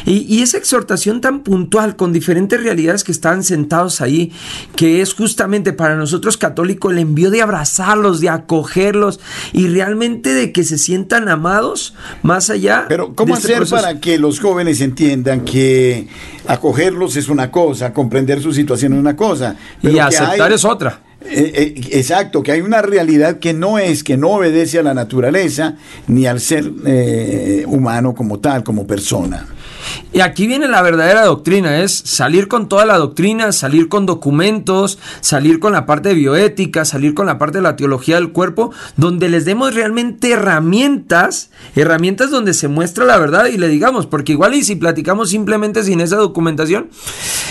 Y, 0.04 0.42
esa 0.42 0.58
exhortación 0.58 1.20
tan 1.20 1.40
puntual 1.40 1.96
con 1.96 2.12
diferentes 2.12 2.60
realidades 2.60 3.04
que 3.04 3.12
están 3.12 3.44
sentados 3.44 4.00
ahí, 4.00 4.32
que 4.76 5.00
es 5.00 5.14
justamente 5.14 5.72
para 5.72 5.94
nosotros 5.94 6.36
católicos 6.36 6.92
el 6.92 6.98
envío 6.98 7.30
de 7.30 7.42
abrazarlos, 7.42 8.20
de 8.20 8.28
acogerlos 8.28 9.20
y 9.52 9.68
realmente 9.68 10.34
de 10.34 10.52
que 10.52 10.64
se 10.64 10.78
sientan 10.78 11.28
amados 11.28 11.94
más 12.22 12.50
allá. 12.50 12.86
Pero 12.88 13.14
¿cómo 13.14 13.34
este 13.34 13.54
hacer 13.54 13.68
para 13.68 14.00
que 14.00 14.18
los 14.18 14.40
jóvenes 14.40 14.80
entiendan 14.80 15.44
que 15.44 16.08
acogerlos 16.46 17.16
es 17.16 17.28
una 17.28 17.50
cosa, 17.50 17.92
comprender 17.92 18.42
su 18.42 18.52
situación 18.52 18.94
es 18.94 18.98
una 18.98 19.16
cosa? 19.16 19.56
Y 19.82 19.98
aceptar 19.98 20.52
es 20.52 20.64
otra. 20.64 21.00
Eh, 21.24 21.74
eh, 21.76 21.98
exacto, 21.98 22.42
que 22.42 22.52
hay 22.52 22.60
una 22.60 22.82
realidad 22.82 23.38
que 23.38 23.52
no 23.52 23.78
es, 23.78 24.02
que 24.02 24.16
no 24.16 24.30
obedece 24.30 24.78
a 24.78 24.82
la 24.82 24.94
naturaleza 24.94 25.76
ni 26.08 26.26
al 26.26 26.40
ser 26.40 26.70
eh, 26.84 27.64
humano 27.66 28.14
como 28.14 28.40
tal, 28.40 28.64
como 28.64 28.86
persona. 28.86 29.46
Y 30.12 30.20
aquí 30.20 30.46
viene 30.46 30.68
la 30.68 30.82
verdadera 30.82 31.24
doctrina, 31.24 31.80
es 31.80 31.92
salir 31.92 32.48
con 32.48 32.68
toda 32.68 32.84
la 32.84 32.98
doctrina, 32.98 33.52
salir 33.52 33.88
con 33.88 34.06
documentos, 34.06 34.98
salir 35.20 35.58
con 35.58 35.72
la 35.72 35.86
parte 35.86 36.10
de 36.10 36.14
bioética, 36.14 36.84
salir 36.84 37.14
con 37.14 37.26
la 37.26 37.38
parte 37.38 37.58
de 37.58 37.62
la 37.62 37.76
teología 37.76 38.16
del 38.16 38.32
cuerpo, 38.32 38.72
donde 38.96 39.28
les 39.28 39.44
demos 39.44 39.74
realmente 39.74 40.32
herramientas, 40.32 41.50
herramientas 41.74 42.30
donde 42.30 42.54
se 42.54 42.68
muestra 42.68 43.04
la 43.04 43.18
verdad 43.18 43.46
y 43.46 43.58
le 43.58 43.68
digamos, 43.68 44.06
porque 44.06 44.32
igual 44.32 44.54
y 44.54 44.64
si 44.64 44.76
platicamos 44.76 45.30
simplemente 45.30 45.82
sin 45.82 46.00
esa 46.00 46.16
documentación, 46.16 46.88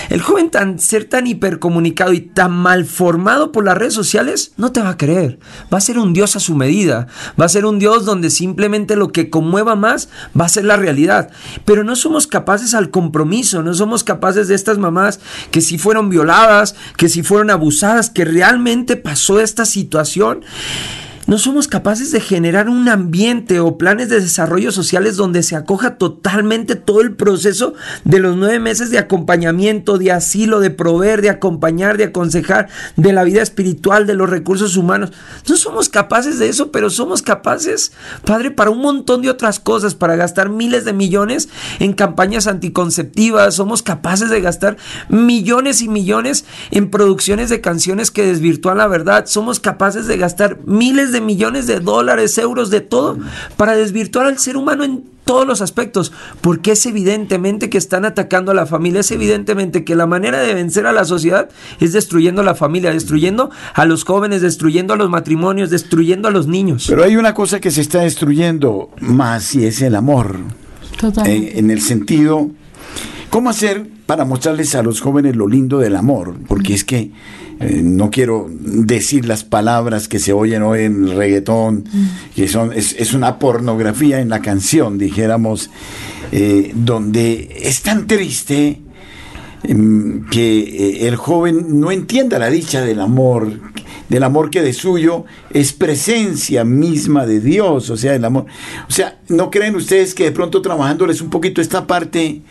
el 0.10 0.22
joven 0.22 0.50
tan 0.50 0.80
ser 0.80 1.06
tan 1.06 1.28
hipercomunicado 1.28 2.14
y 2.14 2.22
tan 2.22 2.52
mal 2.52 2.86
formado 2.86 3.52
por 3.52 3.66
las 3.66 3.78
redes 3.78 3.94
sociales, 3.94 4.54
no 4.58 4.72
te 4.72 4.82
va 4.82 4.90
a 4.90 4.98
creer, 4.98 5.40
va 5.74 5.78
a 5.78 5.82
ser 5.82 5.98
un 5.98 6.14
Dios 6.14 6.36
a 6.36 6.40
su 6.40 6.56
medida, 6.56 7.08
va 7.40 7.46
a 7.46 7.50
ser 7.50 7.66
un 7.66 7.80
Dios 7.80 8.06
donde 8.06 8.30
simplemente 8.30 8.96
lo 8.96 9.12
que 9.12 9.30
conmueva 9.30 9.76
más 9.76 10.10
va 10.40 10.46
a 10.46 10.50
ser 10.50 10.66
la 10.66 10.78
realidad, 10.78 11.30
pero 11.66 11.84
no 11.84 11.96
somos 11.96 12.28
capaces 12.28 12.74
al 12.74 12.90
compromiso, 12.90 13.64
no 13.64 13.74
somos 13.74 14.04
capaces 14.04 14.48
de 14.48 14.56
estas 14.56 14.78
mamás 14.78 15.20
que 15.52 15.62
si 15.62 15.78
fueron 15.78 16.10
violadas, 16.10 16.76
que 16.98 17.10
si 17.10 17.24
fueron 17.24 17.50
abusadas, 17.50 18.10
que 18.10 18.26
realmente 18.26 18.96
pasó 18.96 19.40
esta 19.40 19.66
situación 19.66 20.44
no 21.28 21.38
somos 21.38 21.68
capaces 21.68 22.12
de 22.12 22.20
generar 22.20 22.68
un 22.70 22.90
ambiente 22.90 23.60
o 23.60 23.78
planes 23.78 24.10
de 24.10 24.20
desarrollo 24.20 24.72
sociales 24.72 25.18
donde 25.18 25.44
se 25.44 25.56
acoja 25.56 25.98
totalmente 25.98 26.76
todo 26.76 27.02
el 27.02 27.16
proceso 27.16 27.74
de 28.04 28.20
los 28.20 28.36
nueve 28.36 28.60
meses 28.60 28.90
de 28.90 28.98
acompañamiento, 28.98 29.98
de 29.98 30.12
asilo, 30.12 30.60
de 30.60 30.72
proveer, 30.72 31.22
de 31.22 31.30
acompañar, 31.30 31.98
de 31.98 32.06
aconsejar, 32.06 32.70
de 32.96 33.14
la 33.14 33.24
vida 33.24 33.42
espiritual, 33.42 34.08
de 34.08 34.16
los 34.16 34.30
recursos 34.30 34.78
humanos. 34.78 35.12
No 35.48 35.56
somos 35.56 35.90
capaces 35.90 36.40
de 36.40 36.50
eso, 36.50 36.72
pero 36.72 36.90
somos 36.90 37.22
capaces, 37.22 37.92
Padre, 38.26 38.52
para 38.52 38.72
un 38.72 38.80
montón 38.80 39.22
de 39.22 39.30
otras 39.30 39.60
cosas, 39.60 39.96
para 39.96 40.16
gastar 40.16 40.50
miles 40.50 40.86
de 40.86 40.94
millones 40.94 41.50
en 41.80 41.94
campañas 41.94 42.48
anticonceptivas, 42.48 43.56
somos 43.56 43.84
capaces 43.84 44.30
de 44.30 44.42
gastar 44.42 44.78
millones 45.10 45.82
y 45.82 45.88
millones 45.88 46.46
en 46.72 46.90
producciones 46.90 47.50
de 47.50 47.62
canciones 47.62 48.12
que 48.12 48.26
desvirtúan 48.26 48.78
la 48.78 48.88
verdad, 48.88 49.26
somos 49.28 49.60
capaces 49.60 50.08
de 50.08 50.18
gastar 50.18 50.60
miles 50.66 51.11
de 51.12 51.22
millones 51.22 51.68
de 51.68 51.80
dólares, 51.80 52.38
euros, 52.38 52.70
de 52.70 52.82
todo, 52.82 53.18
para 53.58 53.76
desvirtuar 53.76 54.28
al 54.28 54.38
ser 54.40 54.58
humano 54.58 54.84
en 54.84 55.04
todos 55.26 55.48
los 55.48 55.62
aspectos, 55.62 56.12
porque 56.42 56.72
es 56.72 56.86
evidentemente 56.86 57.70
que 57.70 57.78
están 57.78 58.06
atacando 58.06 58.52
a 58.52 58.56
la 58.56 58.66
familia, 58.66 59.02
es 59.02 59.12
evidentemente 59.12 59.84
que 59.84 59.96
la 59.96 60.08
manera 60.08 60.42
de 60.42 60.54
vencer 60.54 60.86
a 60.88 60.92
la 60.92 61.06
sociedad 61.06 61.50
es 61.80 61.94
destruyendo 61.94 62.42
a 62.42 62.44
la 62.46 62.56
familia, 62.56 62.92
destruyendo 62.92 63.50
a 63.74 63.86
los 63.86 64.04
jóvenes, 64.04 64.42
destruyendo 64.42 64.94
a 64.94 64.98
los 64.98 65.10
matrimonios, 65.10 65.70
destruyendo 65.70 66.28
a 66.28 66.32
los 66.32 66.48
niños. 66.48 66.86
Pero 66.88 67.04
hay 67.04 67.16
una 67.16 67.34
cosa 67.34 67.60
que 67.60 67.72
se 67.72 67.82
está 67.82 68.00
destruyendo 68.02 68.90
más 69.00 69.56
y 69.56 69.66
es 69.66 69.82
el 69.82 69.96
amor. 69.96 70.38
Eh, 71.26 71.54
en 71.56 71.72
el 71.72 71.82
sentido, 71.82 72.52
¿cómo 73.30 73.50
hacer 73.50 73.88
para 74.06 74.26
mostrarles 74.26 74.76
a 74.76 74.84
los 74.84 75.02
jóvenes 75.02 75.36
lo 75.36 75.48
lindo 75.48 75.80
del 75.80 75.96
amor? 75.96 76.36
Porque 76.48 76.74
es 76.74 76.84
que 76.84 77.12
eh, 77.62 77.82
no 77.84 78.10
quiero 78.10 78.48
decir 78.50 79.26
las 79.26 79.44
palabras 79.44 80.08
que 80.08 80.18
se 80.18 80.34
oyen 80.34 80.64
hoy 80.64 80.82
en 80.82 81.06
el 81.06 81.16
reggaetón, 81.16 81.86
que 82.36 82.48
son, 82.48 82.74
es, 82.74 83.14
una 83.14 83.38
pornografía 83.38 84.20
en 84.20 84.30
la 84.30 84.42
canción, 84.42 84.98
dijéramos, 84.98 85.70
eh, 86.32 86.72
donde 86.74 87.56
es 87.62 87.84
tan 87.84 88.08
triste 88.08 88.82
em, 89.64 90.26
que 90.30 90.60
eh, 90.60 91.08
el 91.08 91.18
joven 91.18 91.80
no 91.80 91.92
entienda 91.92 92.40
la 92.40 92.50
dicha 92.50 92.82
del 92.82 93.00
amor, 93.00 93.60
del 94.10 94.24
amor 94.24 94.50
que 94.50 94.64
de 94.64 94.74
suyo 94.74 95.26
es 95.52 95.72
presencia 95.72 96.64
misma 96.64 97.28
de 97.28 97.40
Dios, 97.42 97.92
o 97.92 97.98
sea, 97.98 98.16
el 98.16 98.26
amor. 98.26 98.46
O 98.90 98.92
sea, 98.92 99.20
¿no 99.30 99.52
creen 99.52 99.76
ustedes 99.76 100.16
que 100.16 100.24
de 100.24 100.32
pronto 100.32 100.64
trabajándoles 100.64 101.22
un 101.22 101.30
poquito 101.30 101.62
esta 101.62 101.86
parte 101.86 102.42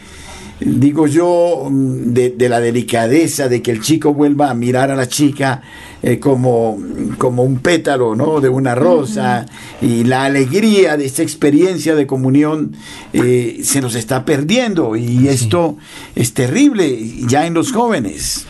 digo 0.61 1.07
yo, 1.07 1.69
mm, 1.71 2.13
de, 2.13 2.49
la 2.49 2.61
delicadeza 2.61 3.49
de 3.49 3.63
que 3.63 3.71
el 3.71 3.81
chico 3.81 4.13
vuelva 4.13 4.51
a 4.51 4.55
mirar 4.55 4.91
a 4.91 4.97
la 4.97 5.09
chica 5.09 5.63
eh, 6.03 6.19
como, 6.19 6.79
como 7.19 7.43
un 7.43 7.59
pétalo 7.59 8.15
¿no? 8.15 8.41
de 8.41 8.49
una 8.49 8.75
rosa 8.75 9.47
y 9.81 10.05
la 10.05 10.25
alegría 10.25 10.97
de 10.97 11.07
esta 11.07 11.23
experiencia 11.23 11.95
de 11.95 12.07
comunión 12.07 12.77
eh, 13.13 13.61
se 13.63 13.81
nos 13.81 13.95
está 13.95 14.25
perdiendo 14.25 14.97
y 14.97 15.29
esto 15.29 15.77
es 16.15 16.35
terrible 16.35 16.99
ya 17.27 17.47
en 17.47 17.55
los 17.55 17.73
jóvenes. 17.73 18.47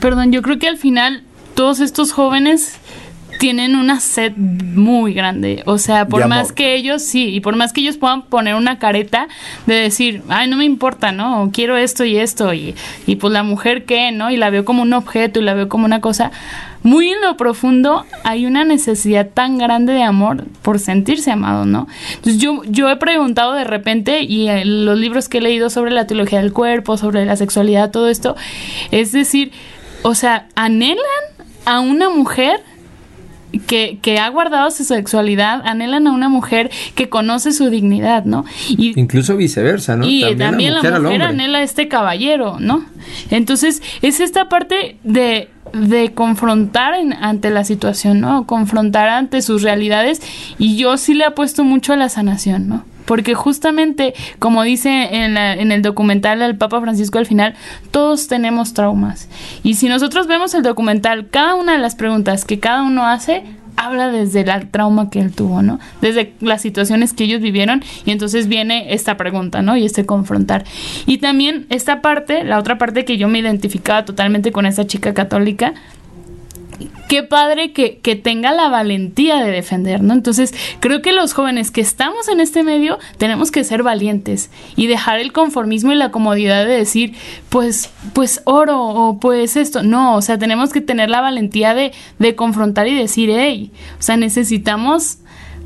Perdón, 0.00 0.32
yo 0.32 0.42
creo 0.42 0.58
que 0.58 0.68
al 0.68 0.78
final 0.78 1.22
todos 1.54 1.80
estos 1.80 2.12
jóvenes 2.12 2.74
tienen 3.40 3.74
una 3.74 4.00
sed 4.00 4.36
muy 4.36 5.14
grande. 5.14 5.62
O 5.64 5.78
sea, 5.78 6.06
por 6.06 6.28
más 6.28 6.52
que 6.52 6.74
ellos, 6.74 7.00
sí, 7.00 7.28
y 7.28 7.40
por 7.40 7.56
más 7.56 7.72
que 7.72 7.80
ellos 7.80 7.96
puedan 7.96 8.20
poner 8.26 8.54
una 8.54 8.78
careta 8.78 9.28
de 9.64 9.76
decir, 9.76 10.20
ay, 10.28 10.46
no 10.46 10.58
me 10.58 10.66
importa, 10.66 11.10
¿no? 11.10 11.48
Quiero 11.50 11.78
esto 11.78 12.04
y 12.04 12.18
esto, 12.18 12.52
y, 12.52 12.74
y 13.06 13.16
pues 13.16 13.32
la 13.32 13.42
mujer 13.42 13.86
qué, 13.86 14.12
¿no? 14.12 14.30
Y 14.30 14.36
la 14.36 14.50
veo 14.50 14.66
como 14.66 14.82
un 14.82 14.92
objeto 14.92 15.40
y 15.40 15.42
la 15.42 15.54
veo 15.54 15.70
como 15.70 15.86
una 15.86 16.02
cosa. 16.02 16.32
Muy 16.82 17.08
en 17.08 17.22
lo 17.22 17.38
profundo 17.38 18.04
hay 18.24 18.44
una 18.44 18.64
necesidad 18.64 19.26
tan 19.32 19.56
grande 19.56 19.94
de 19.94 20.02
amor 20.02 20.44
por 20.60 20.78
sentirse 20.78 21.30
amado, 21.30 21.64
¿no? 21.64 21.88
Entonces 22.16 22.42
yo, 22.42 22.60
yo 22.66 22.90
he 22.90 22.96
preguntado 22.96 23.54
de 23.54 23.64
repente, 23.64 24.20
y 24.20 24.48
en 24.48 24.84
los 24.84 24.98
libros 24.98 25.30
que 25.30 25.38
he 25.38 25.40
leído 25.40 25.70
sobre 25.70 25.92
la 25.92 26.06
teología 26.06 26.42
del 26.42 26.52
cuerpo, 26.52 26.98
sobre 26.98 27.24
la 27.24 27.36
sexualidad, 27.36 27.90
todo 27.90 28.10
esto, 28.10 28.36
es 28.90 29.12
decir, 29.12 29.50
o 30.02 30.14
sea, 30.14 30.46
anhelan 30.56 30.98
a 31.64 31.80
una 31.80 32.10
mujer 32.10 32.60
que, 33.66 33.98
que, 34.00 34.18
ha 34.18 34.28
guardado 34.28 34.70
su 34.70 34.84
sexualidad, 34.84 35.62
anhelan 35.64 36.06
a 36.06 36.12
una 36.12 36.28
mujer 36.28 36.70
que 36.94 37.08
conoce 37.08 37.52
su 37.52 37.70
dignidad, 37.70 38.24
¿no? 38.24 38.44
Y, 38.68 38.98
Incluso 38.98 39.36
viceversa, 39.36 39.96
¿no? 39.96 40.06
Y 40.06 40.36
también, 40.36 40.74
la 40.74 40.82
mujer, 41.00 41.22
anhela 41.22 41.58
a 41.58 41.62
este 41.62 41.88
caballero, 41.88 42.58
¿no? 42.60 42.84
Entonces, 43.30 43.82
es 44.02 44.20
esta 44.20 44.48
parte 44.48 44.96
de, 45.04 45.48
de 45.72 46.12
confrontar 46.12 46.94
ante 47.20 47.50
la 47.50 47.64
situación, 47.64 48.20
¿no? 48.20 48.46
Confrontar 48.46 49.08
ante 49.08 49.42
sus 49.42 49.62
realidades 49.62 50.20
y 50.58 50.76
yo 50.76 50.96
sí 50.96 51.14
le 51.14 51.24
apuesto 51.24 51.64
mucho 51.64 51.92
a 51.92 51.96
la 51.96 52.08
sanación, 52.08 52.68
¿no? 52.68 52.84
Porque 53.04 53.34
justamente, 53.34 54.14
como 54.38 54.62
dice 54.62 55.08
en, 55.24 55.36
el 55.36 55.82
documental 55.82 56.42
al 56.42 56.56
Papa 56.56 56.80
Francisco 56.80 57.18
al 57.18 57.26
final, 57.26 57.54
todos 57.90 58.28
tenemos 58.28 58.74
traumas. 58.74 59.28
Y 59.62 59.74
si 59.74 59.88
nosotros 59.88 60.26
vemos 60.26 60.54
el 60.54 60.62
documental, 60.62 61.28
cada 61.30 61.54
una 61.54 61.72
de 61.72 61.78
las 61.78 61.94
preguntas 61.94 62.44
que 62.44 62.60
cada 62.60 62.82
uno 62.82 63.06
hace, 63.06 63.44
habla 63.76 64.10
desde 64.10 64.40
el 64.40 64.68
trauma 64.70 65.10
que 65.10 65.20
él 65.20 65.32
tuvo, 65.32 65.62
¿no? 65.62 65.80
Desde 66.02 66.34
las 66.40 66.60
situaciones 66.60 67.14
que 67.14 67.24
ellos 67.24 67.40
vivieron 67.40 67.82
y 68.04 68.10
entonces 68.10 68.46
viene 68.46 68.92
esta 68.92 69.16
pregunta, 69.16 69.62
¿no? 69.62 69.76
Y 69.76 69.86
este 69.86 70.04
confrontar. 70.04 70.64
Y 71.06 71.18
también 71.18 71.66
esta 71.70 72.02
parte, 72.02 72.44
la 72.44 72.58
otra 72.58 72.76
parte 72.78 73.04
que 73.04 73.16
yo 73.16 73.28
me 73.28 73.38
identificaba 73.38 74.04
totalmente 74.04 74.52
con 74.52 74.66
esa 74.66 74.86
chica 74.86 75.14
católica, 75.14 75.74
qué 77.08 77.22
padre 77.22 77.72
que, 77.72 77.98
que, 77.98 78.16
tenga 78.16 78.52
la 78.52 78.68
valentía 78.68 79.36
de 79.42 79.50
defender, 79.50 80.02
¿no? 80.02 80.14
Entonces, 80.14 80.54
creo 80.80 81.02
que 81.02 81.12
los 81.12 81.32
jóvenes 81.32 81.70
que 81.70 81.80
estamos 81.80 82.28
en 82.28 82.40
este 82.40 82.62
medio 82.62 82.98
tenemos 83.18 83.50
que 83.50 83.64
ser 83.64 83.82
valientes 83.82 84.50
y 84.76 84.86
dejar 84.86 85.18
el 85.18 85.32
conformismo 85.32 85.92
y 85.92 85.96
la 85.96 86.10
comodidad 86.10 86.64
de 86.64 86.72
decir, 86.72 87.14
pues, 87.48 87.90
pues 88.12 88.42
oro 88.44 88.80
o 88.80 89.18
pues 89.18 89.56
esto. 89.56 89.82
No, 89.82 90.16
o 90.16 90.22
sea, 90.22 90.38
tenemos 90.38 90.72
que 90.72 90.80
tener 90.80 91.10
la 91.10 91.20
valentía 91.20 91.74
de, 91.74 91.92
de 92.18 92.34
confrontar 92.34 92.86
y 92.88 92.94
decir, 92.94 93.30
hey, 93.32 93.70
o 93.98 94.02
sea, 94.02 94.16
necesitamos 94.16 95.18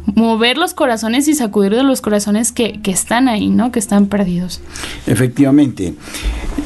mover 0.07 0.59
los 0.59 0.75
corazones 0.75 1.29
y 1.29 1.35
sacudir 1.35 1.75
de 1.75 1.83
los 1.83 2.01
corazones 2.01 2.53
que, 2.53 2.81
que, 2.83 2.91
están 2.91 3.29
ahí, 3.29 3.49
¿no? 3.49 3.73
Que 3.73 3.79
están 3.79 4.07
perdidos. 4.07 4.61
Efectivamente. 5.07 5.95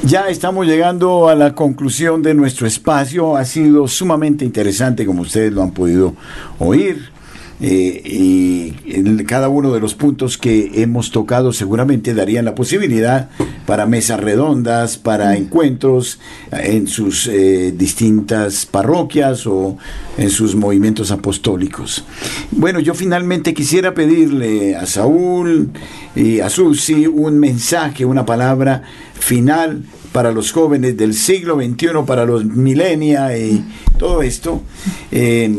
Ya 0.05 0.28
estamos 0.28 0.66
llegando 0.66 1.28
a 1.28 1.34
la 1.34 1.55
conclusión 1.55 2.22
de 2.22 2.34
nuestro 2.34 2.66
espacio. 2.66 3.36
Ha 3.36 3.45
sido 3.45 3.89
sumamente 3.89 4.45
interesante, 4.45 5.07
como 5.07 5.22
ustedes 5.22 5.53
lo 5.53 5.62
han 5.62 5.70
podido 5.70 6.14
oír. 6.59 7.17
Eh, 7.61 8.02
y 8.04 8.74
en 8.86 9.24
cada 9.24 9.48
uno 9.48 9.72
de 9.72 9.80
los 9.80 9.94
puntos 9.94 10.38
que 10.38 10.82
hemos 10.82 11.11
tocado 11.11 11.52
seguramente 11.52 12.14
darían 12.14 12.44
la 12.44 12.54
posibilidad 12.54 13.30
para 13.66 13.84
mesas 13.86 14.20
redondas, 14.20 14.96
para 14.96 15.36
encuentros 15.36 16.20
en 16.52 16.86
sus 16.86 17.26
eh, 17.26 17.72
distintas 17.76 18.64
parroquias 18.64 19.46
o 19.46 19.76
en 20.16 20.30
sus 20.30 20.54
movimientos 20.54 21.11
apostólicos. 21.11 22.04
Bueno, 22.52 22.78
yo 22.78 22.94
finalmente 22.94 23.54
quisiera 23.54 23.92
pedirle 23.92 24.76
a 24.76 24.86
Saúl 24.86 25.70
y 26.14 26.40
a 26.40 26.50
Susi 26.50 27.06
un 27.06 27.38
mensaje, 27.38 28.04
una 28.04 28.24
palabra 28.24 28.82
final 29.18 29.82
para 30.12 30.32
los 30.32 30.52
jóvenes 30.52 30.96
del 30.96 31.12
siglo 31.14 31.56
XXI, 31.56 31.88
para 32.06 32.24
los 32.24 32.44
milenia 32.44 33.36
y 33.36 33.64
todo 33.98 34.22
esto. 34.22 34.62
Eh, 35.11 35.52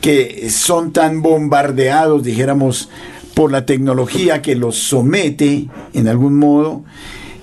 que 0.00 0.48
son 0.50 0.92
tan 0.92 1.22
bombardeados, 1.22 2.22
dijéramos, 2.22 2.88
por 3.34 3.52
la 3.52 3.66
tecnología 3.66 4.42
que 4.42 4.56
los 4.56 4.76
somete 4.76 5.68
en 5.94 6.08
algún 6.08 6.36
modo 6.38 6.82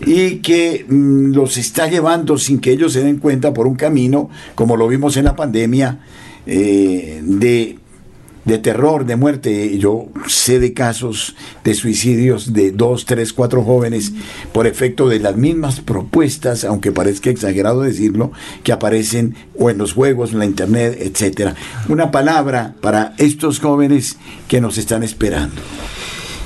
y 0.06 0.38
que 0.38 0.86
mm, 0.88 1.34
los 1.34 1.58
está 1.58 1.88
llevando 1.88 2.38
sin 2.38 2.60
que 2.60 2.72
ellos 2.72 2.94
se 2.94 3.04
den 3.04 3.18
cuenta 3.18 3.54
por 3.54 3.66
un 3.66 3.76
camino, 3.76 4.30
como 4.56 4.76
lo 4.78 4.88
vimos 4.88 5.16
en 5.18 5.26
la 5.26 5.36
pandemia, 5.36 6.00
eh, 6.46 7.22
de 7.24 7.80
de 8.46 8.60
terror, 8.60 9.06
de 9.06 9.16
muerte. 9.16 9.78
Yo 9.78 10.06
sé 10.28 10.60
de 10.60 10.74
casos 10.74 11.36
de 11.64 11.74
suicidios 11.74 12.54
de 12.54 12.72
dos, 12.72 13.06
tres, 13.06 13.34
cuatro 13.34 13.64
jóvenes 13.64 14.14
por 14.54 14.68
efecto 14.68 15.10
de 15.10 15.20
las 15.20 15.36
mismas 15.36 15.82
propuestas, 15.82 16.64
aunque 16.64 16.92
parezca 16.92 17.30
exagerado 17.30 17.82
decirlo, 17.82 18.32
que 18.64 18.72
aparecen 18.72 19.36
o 19.58 19.70
en 19.70 19.78
los 19.78 19.94
juegos, 19.94 20.32
en 20.32 20.40
la 20.40 20.46
internet, 20.46 20.98
etcétera. 21.00 21.56
Una 21.90 22.12
palabra 22.12 22.76
para 22.82 23.14
estos 23.18 23.60
jóvenes 23.60 24.18
que 24.48 24.62
nos 24.62 24.78
están 24.78 25.04
esperando. 25.04 25.56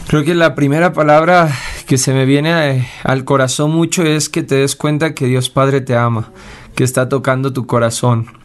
Creo 0.08 0.24
que 0.24 0.34
la 0.34 0.56
primera 0.56 0.92
palabra 0.94 1.52
que 1.86 2.00
se 2.00 2.14
me 2.14 2.26
viene 2.26 2.72
eh, 2.72 2.88
al 3.04 3.26
corazón 3.26 3.72
mucho 3.72 4.04
es 4.04 4.30
que 4.30 4.42
te 4.42 4.56
des 4.56 4.76
cuenta 4.76 5.14
que 5.14 5.28
Dios 5.28 5.52
Padre 5.52 5.82
te 5.82 5.96
ama, 5.96 6.32
que 6.74 6.84
está 6.84 7.10
tocando 7.10 7.54
tu 7.54 7.68
corazón 7.68 8.39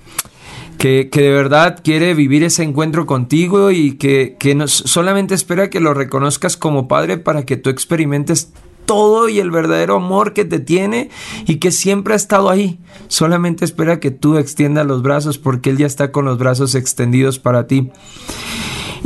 que, 0.78 1.08
de 1.10 1.30
verdad 1.30 1.80
quiere 1.82 2.14
vivir 2.14 2.44
ese 2.44 2.62
encuentro 2.62 3.06
contigo 3.06 3.70
y 3.70 3.92
que, 3.92 4.36
que 4.38 4.56
solamente 4.66 5.34
espera 5.34 5.70
que 5.70 5.80
lo 5.80 5.94
reconozcas 5.94 6.56
como 6.56 6.88
padre 6.88 7.18
para 7.18 7.44
que 7.44 7.56
tú 7.56 7.70
experimentes 7.70 8.52
todo 8.84 9.28
y 9.28 9.40
el 9.40 9.50
verdadero 9.50 9.96
amor 9.96 10.32
que 10.32 10.44
te 10.44 10.60
tiene 10.60 11.10
y 11.46 11.56
que 11.56 11.70
siempre 11.70 12.14
ha 12.14 12.16
estado 12.16 12.50
ahí. 12.50 12.78
Solamente 13.08 13.64
espera 13.64 14.00
que 14.00 14.10
tú 14.10 14.36
extiendas 14.36 14.86
los 14.86 15.02
brazos 15.02 15.38
porque 15.38 15.70
Él 15.70 15.78
ya 15.78 15.86
está 15.86 16.12
con 16.12 16.24
los 16.24 16.38
brazos 16.38 16.74
extendidos 16.74 17.38
para 17.38 17.66
ti. 17.66 17.90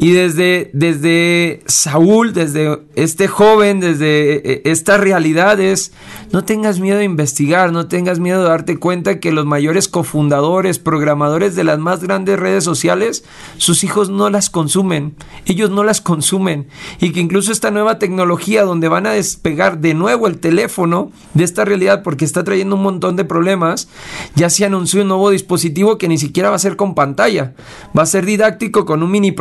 Y 0.01 0.13
desde, 0.13 0.71
desde 0.75 1.61
Saúl, 1.67 2.33
desde 2.33 2.83
este 2.95 3.27
joven, 3.27 3.81
desde 3.81 4.35
eh, 4.35 4.43
eh, 4.45 4.63
estas 4.67 5.01
realidades, 5.01 5.93
no 6.31 6.45
tengas 6.45 6.79
miedo 6.79 6.99
de 6.99 7.05
investigar, 7.05 7.73
no 7.73 7.89
tengas 7.89 8.21
miedo 8.21 8.43
de 8.45 8.49
darte 8.49 8.79
cuenta 8.79 9.19
que 9.19 9.33
los 9.33 9.45
mayores 9.45 9.89
cofundadores, 9.89 10.79
programadores 10.79 11.57
de 11.57 11.65
las 11.65 11.81
más 11.81 12.01
grandes 12.01 12.39
redes 12.39 12.63
sociales, 12.63 13.25
sus 13.57 13.83
hijos 13.83 14.09
no 14.09 14.31
las 14.31 14.51
consumen, 14.51 15.17
ellos 15.47 15.71
no 15.71 15.83
las 15.83 16.01
consumen. 16.01 16.69
Y 17.01 17.11
que 17.11 17.19
incluso 17.19 17.51
esta 17.51 17.73
nueva 17.73 17.99
tecnología 17.99 18.63
donde 18.63 18.87
van 18.87 19.07
a 19.07 19.13
despegar 19.13 19.81
de 19.81 19.95
nuevo 19.95 20.29
el 20.29 20.39
teléfono 20.39 21.11
de 21.35 21.43
esta 21.43 21.65
realidad 21.65 22.05
porque 22.05 22.25
está 22.25 22.45
trayendo 22.45 22.77
un 22.77 22.85
montón 22.85 23.17
de 23.17 23.25
problemas, 23.25 23.89
ya 24.37 24.49
se 24.49 24.65
anunció 24.65 25.03
un 25.03 25.09
nuevo 25.09 25.31
dispositivo 25.31 25.99
que 25.99 26.07
ni 26.07 26.19
siquiera 26.19 26.51
va 26.51 26.57
a 26.57 26.61
ser 26.61 26.77
con 26.77 26.95
pantalla, 26.95 27.55
va 27.99 28.05
a 28.05 28.07
ser 28.07 28.25
didáctico 28.25 28.85
con 28.85 29.03
un 29.03 29.11
mini 29.11 29.33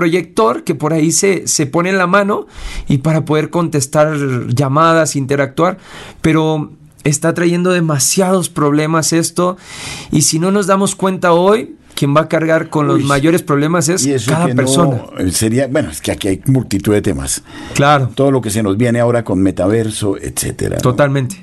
que 0.64 0.76
por 0.76 0.94
ahí 0.94 1.12
se, 1.12 1.48
se 1.48 1.66
pone 1.66 1.90
en 1.90 1.98
la 1.98 2.08
mano 2.08 2.48
y 2.88 3.00
para 3.00 3.26
poder 3.26 3.50
contestar 3.50 4.18
llamadas, 4.48 5.16
interactuar, 5.16 5.78
pero 6.22 6.72
está 7.04 7.34
trayendo 7.34 7.72
demasiados 7.72 8.50
problemas 8.50 9.14
esto 9.14 9.58
y 10.12 10.24
si 10.24 10.40
no 10.40 10.52
nos 10.52 10.68
damos 10.68 10.96
cuenta 10.96 11.32
hoy, 11.32 11.77
quien 11.98 12.16
va 12.16 12.22
a 12.22 12.28
cargar 12.28 12.70
con 12.70 12.88
los 12.88 13.04
mayores 13.04 13.42
problemas 13.42 13.90
es 13.90 14.26
cada 14.28 14.48
persona. 14.54 15.02
Eh, 15.18 15.32
sería, 15.32 15.66
bueno, 15.66 15.90
es 15.90 16.00
que 16.00 16.12
aquí 16.12 16.28
hay 16.28 16.42
multitud 16.46 16.94
de 16.94 17.02
temas. 17.02 17.42
Claro. 17.74 18.12
Todo 18.14 18.30
lo 18.30 18.40
que 18.40 18.52
se 18.52 18.62
nos 18.62 18.78
viene 18.78 19.00
ahora 19.00 19.24
con 19.24 19.40
metaverso, 19.40 20.16
etcétera. 20.16 20.78
Totalmente 20.78 21.42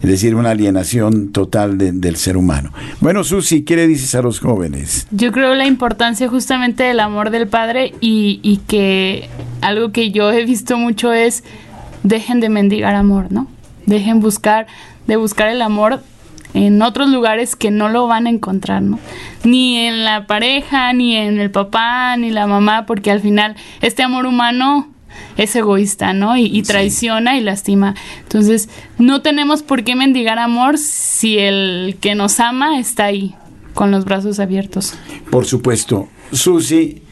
es 0.00 0.08
decir, 0.08 0.36
una 0.36 0.50
alienación 0.50 1.32
total 1.32 1.76
del 1.76 2.16
ser 2.16 2.36
humano. 2.36 2.72
Bueno, 3.00 3.24
Susi, 3.24 3.62
¿qué 3.62 3.74
le 3.74 3.88
dices 3.88 4.14
a 4.14 4.22
los 4.22 4.38
jóvenes? 4.38 5.08
Yo 5.10 5.32
creo 5.32 5.56
la 5.56 5.66
importancia 5.66 6.28
justamente 6.28 6.84
del 6.84 7.00
amor 7.00 7.30
del 7.30 7.48
Padre 7.48 7.94
y, 8.00 8.38
y 8.44 8.58
que 8.58 9.28
algo 9.60 9.90
que 9.90 10.12
yo 10.12 10.30
he 10.30 10.44
visto 10.44 10.76
mucho 10.76 11.12
es 11.12 11.42
dejen 12.04 12.38
de 12.38 12.48
mendigar 12.48 12.94
amor, 12.94 13.32
¿no? 13.32 13.48
Dejen 13.86 14.20
buscar, 14.20 14.68
de 15.08 15.16
buscar 15.16 15.48
el 15.48 15.62
amor 15.62 16.00
en 16.54 16.80
otros 16.82 17.08
lugares 17.10 17.56
que 17.56 17.70
no 17.70 17.88
lo 17.88 18.06
van 18.06 18.26
a 18.26 18.30
encontrar, 18.30 18.82
¿no? 18.82 18.98
Ni 19.44 19.76
en 19.76 20.04
la 20.04 20.26
pareja, 20.26 20.92
ni 20.92 21.16
en 21.16 21.38
el 21.38 21.50
papá, 21.50 22.16
ni 22.16 22.30
la 22.30 22.46
mamá, 22.46 22.86
porque 22.86 23.10
al 23.10 23.20
final 23.20 23.56
este 23.80 24.02
amor 24.02 24.26
humano 24.26 24.88
es 25.36 25.54
egoísta, 25.54 26.12
¿no? 26.12 26.36
Y, 26.36 26.62
traiciona 26.62 27.36
y 27.36 27.42
lastima. 27.42 27.94
Entonces, 28.22 28.68
no 28.98 29.22
tenemos 29.22 29.62
por 29.62 29.84
qué 29.84 29.94
mendigar 29.94 30.38
amor 30.38 30.78
si 30.78 31.38
el 31.38 31.96
que 32.00 32.14
nos 32.14 32.40
ama 32.40 32.78
está 32.78 33.04
ahí, 33.04 33.34
con 33.74 33.90
los 33.90 34.04
brazos 34.04 34.40
abiertos. 34.40 34.94
Por 35.30 35.46
supuesto. 35.46 36.08
Susi, 36.32 37.02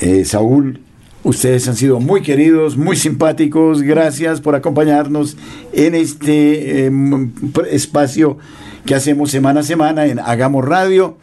eh, 0.00 0.24
Saúl, 0.24 0.80
ustedes 1.26 1.66
han 1.66 1.74
sido 1.74 1.98
muy 1.98 2.22
queridos, 2.22 2.76
muy 2.76 2.94
simpáticos. 2.96 3.82
Gracias 3.82 4.40
por 4.40 4.54
acompañarnos 4.54 5.36
en 5.72 5.96
este 5.96 6.86
em, 6.86 7.32
espacio 7.68 8.38
que 8.84 8.94
hacemos 8.94 9.32
semana 9.32 9.60
a 9.60 9.62
semana 9.64 10.06
en 10.06 10.20
Hagamos 10.20 10.64
Radio. 10.64 11.18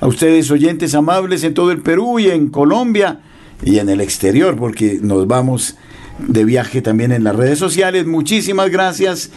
A 0.00 0.06
ustedes, 0.06 0.52
oyentes 0.52 0.94
amables 0.94 1.42
en 1.42 1.54
todo 1.54 1.72
el 1.72 1.82
Perú 1.82 2.20
y 2.20 2.28
en 2.28 2.48
Colombia 2.50 3.20
y 3.64 3.78
en 3.78 3.88
el 3.88 4.00
exterior, 4.00 4.56
porque 4.56 5.00
nos 5.02 5.26
vamos 5.26 5.76
de 6.18 6.44
viaje 6.44 6.80
también 6.80 7.10
en 7.10 7.24
las 7.24 7.34
redes 7.34 7.58
sociales. 7.58 8.06
Muchísimas 8.06 8.70
gracias. 8.70 9.30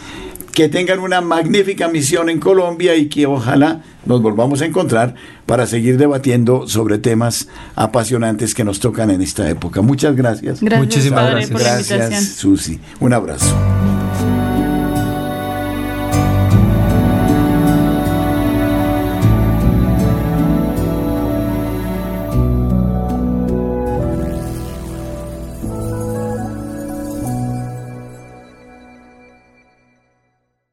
Que 0.53 0.69
tengan 0.69 0.99
una 0.99 1.21
magnífica 1.21 1.87
misión 1.87 2.29
en 2.29 2.39
Colombia 2.39 2.95
y 2.95 3.07
que 3.07 3.25
ojalá 3.25 3.81
nos 4.05 4.21
volvamos 4.21 4.61
a 4.61 4.65
encontrar 4.65 5.15
para 5.45 5.65
seguir 5.65 5.97
debatiendo 5.97 6.67
sobre 6.67 6.97
temas 6.97 7.47
apasionantes 7.75 8.53
que 8.53 8.63
nos 8.63 8.79
tocan 8.79 9.11
en 9.11 9.21
esta 9.21 9.49
época. 9.49 9.81
Muchas 9.81 10.15
gracias. 10.15 10.61
gracias 10.61 10.87
Muchísimas 10.87 11.31
gracias. 11.31 11.89
Gracias, 11.89 12.25
Susi. 12.35 12.79
Un 12.99 13.13
abrazo. 13.13 13.55